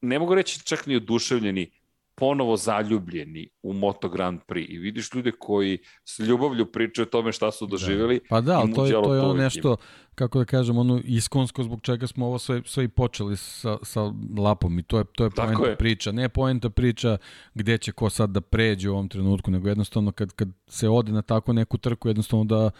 [0.00, 1.70] ne mogu reći čak ni oduševljeni,
[2.18, 7.32] ponovo zaljubljeni u Moto Grand Prix i vidiš ljude koji s ljubavlju pričaju o tome
[7.32, 8.14] šta su doživjeli.
[8.14, 8.26] Da.
[8.28, 9.76] Pa da, ali to je, to je ono nešto,
[10.14, 14.12] kako da kažem, ono iskonsko zbog čega smo ovo sve, sve i počeli sa, sa
[14.38, 15.76] lapom i to je, to je poenta je.
[15.76, 16.12] priča.
[16.12, 17.18] Ne poenta priča
[17.54, 21.12] gde će ko sad da pređe u ovom trenutku, nego jednostavno kad, kad se ode
[21.12, 22.70] na tako neku trku, jednostavno da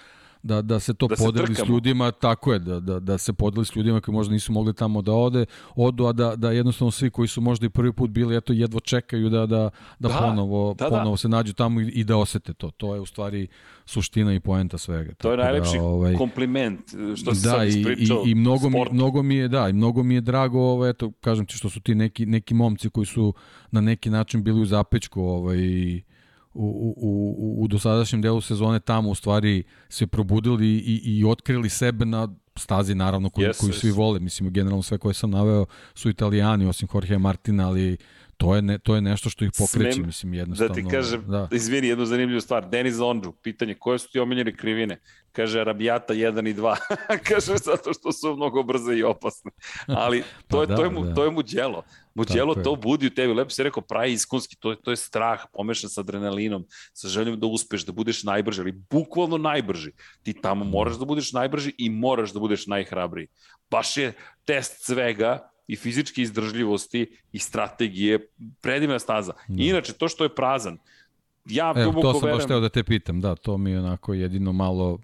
[0.47, 3.67] da, da se to da podeli s ljudima, tako je, da, da, da se podeli
[3.67, 7.11] s ljudima koji možda nisu mogli tamo da ode, odu, a da, da jednostavno svi
[7.11, 10.75] koji su možda i prvi put bili, eto, jedvo čekaju da, da, da, da ponovo,
[10.75, 10.91] da, da.
[10.91, 11.17] ponovo da.
[11.17, 12.71] se nađu tamo i, i da osete to.
[12.71, 13.49] To je u stvari
[13.85, 15.15] suština i poenta svega.
[15.15, 16.81] To je da, najlepši da, ovaj, kompliment
[17.17, 18.23] što se da, sad ispričao.
[18.25, 20.91] I, i, i mnogo, mi, mnogo mi je, da, i mnogo mi je drago, ovaj,
[20.91, 23.35] eto, kažem ti što su ti neki, neki momci koji su
[23.71, 25.59] na neki način bili u zapečku, ovaj,
[26.57, 32.05] u, u, u dosadašnjem delu sezone tamo u stvari se probudili i, i otkrili sebe
[32.05, 34.21] na stazi naravno koju, yes, koju svi vole.
[34.21, 37.97] Mislim, generalno sve koje sam naveo su italijani, osim Jorge Martina, ali
[38.37, 40.75] to je, ne, to je nešto što ih pokreće, Smem mislim, jednostavno.
[40.75, 41.49] Da ti kažem, da.
[41.53, 42.69] izvini, jednu zanimljivu stvar.
[42.69, 45.01] Denis Ondžu, pitanje, koje su ti omiljene krivine?
[45.33, 46.77] Kaže, Arabijata 1 i 2.
[47.29, 49.51] kaže, zato što su mnogo brze i opasne.
[49.87, 51.15] Ali to, pa je, da, to, je mu, da.
[51.15, 51.83] to je mu djelo.
[52.17, 55.91] Muđelo to budi u tebi, lepo se rekao, pravi iskonski, to, to je strah, pomešan
[55.91, 59.93] sa adrenalinom, sa željom da uspeš, da budeš najbrži, ali bukvalno najbrži.
[60.23, 63.29] Ti tamo moraš da budeš najbrži i moraš da budeš najhrabriji.
[63.71, 64.13] Baš je
[64.45, 68.29] test svega i fizičke izdržljivosti i strategije,
[68.61, 69.33] predivna staza.
[69.49, 69.63] Da.
[69.63, 70.79] Inače, to što je prazan,
[71.45, 74.53] ja Evo, to sam baš teo da te pitam, da, to mi je onako jedino
[74.53, 74.99] malo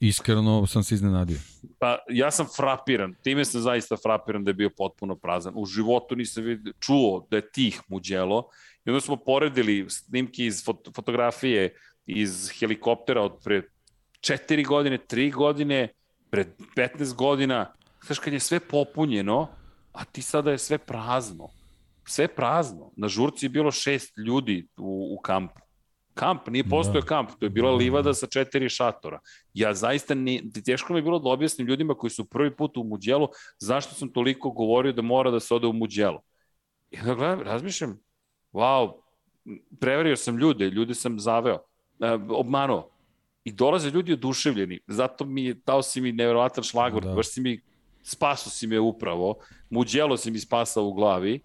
[0.00, 1.38] Iskreno sam se iznenadio.
[1.78, 5.52] Pa ja sam frapiran, time sam zaista frapiran da je bio potpuno prazan.
[5.56, 8.48] U životu nisam vidio, čuo da je tih muđelo
[8.84, 11.76] i onda smo poredili snimke iz fot fotografije
[12.06, 13.62] iz helikoptera od pre
[14.20, 15.88] 4 godine, 3 godine,
[16.30, 17.72] pred 15 godina.
[18.06, 19.48] Znaš, kad je sve popunjeno,
[19.92, 21.48] a ti sada je sve prazno.
[22.04, 22.90] Sve prazno.
[22.96, 25.67] Na žurci je bilo šest ljudi u, u kampu
[26.18, 27.06] kamp, nije postojao da.
[27.06, 28.14] kamp, to je bila da, livada da.
[28.14, 29.20] sa četiri šatora.
[29.54, 32.84] Ja zaista, ne, teško mi je bilo da objasnim ljudima koji su prvi put u
[32.84, 33.28] Muđelu
[33.58, 36.18] zašto sam toliko govorio da mora da se ode u Muđelu.
[36.90, 37.98] I da gledam, razmišljam,
[38.52, 38.92] wow,
[39.80, 41.58] prevario sam ljude, ljude sam zaveo,
[42.00, 42.90] e, obmanuo.
[43.44, 47.14] I dolaze ljudi oduševljeni, zato mi je, dao si mi nevjerovatan šlagor, da.
[47.14, 47.60] baš si mi,
[48.02, 49.34] spaso si me upravo,
[49.70, 51.40] Muđelo si mi spasao u glavi,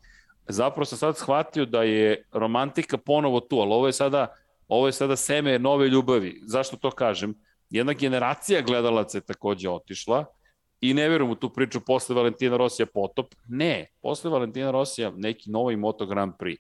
[0.48, 4.28] zapravo sam sad shvatio da je romantika ponovo tu, ali ovo je sada
[4.68, 6.42] Ovo je sada seme nove ljubavi.
[6.46, 7.36] Zašto to kažem?
[7.70, 10.26] Jedna generacija gledalaca je takođe otišla
[10.82, 13.36] i ne verujem u tu priču posle Valentina Rosija potop.
[13.48, 16.58] Ne, posle Valentina Rosija neki novi Moto Grand Prix.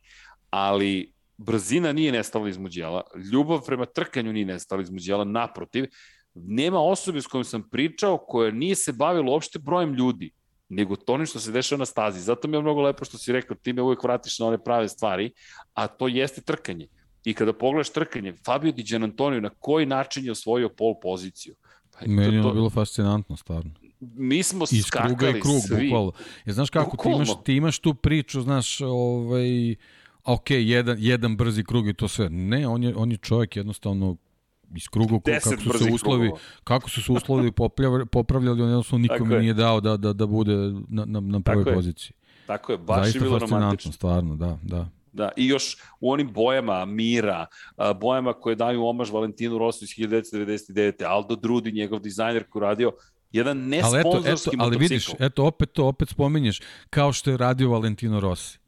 [0.49, 3.01] Ali brzina nije nestala iz muđela,
[3.31, 5.85] ljubav prema trkanju nije nestala iz muđela, naprotiv,
[6.33, 10.31] nema osobe s kojom sam pričao koja nije se bavila uopšte brojem ljudi,
[10.69, 12.19] nego to što se dešava na stazi.
[12.19, 14.87] Zato mi je mnogo lepo što si rekao, ti me uvek vratiš na one prave
[14.89, 15.31] stvari,
[15.73, 16.87] a to jeste trkanje.
[17.25, 21.55] I kada pogledaš trkanje, Fabio Di Gianantonio na koji način je osvojio pol poziciju?
[21.91, 23.71] Pa, Meni je to, bilo fascinantno, stvarno.
[23.99, 25.87] Mi smo Iz skakali kruga i krug, svi.
[25.87, 26.11] Bukvalno.
[26.45, 29.75] Ja, znaš kako, ti imaš, ti imaš tu priču, znaš, ovaj,
[30.23, 32.29] ok, jedan, jedan brzi krug i to sve.
[32.29, 34.17] Ne, on je, on je čovjek jednostavno
[34.75, 36.41] iz kruga kako su se uslovi krugova.
[36.63, 37.51] kako su se uslovi
[38.11, 40.55] popravljali on jednostavno nikome nije dao da da da bude
[40.89, 42.11] na na na prvoj Tako poziciji.
[42.11, 42.45] Je.
[42.47, 43.91] Tako je, baš Zaista je bilo romantično.
[43.91, 44.89] stvarno, da, da.
[45.13, 47.45] Da, i još u onim bojama mira,
[47.95, 51.03] bojama koje daju omaž Valentinu Rossu iz 1999.
[51.07, 52.91] Aldo Drudi, njegov dizajner koji radio
[53.31, 57.69] jedan nesponzorski ali, eto, ali vidiš, eto, opet to, opet spominješ, kao što je radio
[57.69, 58.59] Valentino Rossi.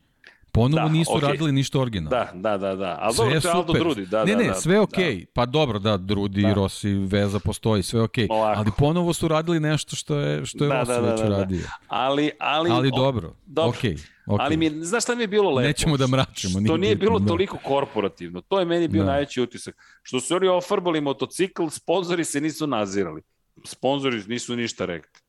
[0.51, 1.22] Ponovo da, nisu okay.
[1.22, 2.09] radili ništa originalno.
[2.09, 2.97] Da, da, da, da.
[3.01, 4.05] Ali sve dobro, to je Aldo Drudi.
[4.05, 5.15] Da, ne, da, ne, da, sve okej.
[5.15, 5.19] Okay.
[5.19, 5.31] Da.
[5.34, 6.53] Pa dobro, da, Drudi, da.
[6.53, 8.27] Rossi, veza postoji, sve okej.
[8.27, 8.53] Okay.
[8.57, 11.30] Ali ponovo su radili nešto što je, što je da, Rossi da, da, već da,
[11.30, 11.38] da.
[11.38, 11.61] radio.
[11.88, 13.69] Ali, ali, ali dobro, dobro.
[13.69, 13.93] okej.
[13.93, 14.15] Okay.
[14.27, 14.38] Okay.
[14.39, 15.68] Ali mi, znaš šta mi je bilo lepo?
[15.68, 16.60] Nećemo da mračimo.
[16.65, 17.27] Što nije bilo da.
[17.27, 18.41] toliko korporativno.
[18.41, 19.11] To je meni bio da.
[19.11, 19.76] najveći utisak.
[20.03, 23.22] Što su oni ofarbali motocikl, sponzori se nisu nazirali.
[23.65, 25.19] Sponzori nisu ništa rekli.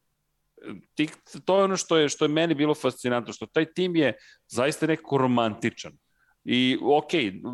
[0.94, 1.09] Ti,
[1.44, 4.16] to je ono što je, što je meni bilo fascinantno, što taj tim je
[4.48, 5.93] zaista nekako romantičan.
[6.48, 7.10] I ok,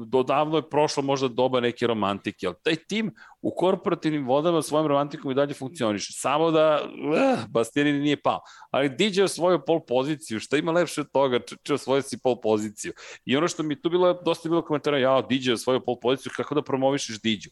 [0.06, 5.30] dodavno je prošlo možda doba neke romantike, ali taj tim u korporativnim vodama svojim romantikom
[5.30, 6.12] i dalje funkcioniše.
[6.12, 8.40] Samo da uh, Bastianini nije pao.
[8.70, 12.92] Ali DJ svoju pol poziciju, šta ima lepše od toga, če svoju si pol poziciju.
[13.24, 16.54] I ono što mi tu bilo, dosta bilo komentara, ja, DJ svoju pol poziciju, kako
[16.54, 17.50] da promovišeš DJ-u?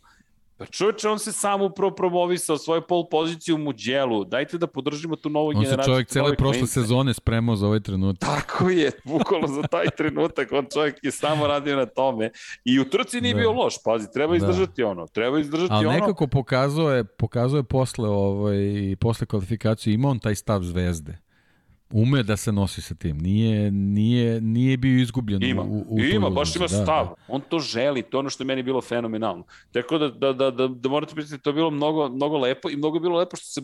[0.60, 4.24] Pa čovječe, on se sam upravo promovisao svoju pol poziciju u Muđelu.
[4.24, 5.78] Dajte da podržimo tu novu generaciju.
[5.78, 8.28] On se čovjek cele prošle sezone spremao za ovaj trenutak.
[8.28, 10.52] Tako je, bukvalno za taj trenutak.
[10.52, 12.30] On čovjek je samo radio na tome.
[12.64, 13.40] I u trci nije da.
[13.40, 14.36] bio loš, pazi, treba da.
[14.36, 14.88] izdržati da.
[14.88, 15.06] ono.
[15.06, 15.94] Treba izdržati Ali ono.
[15.94, 18.56] Ali nekako pokazuje, je, pokazuje posle, ovaj,
[19.00, 21.30] posle kvalifikacije, ima on taj stav zvezde
[21.92, 23.18] ume da se nosi sa tim.
[23.18, 27.04] Nije, nije, nije bio izgubljen ima, u, u Ima, baš ima da, stav.
[27.06, 27.14] Da.
[27.28, 29.44] On to želi, to je ono što je meni bilo fenomenalno.
[29.72, 32.76] Tako da, da, da, da, da morate priznati, to je bilo mnogo, mnogo lepo i
[32.76, 33.60] mnogo je bilo lepo što se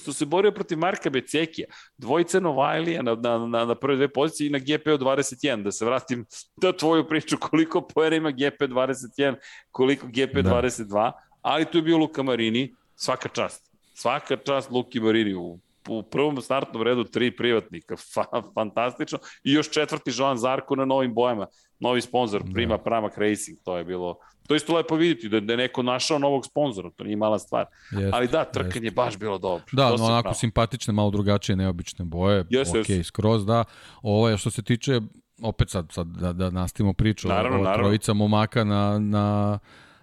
[0.00, 1.66] što se borio protiv Marka Becekija,
[1.98, 5.84] dvojice Novajlija na, na, na, na prve dve pozicije i na GP 21, da se
[5.84, 6.26] vratim
[6.56, 9.34] da tvoju priču koliko poena ima GP 21,
[9.70, 10.62] koliko GP da.
[10.62, 11.12] 22,
[11.42, 13.70] ali tu je bio Luka Marini, svaka čast.
[13.94, 15.58] Svaka čast Luki Marini u
[15.88, 18.24] u prvom startnom redu tri privatnika, Fa,
[18.54, 19.18] fantastično.
[19.44, 21.46] I još četvrti Joan Zarko na novim bojama,
[21.80, 22.52] novi sponsor, da.
[22.52, 25.82] Prima Pramak Racing, to je bilo, to je isto lepo vidjeti, da, da je neko
[25.82, 27.66] našao novog sponzora, to nije mala stvar.
[27.92, 28.96] Jest, Ali da, trkanje jest.
[28.96, 29.64] baš bilo dobro.
[29.72, 30.34] Da, no, onako pravo.
[30.34, 33.02] simpatične, malo drugačije, neobične boje, yes, ok, yes.
[33.02, 33.64] skroz da.
[34.02, 35.00] Ovo je što se tiče,
[35.42, 37.84] opet sad, sad da, da nastavimo priču, naravno, o, naravno.
[37.84, 39.58] trojica momaka na, na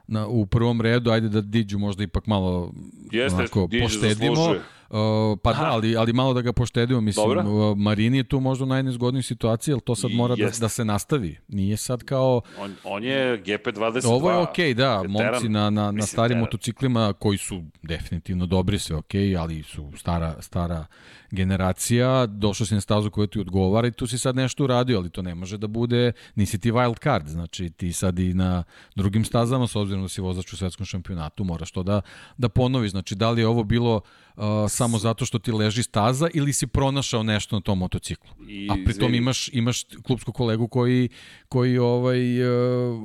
[0.07, 2.71] na, u prvom redu, ajde da Diđu možda ipak malo
[3.11, 4.35] Jeste, onako, poštedimo.
[4.35, 7.75] Zaslužuje Uh, pa da, ali, ali malo da ga poštedimo, mislim, Dobro.
[7.75, 11.37] Marini je tu možda u najnezgodnijoj situaciji, ali to sad mora da, da se nastavi.
[11.47, 12.41] Nije sad kao...
[12.59, 14.07] On, on je GP22.
[14.07, 16.41] Ovo je okej, okay, da, veteran, momci na, na, na starim teran.
[16.41, 20.85] motociklima koji su definitivno dobri, sve okej, okay, ali su stara, stara
[21.31, 25.09] generacija, došao si na stazu koja ti odgovara i tu si sad nešto uradio, ali
[25.09, 28.63] to ne može da bude, nisi ti wild card, znači ti sad i na
[28.95, 32.01] drugim stazama, s obzirom da si vozač u svetskom šampionatu, moraš to da,
[32.37, 34.01] da ponoviš, znači da li je ovo bilo
[34.35, 38.29] uh, samo zato što ti leži staza ili si pronašao nešto na tom motociklu.
[38.47, 41.09] I, A pritom imaš, imaš klubsku kolegu koji,
[41.49, 43.01] koji ovaj, uh,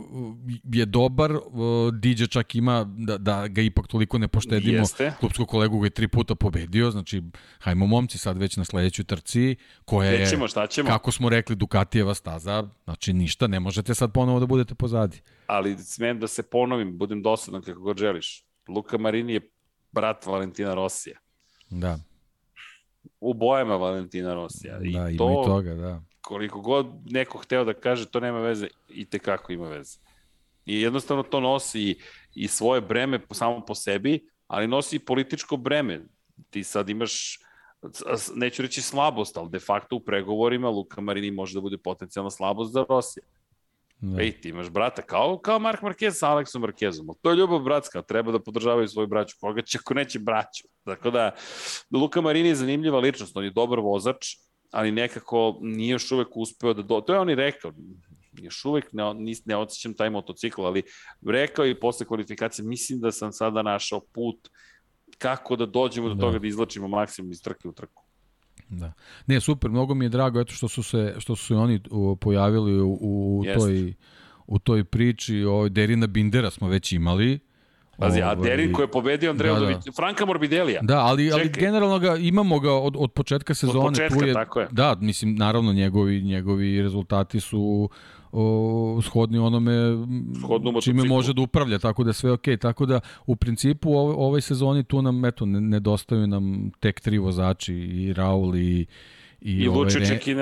[0.72, 4.78] je dobar, uh, Diđe čak ima da, da ga ipak toliko ne poštedimo.
[4.78, 5.12] Jeste.
[5.20, 7.22] Klubsku kolegu ga je tri puta pobedio, znači
[7.58, 10.88] hajmo momci sad već na sledećoj trci, koja je, ćemo, šta ćemo?
[10.88, 15.20] kako smo rekli, Dukatijeva staza, znači ništa, ne možete sad ponovo da budete pozadi.
[15.46, 18.44] Ali smem da se ponovim, budem dosadan kako god želiš.
[18.68, 19.40] Luka Marini je
[19.96, 21.18] brat Valentina Rosija.
[21.70, 21.98] Da.
[23.20, 24.78] U bojama Valentina Rosija.
[24.82, 26.00] I da, to, ima i toga, da.
[26.20, 29.98] Koliko god neko hteo da kaže, to nema veze, i te kako ima veze.
[30.66, 31.96] I jednostavno to nosi i,
[32.34, 36.00] i svoje breme samo po sebi, ali nosi i političko breme.
[36.50, 37.38] Ti sad imaš
[38.34, 42.72] neću reći slabost, ali de facto u pregovorima Luka Marini može da bude potencijalna slabost
[42.72, 43.24] za Rosija.
[44.00, 44.22] Da.
[44.22, 47.14] Ej, ti imaš brata, kao, kao Mark Marquez sa Aleksom Marquezom.
[47.22, 49.36] To je ljubav bratska, treba da podržavaju svoju braću.
[49.40, 50.68] Koga će, ako neće braću.
[50.84, 51.30] Tako da,
[51.90, 54.26] Luka Marini je zanimljiva ličnost, on je dobar vozač,
[54.72, 56.82] ali nekako nije još uvek uspeo da...
[56.82, 57.00] Do...
[57.00, 57.72] To je on i rekao,
[58.32, 59.02] još uvek ne,
[59.44, 60.82] ne osjećam taj motocikl, ali
[61.26, 64.48] rekao i posle kvalifikacije, mislim da sam sada našao put
[65.18, 66.20] kako da dođemo do da.
[66.20, 68.05] toga da izlačimo maksimum iz trke u trku.
[68.68, 68.92] Da.
[69.26, 71.80] Ne, super, mnogo mi je drago eto što su se što su se oni
[72.20, 73.94] pojavili u, u toj
[74.46, 77.38] u toj priči o Derina Bindera smo već imali.
[77.98, 79.92] Pazi, a ovaj, Derin koji je pobedio Andrej da, da.
[79.96, 80.80] Franka Morbidelija.
[80.82, 83.78] Da, ali, ali generalno ga, imamo ga od, od početka sezone.
[83.78, 84.68] Od početka, tu je, tako je.
[84.70, 87.88] Da, mislim, naravno njegovi, njegovi rezultati su
[88.38, 89.72] o, shodni onome
[90.38, 92.44] Shodno čime može da upravlja, tako da sve ok.
[92.60, 97.74] Tako da u principu ovoj, ovoj sezoni tu nam eto, nedostaju nam tek tri vozači
[97.74, 98.86] i Raul i
[99.40, 100.34] i, I ovaj, Lučićek i, i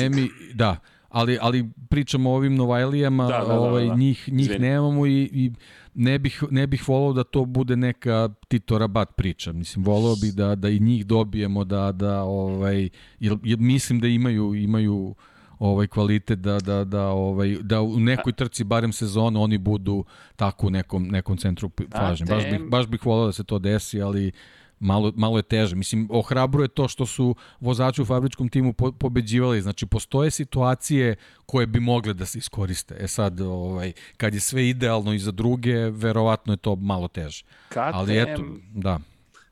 [0.00, 0.76] Remi, da,
[1.08, 3.94] ali, ali pričamo o ovim Novajlijama, da, da, da, ovaj, da, da.
[3.96, 4.60] njih, njih Zvini.
[4.60, 5.52] nemamo i, i
[5.94, 9.52] ne bih, ne bih volao da to bude neka Tito Rabat priča.
[9.52, 12.88] Mislim, volao bih da, da i njih dobijemo, da, da ovaj,
[13.20, 15.14] jer, jer mislim da imaju, imaju
[15.58, 20.04] ovaj kvalitet da da da ovaj da u nekoj trci barem sezonu oni budu
[20.36, 22.26] tako u nekom nekom centru pažnje.
[22.26, 24.32] Baš bih baš bih voleo da se to desi, ali
[24.78, 25.76] malo, malo je teže.
[25.76, 29.62] Mislim, ohrabruje to što su vozači u fabričkom timu po, pobeđivali.
[29.62, 31.16] Znači, postoje situacije
[31.46, 32.96] koje bi mogle da se iskoriste.
[33.00, 37.44] E sad, ovaj, kad je sve idealno i za druge, verovatno je to malo teže.
[37.68, 38.42] KTM, Ali eto,
[38.74, 38.98] da.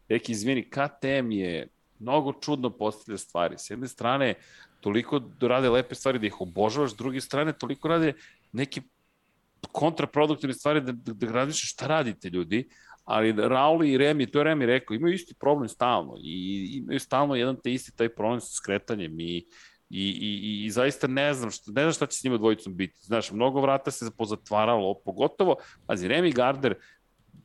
[0.08, 1.68] Eki, izvini, KTM je
[1.98, 3.54] mnogo čudno postavlja stvari.
[3.58, 4.34] S jedne strane,
[4.84, 8.12] toliko rade lepe stvari da ih obožavaš, s druge strane, toliko rade
[8.52, 8.82] neke
[9.72, 12.68] kontraproduktivne stvari da, da, da razmišljaš šta radite ljudi,
[13.04, 16.34] ali Raul i Remi, to je Remi rekao, imaju isti problem stalno i
[16.82, 19.46] imaju stalno jedan te isti taj problem sa skretanjem i
[19.94, 22.98] I, i, i zaista ne znam, što, ne znam šta će s njima dvojicom biti.
[23.04, 25.56] Znaš, mnogo vrata se pozatvaralo, pogotovo,
[25.86, 26.74] pazi, Remi Gardner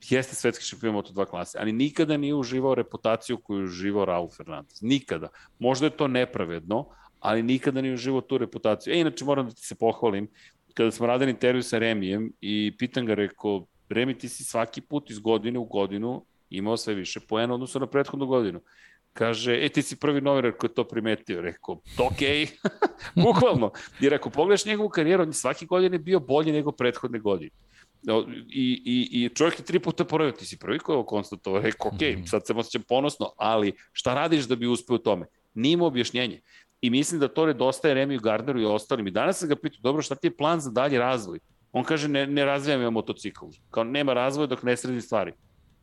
[0.09, 4.81] jeste svetski šampion Moto2 klase, ali nikada nije uživao reputaciju koju je uživao Raul Fernandez.
[4.81, 5.29] Nikada.
[5.59, 6.87] Možda je to nepravedno,
[7.19, 8.93] ali nikada nije uživao tu reputaciju.
[8.93, 10.27] E, inače, moram da ti se pohvalim,
[10.73, 15.09] kada smo radili intervju sa Remijem i pitan ga, rekao, Remi, ti si svaki put
[15.09, 18.61] iz godine u godinu imao sve više poena odnosno na prethodnu godinu.
[19.13, 21.41] Kaže, e, ti si prvi novinar koji je to primetio.
[21.41, 22.21] Rekao, ok,
[23.25, 23.71] bukvalno.
[23.99, 27.51] Jer ako pogledaš njegovu karijeru, on je svake godine bio bolji nego prethodne godine.
[28.49, 31.87] I, i, i čovjek je tri puta poravio, ti si prvi koji je konstatovao, rekao,
[31.87, 32.23] ok, mhm.
[32.25, 35.25] sad se osjećam ponosno, ali šta radiš da bi uspeo u tome?
[35.53, 36.41] Nima objašnjenje.
[36.81, 39.07] I mislim da to nedostaje Remiju Gardneru i ostalim.
[39.07, 41.39] I danas sam ga pitao, dobro, šta ti je plan za dalji razvoj?
[41.71, 43.45] On kaže, ne, ne razvijam ja motocikl.
[43.71, 45.33] Kao, nema razvoja dok ne sredi stvari.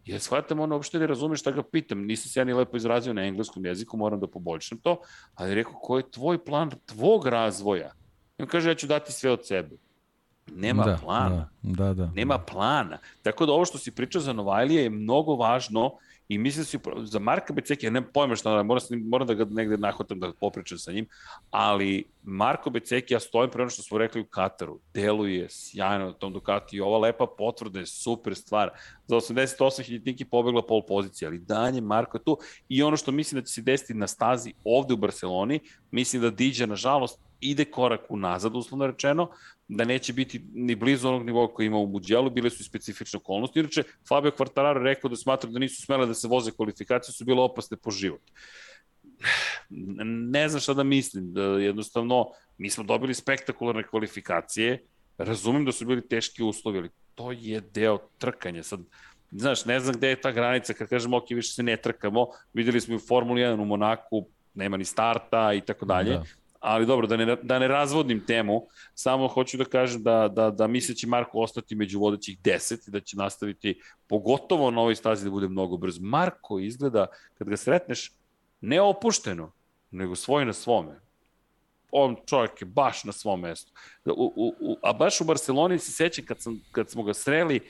[0.05, 1.99] Ja shvatam, ono uopšte ne razume šta ga pitam.
[2.07, 5.01] Nisam se ja ni lepo izrazio na engleskom jeziku, moram da poboljšam to.
[5.35, 7.93] Ali rekao, koji je tvoj plan tvog razvoja?
[8.39, 9.77] I on kaže, ja ću dati sve od sebe.
[10.53, 11.49] Nema da, plana.
[11.63, 12.11] Da, da, da.
[12.15, 12.99] Nema plana.
[13.23, 15.91] Tako da ovo što si pričao za Novajlija je mnogo važno
[16.29, 19.77] I mislim da za Marka Beceki, ja nemam pojma šta, moram, moram da ga negde
[19.77, 21.07] nahvatam da popričam sa njim,
[21.51, 26.13] ali Marko Beceki, ja stojim pre ono što smo rekli u Kataru, deluje sjajno na
[26.13, 28.71] tom Ducati i ova lepa potvrda je super stvar.
[29.07, 32.39] Za 88 hiljitniki pobegla pol pozicija, ali danje Marko tu
[32.69, 36.31] i ono što mislim da će se desiti na stazi ovde u Barceloni, mislim da
[36.31, 39.31] Diđa, nažalost, ide korak unazad, uslovno rečeno,
[39.69, 43.17] da neće biti ni blizu onog nivoa koji ima u Muđelu, bile su i specifične
[43.17, 43.61] okolnosti.
[43.61, 47.43] Inače, Fabio Quartararo rekao da smatra da nisu smele da se voze kvalifikacije, su bile
[47.43, 48.23] opasne po život.
[50.31, 52.27] Ne znam šta da mislim, da jednostavno
[52.59, 54.83] mi smo dobili spektakularne kvalifikacije,
[55.19, 58.63] razumem da su bili teški uslovi, ali to je deo trkanja.
[58.63, 58.81] Sad,
[59.31, 62.81] znaš, ne znam gde je ta granica, kad kažemo, ok, više se ne trkamo, videli
[62.81, 66.21] smo i u Formuli 1 u Monaku, nema ni starta i tako dalje.
[66.67, 70.67] Ali dobro, da ne, da ne razvodnim temu, samo hoću da kažem da, da, da
[70.67, 74.95] misle da će Marko ostati među vodećih 10 i da će nastaviti pogotovo na ovoj
[74.95, 75.99] stazi da bude mnogo brz.
[76.01, 77.07] Marko izgleda,
[77.39, 78.13] kad ga sretneš,
[78.61, 79.53] ne opušteno,
[79.91, 81.01] nego svoj na svome.
[81.91, 83.73] On čovjek je baš na svom mestu.
[84.05, 87.61] U, u, u, a baš u Barceloni se sećam kad, sam, kad smo ga sreli,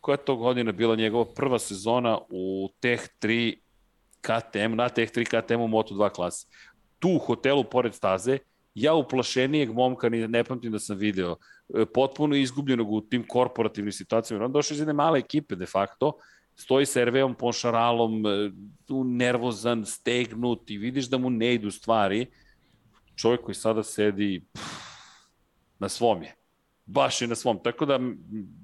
[0.00, 3.58] koja je to godina bila njegova prva sezona u Teh 3
[4.20, 6.46] KTM, na Teh 3 KTM u Moto2 klasi
[6.98, 8.38] tu u hotelu pored staze,
[8.76, 11.36] ja uplašenijeg momka ne, ne pamtim da sam video,
[11.74, 14.44] e, potpuno izgubljenog u tim korporativnim situacijama.
[14.44, 16.12] On došao iz jedne male ekipe de facto,
[16.54, 18.50] stoji sa Erveom Ponšaralom, e,
[18.84, 22.26] tu nervozan, stegnut i vidiš da mu ne idu stvari.
[23.16, 24.86] Čovjek koji sada sedi pff,
[25.78, 26.34] na svom je.
[26.86, 27.58] Baš je na svom.
[27.62, 28.00] Tako da,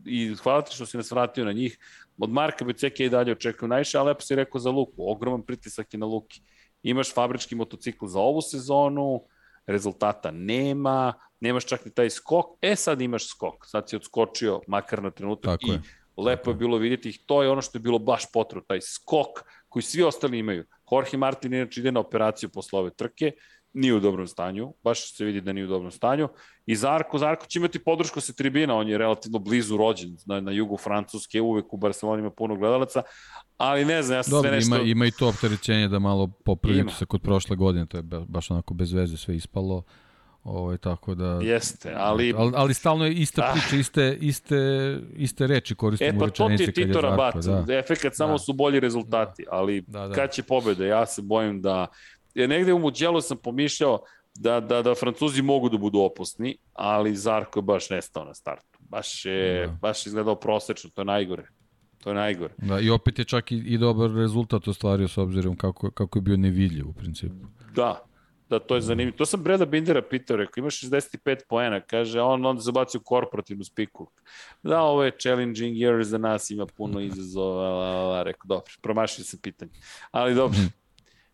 [0.07, 1.79] i hvala ti što si nas vratio na njih.
[2.19, 5.11] Od Marka Beceke i dalje očekujem najviše, ali lepo si rekao za Luku.
[5.11, 6.43] Ogroman pritisak je na Luki
[6.83, 9.25] imaš fabrički motocikl za ovu sezonu,
[9.67, 15.03] rezultata nema, nemaš čak ni taj skok, e sad imaš skok, sad si odskočio makar
[15.03, 15.81] na trenutak Tako i je.
[16.17, 19.43] lepo je bilo vidjeti ih, to je ono što je bilo baš potrebno, taj skok
[19.69, 20.65] koji svi ostali imaju.
[20.91, 23.33] Jorge Martin inače ide na operaciju posle ove trke,
[23.73, 26.29] nije u dobrom stanju, baš se vidi da nije u dobrom stanju.
[26.67, 30.53] I Zarko, Zarko će imati podršku sa tribina, on je relativno blizu rođen na, na
[30.53, 33.03] jugu Francuske, uvek u Barceloni ima puno gledalaca,
[33.57, 34.77] ali ne znam, ja sam Dobro, sve nešto...
[34.77, 38.51] Ima, ima i to opterećenje da malo popravi se kod prošle godine, to je baš
[38.51, 39.83] onako bez veze sve ispalo.
[40.45, 41.39] Ovo, ovaj, tako da...
[41.43, 42.35] Jeste, ali...
[42.37, 43.53] Ali, ali stalno je ista ah.
[43.53, 44.57] priča, iste, iste,
[45.17, 46.65] iste reči koristimo e, pa u rečenici.
[46.65, 47.35] E pa to ti je Tito Rabat,
[47.67, 47.79] da.
[47.79, 48.39] efekat samo da.
[48.39, 49.57] su bolji rezultati, da.
[49.57, 50.15] ali da, da.
[50.15, 51.87] kad će pobeda, ja se bojim da
[52.35, 54.01] je negde u Muđelu sam pomišljao
[54.35, 58.79] da, da, da Francuzi mogu da budu opusni, ali Zarko je baš nestao na startu.
[58.81, 59.73] Baš je, da.
[59.73, 61.49] baš izgledao prosečno, to je najgore.
[61.99, 62.55] To je najgore.
[62.59, 66.23] Da, i opet je čak i, i dobar rezultat ostvario s obzirom kako, kako je
[66.23, 67.47] bio nevidljiv u principu.
[67.75, 68.03] Da,
[68.53, 69.17] da, to je zanimljivo.
[69.17, 74.11] To sam Breda Bindera pitao, rekao, ima 65 poena, kaže, on onda zabacio korporativnu spiku.
[74.63, 79.25] Da, ovo je challenging year za nas, ima puno izazova, la, la, rekao, dobro, promašio
[79.25, 79.71] sam pitanje.
[80.11, 80.59] Ali dobro,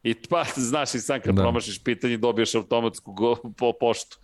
[0.03, 1.43] I pa, znaš i sam kad da.
[1.43, 4.19] promašiš pitanje dobiješ automatsku go, po poštu.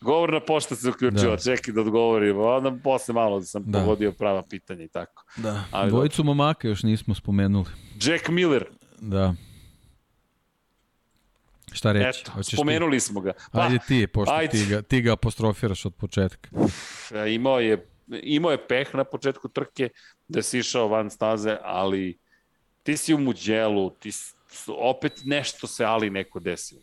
[0.00, 1.42] Govorna pošta se uključila, da.
[1.42, 3.78] čekaj da odgovorim, onda posle malo da sam da.
[3.78, 5.24] pogodio prava pitanja i tako.
[5.36, 5.64] Da.
[5.70, 7.66] Ali Dvojicu momaka još nismo spomenuli.
[8.04, 8.64] Jack Miller.
[9.00, 9.34] Da.
[11.72, 12.20] Šta reći?
[12.20, 13.00] Eto, Hoćeš spomenuli ti?
[13.00, 13.32] smo ga.
[13.52, 14.52] Pa, ajde ti, pošto ajde.
[14.52, 16.48] Ti, ga, ti ga apostrofiraš od početka.
[16.52, 17.86] Uf, imao je,
[18.22, 19.88] imao je peh na početku trke
[20.28, 22.18] da si išao van staze, ali
[22.82, 24.10] ti si u Muđelu, ti,
[24.68, 26.80] opet nešto se ali neko desilo.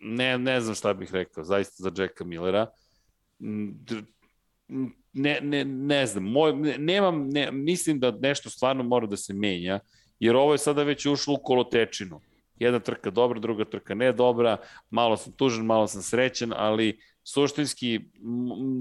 [0.00, 2.66] Ne, ne znam šta bih rekao, zaista za Jacka Millera.
[5.12, 9.80] Ne, ne, ne znam, moj, nemam, ne, mislim da nešto stvarno mora da se menja,
[10.20, 12.20] jer ovo je sada već ušlo u kolotečinu.
[12.58, 14.56] Jedna trka dobra, druga trka ne dobra,
[14.90, 18.00] malo sam tužan, malo sam srećan, ali suštinski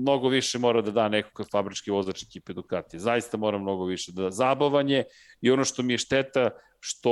[0.02, 3.00] mnogo više mora da da neko kao fabrički vozač ekipe Ducati.
[3.00, 5.04] Zaista mora mnogo više da da zabavanje
[5.42, 6.50] i ono što mi je šteta
[6.80, 7.12] što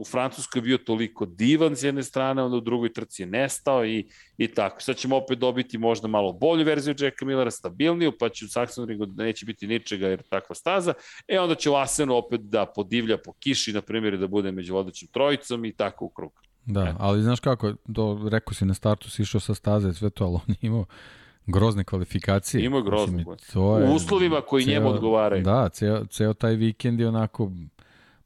[0.00, 4.08] u Francuskoj bio toliko divan s jedne strane, onda u drugoj trci je nestao i,
[4.38, 4.80] i tako.
[4.80, 9.16] Sad ćemo opet dobiti možda malo bolju verziju Jacka Millera, stabilniju, pa će u Saxonringu
[9.16, 10.94] neće biti ničega jer takva staza,
[11.28, 14.74] e onda će u Asenu opet da podivlja po kiši, na primjer, da bude među
[14.74, 16.32] vodećim trojicom i tako u krug.
[16.66, 16.94] Da, e.
[16.98, 20.34] ali znaš kako, to rekao si na startu, si išao sa staze sve to, ali
[20.34, 20.84] on imao
[21.46, 22.64] grozne kvalifikacije.
[22.64, 23.16] Imao grozne.
[23.16, 25.42] Mislim, to je, u uslovima koji ceo, njemu odgovaraju.
[25.42, 27.50] Da, ceo, ceo taj vikend je onako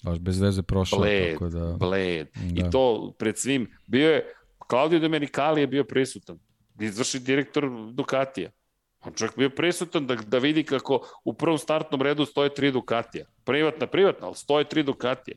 [0.02, 0.98] baš bez veze prošao.
[0.98, 2.28] Bled, tako da, bled.
[2.34, 2.66] Da.
[2.66, 4.34] I to pred svim, bio je,
[4.70, 6.38] Claudio Domenicali je bio prisutan,
[6.80, 8.50] izvrši direktor Ducatija.
[9.00, 13.24] On čak bio prisutan da, da vidi kako u prvom startnom redu stoje tri Ducatija.
[13.44, 15.36] Privatna, privatna, ali stoje tri Ducatija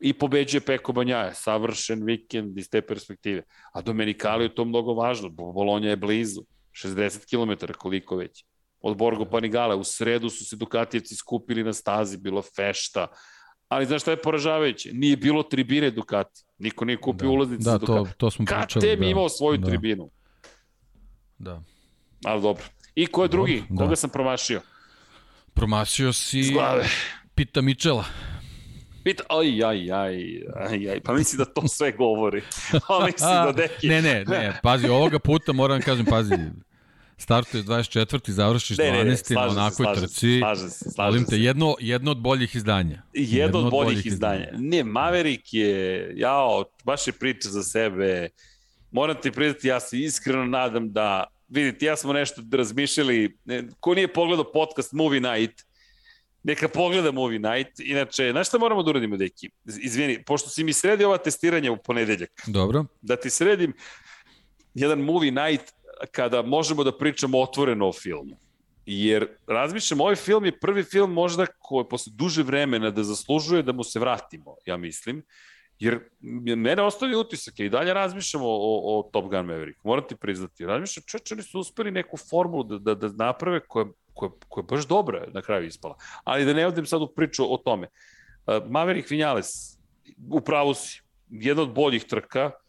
[0.00, 3.42] i pobeđuje Peko Banjaje, savršen vikend iz te perspektive.
[3.72, 6.42] A Domenicali je to mnogo važno, Bolonja je blizu,
[6.72, 8.44] 60 km koliko već.
[8.80, 13.06] Od Borgo Panigale, u sredu su se Dukatijevci skupili na stazi, bilo fešta,
[13.68, 14.90] ali znaš šta je poražavajuće?
[14.92, 16.44] Nije bilo tribine Dukati.
[16.58, 17.32] Niko nije kupio da.
[17.32, 18.10] ulaznice da, za Dukati.
[18.10, 18.86] To, to smo pričali.
[18.86, 19.06] KTM da.
[19.06, 19.66] imao svoju da.
[19.66, 20.10] tribinu.
[21.38, 21.62] Da.
[22.24, 22.64] Ali dobro.
[22.94, 23.62] I ko je drugi?
[23.68, 23.76] Da.
[23.76, 24.60] Koga sam promašio?
[25.54, 26.54] Promašio si...
[27.34, 28.04] Pita Mičela.
[29.04, 30.16] Pita, aj, aj, aj,
[30.56, 32.42] aj, aj, pa misli da to sve govori.
[32.88, 33.88] A misli da deki...
[33.88, 36.34] Ne, ne, ne, pazi, ovoga puta moram da kažem, pazi,
[37.18, 38.30] startuješ 24.
[38.30, 38.94] završiš ne, 12.
[38.94, 40.38] Ne, ne, na onakoj se, trci.
[40.38, 41.30] Slažem se, slažem se.
[41.30, 43.02] te, jedno, jedno od boljih izdanja.
[43.12, 44.44] Jedno, jedno od boljih, boljih izdanja.
[44.44, 44.68] izdanja.
[44.68, 48.28] Ne, Maverick je, jao, baš je priča za sebe.
[48.90, 53.38] Moram ti pridati, ja se iskreno nadam da, vidite, ja smo nešto razmišljali,
[53.80, 55.64] ko nije pogledao podcast Movie Night,
[56.42, 57.80] neka pogleda Movie Night.
[57.80, 59.50] Inače, znaš šta moramo da uradimo, deki?
[59.82, 62.30] Izvini, pošto si mi sredi ova testiranja u ponedeljak.
[62.46, 62.84] Dobro.
[63.02, 63.72] Da ti sredim
[64.74, 65.74] jedan Movie Night
[66.10, 68.36] kada možemo da pričamo otvoreno o filmu.
[68.86, 73.72] Jer razmišljam, ovaj film je prvi film možda koji posle duže vremena da zaslužuje da
[73.72, 75.22] mu se vratimo, ja mislim.
[75.78, 76.00] Jer
[76.56, 79.84] mene ostavi utisak i dalje razmišljamo o, o Top Gun Maverick.
[79.84, 80.66] Moram ti priznati.
[80.66, 84.66] Razmišljam, čeče, oni su uspeli neku formulu da, da, da naprave koja, koja, koja je
[84.66, 85.96] baš dobra na kraju ispala.
[86.24, 87.88] Ali da ne odem sad u priču o tome.
[88.46, 89.78] Uh, Maverick Vinales,
[90.30, 92.67] upravo si, jedna od boljih trka, u,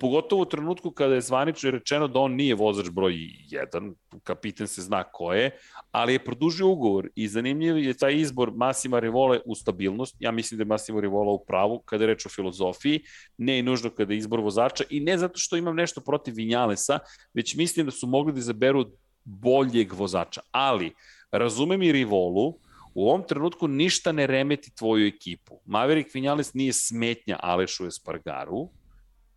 [0.00, 4.82] pogotovo u trenutku kada je zvanično rečeno da on nije vozač broj 1, kapiten se
[4.82, 5.50] zna ko je,
[5.90, 10.16] ali je produžio ugovor i zanimljiv je taj izbor Massima Rivole u stabilnost.
[10.18, 13.00] Ja mislim da je Massimo Rivola u pravu kada je reč o filozofiji,
[13.38, 16.98] ne i nužno kada je izbor vozača i ne zato što imam nešto protiv Vinjalesa,
[17.34, 18.86] već mislim da su mogli da izaberu
[19.24, 20.40] boljeg vozača.
[20.50, 20.92] Ali,
[21.30, 22.54] razumem i Rivolu,
[22.94, 25.60] u ovom trenutku ništa ne remeti tvoju ekipu.
[25.64, 28.68] Maverick Vinales nije smetnja Alešu Espargaru,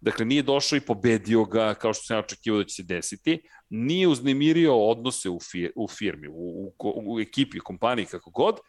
[0.01, 3.41] Dakle, nije došao i pobedio ga kao što sam ja očekivao da će se desiti.
[3.69, 8.59] Nije uznemirio odnose u, fir, u firmi, u, u, u ekipi, u kompaniji, kako god.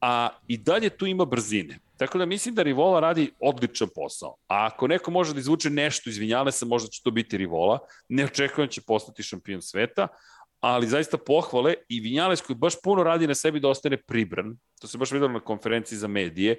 [0.00, 1.78] A i dalje tu ima brzine.
[1.96, 4.36] Tako da mislim da Rivola radi odličan posao.
[4.48, 7.78] A ako neko može da izvuče nešto, izvinjale se, možda će to biti Rivola.
[8.08, 10.08] Ne očekujem da će postati šampion sveta,
[10.60, 14.56] ali zaista pohvale i Vinjales koji baš puno radi na sebi da ostane pribran.
[14.80, 16.58] To se baš videlo na konferenciji za medije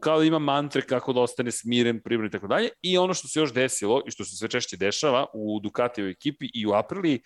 [0.00, 2.68] kao da ima mantre kako da ostane smiren, pribran i tako dalje.
[2.82, 6.50] I ono što se još desilo i što se sve češće dešava u Ducatijevoj ekipi
[6.54, 7.22] i u Aprili,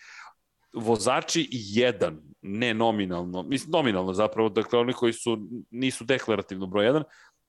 [0.73, 5.39] vozači jedan, ne nominalno, mislim nominalno zapravo, dakle oni koji su,
[5.71, 7.05] nisu deklarativno broj jedan,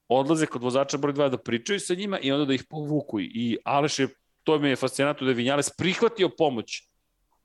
[0.07, 3.19] odlaze kod vozača broj 2 da pričaju sa njima i onda da ih povuku.
[3.19, 4.07] I Aleš je,
[4.43, 6.91] to mi je fascinantno da je Vinjales prihvatio pomoć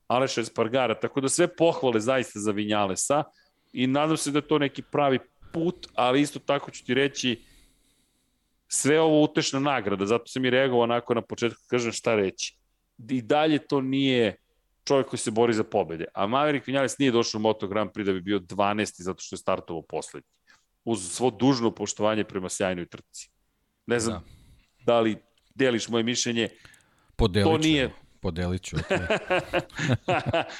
[0.06, 3.24] Aleša Espargara, tako da sve pohvale zaista za Vinjalesa
[3.72, 5.18] i nadam se da to neki pravi
[5.56, 7.42] put, ali isto tako ću ti reći
[8.68, 12.56] sve ovo utešna nagrada, zato sam i reagovao onako na početku, kažem šta reći.
[13.08, 14.36] I dalje to nije
[14.84, 16.04] čovjek koji se bori za pobede.
[16.14, 19.02] A Maverick Vinales nije došao u Moto Grand Prix da bi bio 12.
[19.02, 20.28] zato što je startovao poslednji.
[20.84, 23.30] Uz svo dužno poštovanje prema sjajnoj trci.
[23.86, 24.24] Ne znam
[24.78, 25.16] da, da li
[25.54, 26.48] deliš moje mišljenje.
[27.16, 27.90] Podelit to nije,
[28.26, 28.76] Podelit ću.
[28.76, 29.06] Okay.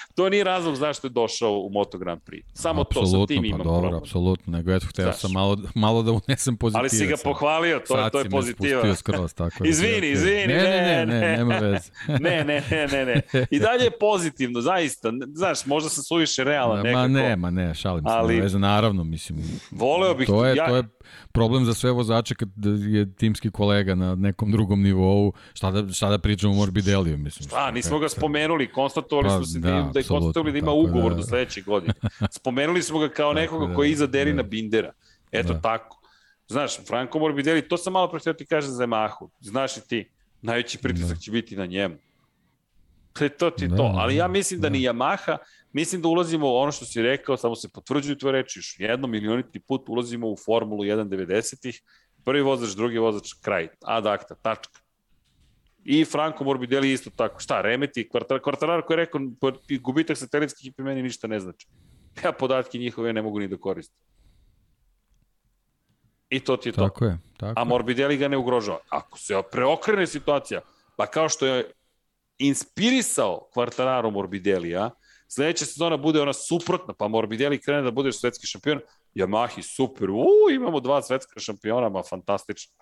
[0.17, 2.45] to nije razlog zašto je došao u Moto Grand Prix.
[2.55, 4.03] Samo apsolutno, to, sa tim pa imam dobro, problem.
[4.03, 6.81] Apsolutno, nego eto, hteo sam malo, malo da unesem pozitivac.
[6.81, 8.83] Ali si ga pohvalio, to, Sad to je pozitiva.
[8.83, 11.91] Sad skroz, tako da izvini, izvini, ne, ne, ne, ne, ne, nema veze.
[12.27, 13.47] ne, ne, ne, ne, ne.
[13.51, 15.13] I dalje je pozitivno, zaista.
[15.35, 17.01] Znaš, možda sam suviše realan nekako.
[17.01, 19.61] Ma ne, ma ne, šalim se, ali, veze, naravno, mislim.
[19.71, 20.83] Voleo bih, to je, ja, to je
[21.33, 22.49] problem za sve vozače kad
[22.89, 27.49] je timski kolega na nekom drugom nivou, šta da, šta da pričamo Morbideliju, mislim.
[27.51, 30.73] Pa, nismo ga spomenuli, konstatovali pa, smo se da, da, da je konstatovali da ima
[30.73, 31.17] ugovor da.
[31.17, 31.95] do sledeće godine.
[32.31, 34.49] Spomenuli smo ga kao nekoga da, koji je iza Derina da.
[34.49, 34.93] Bindera.
[35.33, 35.61] Eto da.
[35.61, 36.01] tako.
[36.49, 39.29] Znaš, Franco Morbidelli, to sam malo pre ti kažem za Yamahu.
[39.41, 40.11] Znaš i ti,
[40.43, 41.21] najveći pritisak da.
[41.21, 41.97] će biti na njemu.
[43.39, 45.37] To ti da, to, ali ja mislim da, da ni Yamaha,
[45.77, 49.11] mislim da ulazimo u ono što si rekao, samo se potvrđuju tvoje reči, još jednom
[49.11, 51.81] milioniti put ulazimo u Formulu 1.90-ih,
[52.25, 54.81] prvi vozač, drugi vozač, kraj, ad acta, tačka.
[55.85, 57.41] I Franco Morbidelli isto tako.
[57.41, 58.09] Šta, remeti,
[58.43, 59.21] kvartarar koji je rekao,
[59.81, 61.67] gubitak satelitskih IP meni ništa ne znači.
[62.25, 64.01] Ja podatke njihove ne mogu ni da koristim.
[66.29, 66.89] I to ti je to.
[66.89, 67.19] Tako je.
[67.37, 68.79] Tako A Morbidelli ga ne ugrožava.
[68.89, 70.61] Ako se preokrene situacija,
[70.97, 71.71] pa kao što je
[72.39, 74.91] inspirisao Quartararo Morbidelija,
[75.29, 78.81] sledeća sezona bude ona suprotna, pa Morbidelli krene da bude svetski šampion,
[79.15, 82.75] Yamahi super, u, imamo dva svetska šampiona, ma fantastično.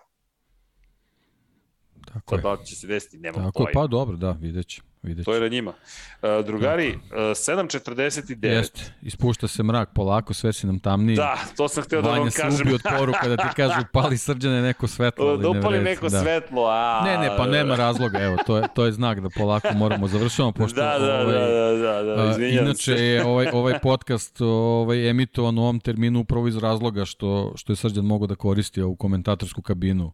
[2.13, 2.57] Tako pa je.
[2.57, 4.94] da će se desiti, nema Tako je, pa dobro, da, vidjet ćemo.
[5.05, 5.73] Vidjet to je na njima.
[6.21, 8.45] Uh, drugari, uh, 7.49.
[8.45, 11.15] Jeste, ispušta se mrak polako, sve si nam tamniji.
[11.15, 12.43] Da, to sam hteo da vam kažem.
[12.43, 15.27] Vanja se od poruka da ti kažu pali srđane neko svetlo.
[15.27, 16.21] Ali da upali ne neko da.
[16.21, 17.01] svetlo, a...
[17.05, 20.51] Ne, ne, pa nema razloga, evo, to je, to je znak da polako moramo završavamo,
[20.59, 20.81] pošto...
[20.81, 25.57] Da, da, ovaj, da, da, da, da, izvinjam Inače je ovaj, ovaj podcast ovaj, emitovan
[25.57, 29.61] u ovom terminu upravo iz razloga što, što je Srđan mogao da koristi ovu komentatorsku
[29.61, 30.11] kabinu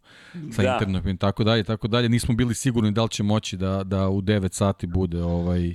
[0.52, 0.74] sa da.
[0.74, 2.10] internetom i tako dalje, tako dalje.
[2.10, 5.74] Nismo bili sigurni da li će moći da, da u 9 sati bude ovaj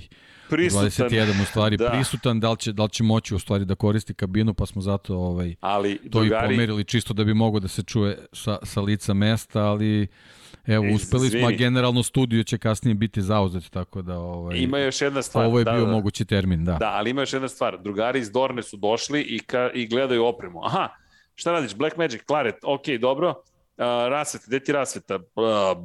[0.49, 1.09] prisutan.
[1.09, 1.89] 21 u stvari da.
[1.89, 4.81] prisutan, da li, će, da li će moći u stvari da koristi kabinu, pa smo
[4.81, 6.53] zato ovaj, ali, to drugari...
[6.53, 10.07] i pomerili čisto da bi mogo da se čuje sa, sa lica mesta, ali
[10.67, 14.19] Evo, e, uspeli smo, a generalno studio će kasnije biti zauzet, tako da...
[14.19, 15.45] Ovaj, ima još jedna stvar.
[15.45, 16.77] Ovo je da, bio da, mogući termin, da.
[16.77, 17.77] Da, ali ima još jedna stvar.
[17.81, 20.65] Drugari iz Dorne su došli i, ka, i gledaju opremu.
[20.65, 20.87] Aha,
[21.35, 21.75] šta radiš?
[21.75, 23.41] Black Magic, Claret, ok, dobro
[23.77, 25.19] rasveta, gde ti rasveta?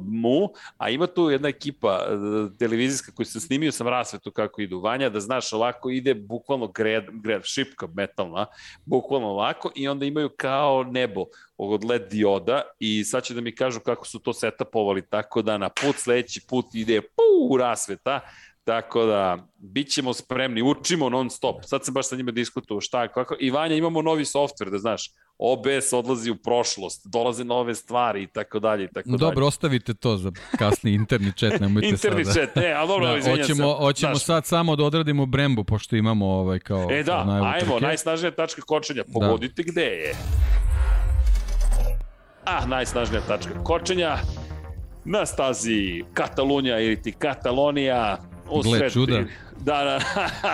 [0.01, 4.79] Mu, a ima tu jedna ekipa uh, televizijska koju sam snimio sam rasvetu kako idu.
[4.79, 8.45] Vanja, da znaš, ovako ide bukvalno gred, gred šipka metalna,
[8.85, 11.25] bukvalno ovako i onda imaju kao nebo
[11.57, 15.57] od LED dioda i sad će da mi kažu kako su to setapovali, tako da
[15.57, 18.19] na put sledeći put ide puu rasveta,
[18.63, 21.55] Tako da, bit ćemo spremni, učimo non stop.
[21.65, 23.35] Sad sam baš sa njima diskutuo šta, kako.
[23.39, 25.11] I Vanja, imamo novi softver, da znaš.
[25.45, 29.17] OBS odlazi u prošlost, dolaze nove stvari i tako dalje i tako dalje.
[29.17, 32.39] Dobro, ostavite to za kasni interni chat, nemojte interni sada.
[32.39, 33.83] chat, ne, a dobro, da, izvinjam hoćemo, se.
[33.83, 36.87] Hoćemo znaš, sad samo da odradimo Brembu, pošto imamo ovaj kao...
[36.91, 39.13] E da, kao ajmo, najsnažnija tačka kočenja, da.
[39.13, 39.71] pogodite da.
[39.71, 40.15] gde je.
[42.45, 44.17] Ah, najsnažnija tačka kočenja
[45.05, 48.17] na stazi Katalunja ili ti Katalonija,
[48.49, 49.23] u Gle, čuda.
[49.59, 49.99] Da, da,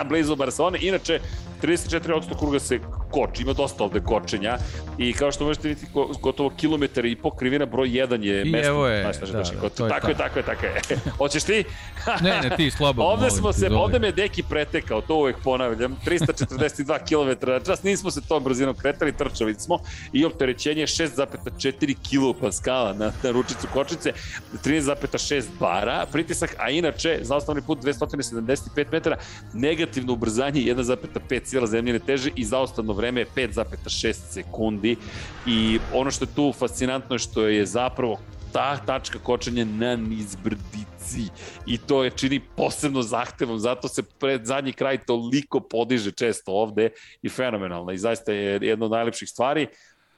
[0.09, 0.79] blizu Barcelone.
[0.81, 1.19] Inače,
[1.61, 2.79] 34% kruga se
[3.11, 4.57] koči, ima dosta ovde kočenja
[4.97, 5.91] i kao što možete vidjeti
[6.21, 8.67] gotovo kilometar i po krivina broj 1 je I mesto.
[8.67, 10.81] Evo je, da, da, da, to je tako, je, tako je, tako je.
[11.17, 11.63] Hoćeš ti?
[12.23, 13.11] ne, ne, ti slobodno.
[13.11, 18.21] ovde smo se, ovde me Deki pretekao, to uvek ponavljam, 342 km, čas nismo se
[18.27, 19.79] tom brzinom kretali, trčali smo
[20.13, 24.13] i opterećenje 6,4 kPa na, na ručicu kočice,
[24.65, 29.17] 13,6 bara, pritisak, a inače, za osnovni put 275 metara,
[29.53, 34.95] negativno ubrzanje 1,5 sila zemljene teže i zaostavno vreme je 5,6 sekundi.
[35.47, 38.19] I ono što je tu fascinantno je što je zapravo
[38.53, 41.29] ta tačka kočenja na nizbrdici.
[41.65, 46.89] I to je čini posebno zahtevom, zato se pred zadnji kraj toliko podiže često ovde
[47.21, 47.91] i fenomenalno.
[47.91, 49.67] I zaista je jedna od najlepših stvari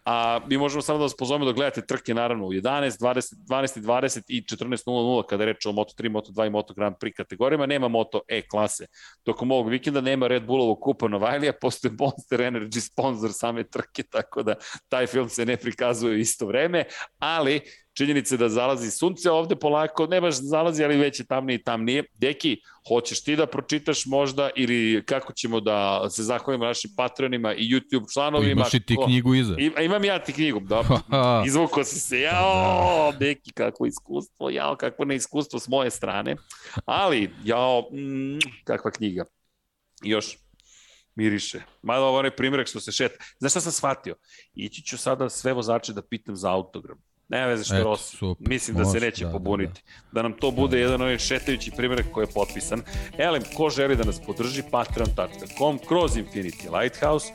[0.06, 3.82] a mi možemo samo da vas pozovemo da gledate trke naravno u 11, 20, 12,
[3.82, 7.88] 20 i 14.00 kada je reč o Moto3, Moto2 i Moto Grand Prix kategorijama, nema
[7.88, 8.88] Moto E klase.
[9.24, 14.44] Tokom ovog vikenda nema Red Bullovog kupa Novajlija, postoje Monster Energy sponsor same trke, tako
[14.44, 14.56] da
[14.90, 16.86] taj film se ne prikazuje u isto vreme,
[17.20, 17.62] ali
[17.94, 22.04] činjenice da zalazi sunce ovde polako, ne baš zalazi, ali već je tamnije i tamnije.
[22.14, 22.58] Deki,
[22.88, 28.14] hoćeš ti da pročitaš možda ili kako ćemo da se zahvalimo našim patronima i YouTube
[28.14, 28.52] članovima?
[28.52, 29.56] Imaš i ti knjigu iza.
[29.60, 30.84] I, imam ja ti knjigu, da.
[31.48, 33.18] Izvuko si se, jao, da.
[33.18, 36.36] Deki, kako iskustvo, jao, kakvo neiskustvo s moje strane.
[36.86, 39.26] Ali, jao, mm, kakva knjiga.
[40.04, 40.38] Još
[41.16, 41.62] miriše.
[41.82, 43.24] Mada ovo onaj primjerak što se šeta.
[43.40, 44.16] Znaš šta sam shvatio?
[44.54, 48.18] Ići ću sada sve vozače da pitam za autogram Nema veze što Rossi.
[48.18, 48.50] Super.
[48.50, 49.82] Mislim da Može, se neće da, pobuniti.
[49.82, 50.22] Da, da.
[50.22, 50.84] da nam to bude da.
[50.84, 52.82] jedan ovih šetajući primjer koji je potpisan.
[53.18, 57.32] Elem, ko želi da nas podrži, patreon.com kroz Infinity Lighthouse,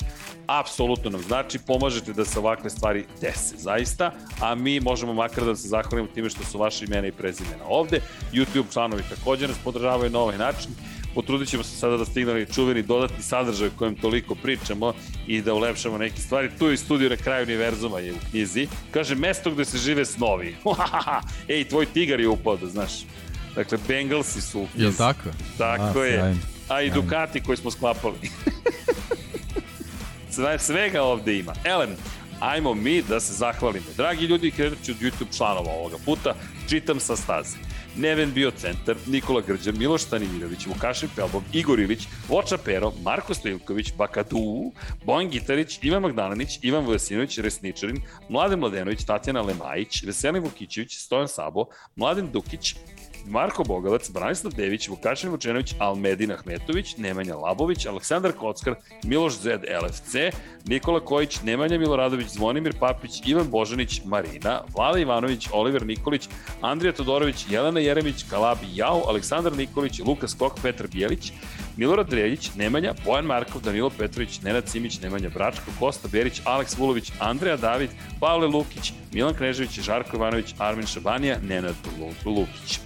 [0.47, 5.57] apsolutno nam znači, pomažete da se ovakve stvari dese, zaista, a mi možemo makar da
[5.57, 8.01] se zahvalimo time što su vaše imena i prezimena ovde.
[8.33, 10.71] YouTube članovi takođe nas podržavaju na ovaj način
[11.17, 14.93] potrudit ćemo se sada da stignemo čuveni dodatni sadržaj o kojem toliko pričamo
[15.27, 16.51] i da ulepšamo neke stvari.
[16.59, 18.67] Tu je studio na kraju univerzuma je u knjizi.
[18.91, 20.57] Kaže, mesto gde se žive snovi.
[21.55, 22.93] Ej, tvoj tigar je upao da znaš.
[23.55, 24.85] Dakle, Bengalsi su u knjizi.
[24.85, 25.29] Jel tako?
[25.59, 26.21] Tako A, je.
[26.21, 26.43] Sajim.
[26.69, 28.19] A i Ducati koji smo sklapali.
[30.35, 31.53] Sve, svega ovde ima.
[31.65, 31.97] Elem,
[32.41, 33.87] ajmo mi da se zahvalimo.
[33.97, 36.35] Dragi ljudi, krenut ću od YouTube članova ovoga puta,
[36.69, 37.57] čitam sa staze.
[37.99, 43.93] Neven bio centar, Nikola Grđan, Miloš Stanimirović, Vukašin Pelbov, Igor Ilić, Voča Pero, Marko Stojilković,
[43.99, 44.73] Bakadu,
[45.05, 51.65] Bojan Gitarić, Ivan Magdalenić, Ivan Vojasinović, Resničarin, Mladen Mladenović, Tatjana Lemajić, Veselin Vukićević, Stojan Sabo,
[51.97, 52.75] Mladen Dukić,
[53.29, 58.75] Marko Bogavac, Branislav Dević, Vukašin Vučenović, Almedin Ahmetović, Nemanja Labović, Aleksandar Kockar,
[59.05, 60.15] Miloš Zed LFC,
[60.67, 66.29] Nikola Kojić, Nemanja Miloradović, Zvonimir Papić, Ivan Božanić, Marina, Vlada Ivanović, Oliver Nikolić,
[66.61, 71.33] Andrija Todorović, Jelena Jeremić, Kalabi Jao, Aleksandar Nikolić, Lukas Kok, Petar Bijelić,
[71.77, 77.13] Milorad Reljić, Nemanja, Bojan Markov, Danilo Petrović, Nenad Simić, Nemanja Bračko, Kosta Berić, Aleks Vulović,
[77.21, 77.91] Andreja David,
[78.21, 81.75] Pavle Lukić, Milan Knežević, Žarko Ivanović, Armin Šabanija, Nenad
[82.25, 82.81] Lukić.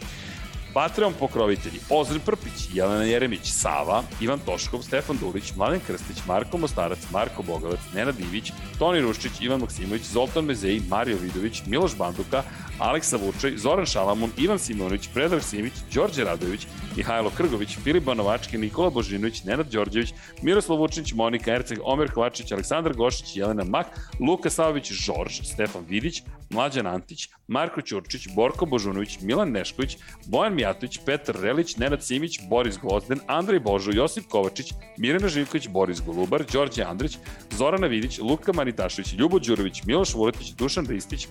[0.75, 6.99] Patreon pokrovitelji Ozren Prpić, Jelena Jeremić, Sava, Ivan Toškov, Stefan Dulić, Mladen Krstić, Marko Mostarac,
[7.13, 12.43] Marko Bogavac, Nenad Ivić, Toni Ruščić, Ivan Maksimović, Zoltan Mezeji, Mario Vidović, Miloš Banduka,
[12.79, 16.67] Aleksa Vučaj, Zoran Šalamun, Ivan Simonović, Predrag Simić, Đorđe Radović,
[16.97, 22.95] Mihajlo Krgović, Filip Banovački, Nikola Božinović, Nenad Đorđević, Miroslav Vučinić, Monika Erceg, Omer Kovačić, Aleksandar
[22.95, 23.87] Gošić, Jelena Mak,
[24.21, 30.99] Luka Savović, Žorž, Stefan Vidić, Mlađan Antić, Marko Ćurčić, Borko Božunović, Milan Nešković, Bojan Mijatović,
[31.07, 36.83] Petar Relić, Nenad Simić, Boris Gvozden, Andrej Božo, Josip Kovačić, Mirjana Živković, Boris Golubar, Đorđe
[36.83, 37.17] Andrić,
[37.51, 41.29] Zorana Vidić, Luka Manitašević, Ljubo Đurović, Miloš Vuletić, Dušan Ristić,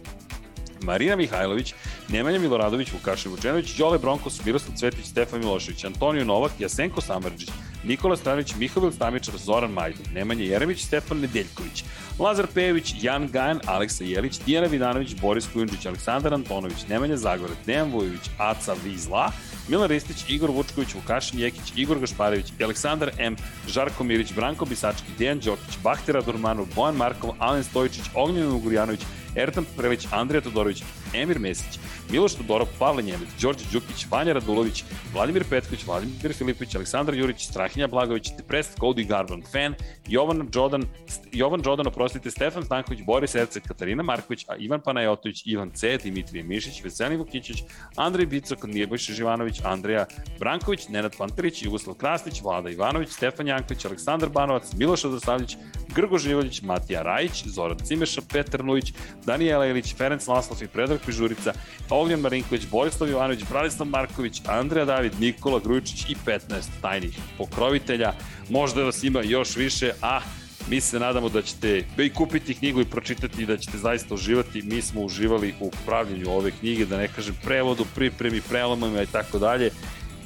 [0.84, 1.74] Marina Mihajlović,
[2.10, 7.50] Nemanja Miloradović, Vukašin Vučenović, Đole Bronkos, Miroslav Cvetić, Stefan Milošević, Antonio Novak, Jasenko Samarđić,
[7.84, 11.84] Nikola Stranić, Mihovil Stamičar, Zoran Majdov, Nemanja Jeremić, Stefan Nedeljković,
[12.20, 17.92] Lazar Pejević, Jan Gajan, Aleksa Jelić, Tijana Vidanović, Boris Kujundžić, Aleksandar Antonović, Nemanja Zagorac, Dejan
[17.92, 19.32] Vujović, Aca Vizla,
[19.68, 23.36] Milan Ristić, Igor Vučković, Vukašin Jekić, Igor Gašparević, Aleksandar M,
[23.68, 29.02] Žarko Mirić, Branko Bisački, Dejan Đokić, Bahtira Durmanov, Bojan Markov, Alen Stojičić, Ognjen Ugurjanović,
[29.36, 30.84] Ertan Prelić, Andrija Todorović,
[31.14, 31.80] Emir Mesić,
[32.12, 34.84] Miloš Todorov, Pavle Njemec, Đorđe Đukić, Vanja Radulović,
[35.14, 39.76] Vladimir Petković, Vladimir Filipović, Aleksandar Jurić, Strahinja Blagović, Depressed Cody Garban, Fan,
[40.08, 40.84] Jovan Jodan,
[41.32, 46.84] Jovan Jodan, oprostite, Stefan Stanković, Boris Erceg, Katarina Marković, Ivan Panajotović, Ivan C, Dimitrije Mišić,
[46.84, 47.64] Veselin Vukićić,
[47.96, 50.06] Andrej Bicok, Nijebojša Živanović, Andreja
[50.40, 55.58] Branković, Nenad Panterić, Jugoslav Krasnić, Vlada Ivanović, Stefan Janković, Aleksandar Banovac, Miloš Odosavljić,
[55.96, 58.94] Grgo Živoljić, Matija Rajić, Zoran Cimeša, Petar Nujić,
[59.26, 61.54] Danijela Ilić, Ferenc Laslov i Predrag Pižurica,
[61.90, 66.40] Ognjan Marinković, Borislav Jovanović, Branislav Marković, Andreja David, Nikola Grujičić i 15
[66.82, 68.14] tajnih pokrovitelja.
[68.50, 70.22] Možda vas ima još više, a
[70.70, 74.62] mi se nadamo da ćete i kupiti knjigu i pročitati i da ćete zaista uživati.
[74.62, 79.40] Mi smo uživali u pravljenju ove knjige, da ne kažem prevodu, pripremi, prelomama i tako
[79.40, 79.72] dalje.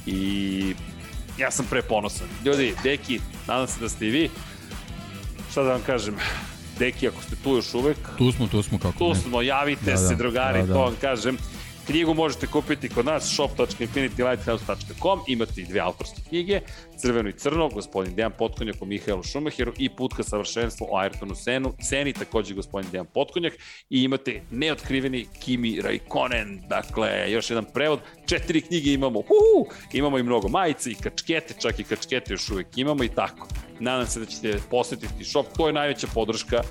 [0.06, 0.74] I
[1.38, 2.26] ja sam preponosan.
[2.44, 4.30] Ljudi, deki, nadam se da ste i vi.
[5.54, 6.14] Šta da vam kažem,
[6.78, 7.96] Deki, ako ste tu još uvek.
[8.18, 9.14] Tu smo, tu smo kako Tu ne.
[9.14, 10.74] smo, javite da, se, da, drugari, da, da.
[10.74, 11.36] to vam kažem.
[11.86, 16.60] Knjigu možete kupiti kod nas shop.infinitylighthouse.com, imate i dve autorske knjige,
[16.96, 21.34] Crveno i crno, gospodin Dejan Potkonjak o Mihajlu Šumacheru i Put ka savršenstvu o Ayrtonu
[21.34, 23.52] Senu, Seni, takođe gospodin Dejan Potkonjak.
[23.90, 30.22] I imate neotkriveni Kimi Raikkonen, dakle, još jedan prevod, četiri knjige imamo, uhu, imamo i
[30.22, 33.48] mnogo majice i kačkete, čak i kačkete još uvek imamo i tako.
[33.80, 36.62] Nadam se da ćete posetiti shop, to je najveća podrška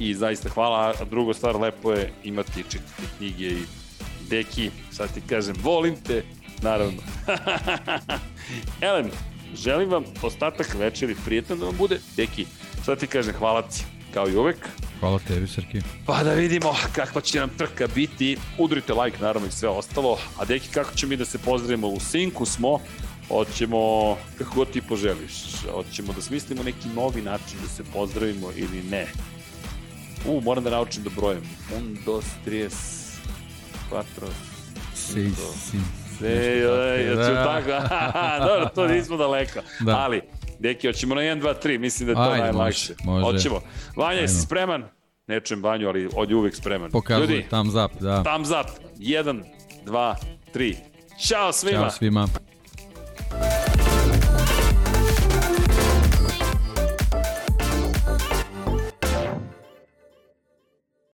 [0.00, 3.85] i zaista hvala, a drugo stvar, lepo je imati čitati knjige i
[4.30, 6.22] deki, sad ti kažem, volim te,
[6.62, 7.02] naravno.
[8.80, 9.10] Elem,
[9.54, 12.00] želim vam ostatak večeri prijetan da vam bude.
[12.16, 12.46] Deki,
[12.84, 13.84] sad ti kažem, hvala ti,
[14.14, 14.68] kao i uvek.
[15.00, 15.80] Hvala tebi, Srki.
[16.06, 18.36] Pa da vidimo kakva će nam trka biti.
[18.58, 20.18] Udrite like, naravno, i sve ostalo.
[20.38, 21.88] A Deki, kako će mi da se pozdravimo?
[21.88, 22.80] U sinku smo,
[23.28, 25.32] Hoćemo, kako god ti poželiš,
[25.72, 29.06] hoćemo da smislimo neki novi način da se pozdravimo ili ne.
[30.26, 31.42] U, moram da naučim da brojim.
[31.72, 33.05] 1, 2, 3,
[33.90, 34.02] 4,
[35.14, 35.30] 5, 6,
[36.18, 36.58] Se,
[37.06, 37.88] ja ću tako,
[38.46, 39.60] dobro, to nismo daleko.
[39.80, 39.96] Da.
[39.96, 40.22] Ali,
[40.58, 42.94] deki, hoćemo na 1, 2, 3, mislim da je to Ajde, najlakše.
[43.04, 43.36] Može, može.
[43.36, 43.60] Hoćemo.
[43.96, 44.84] Vanja, jesi spreman?
[45.26, 46.90] Ne čujem Vanju, ali od uvek spreman.
[46.90, 48.22] Pokazuje, Ljudi, thumbs up, da.
[48.22, 48.86] Thumbs up.
[48.98, 49.42] 1,
[49.86, 50.14] 2,
[50.54, 50.74] 3.
[51.28, 51.80] Ćao svima.
[51.80, 52.28] Ćao svima.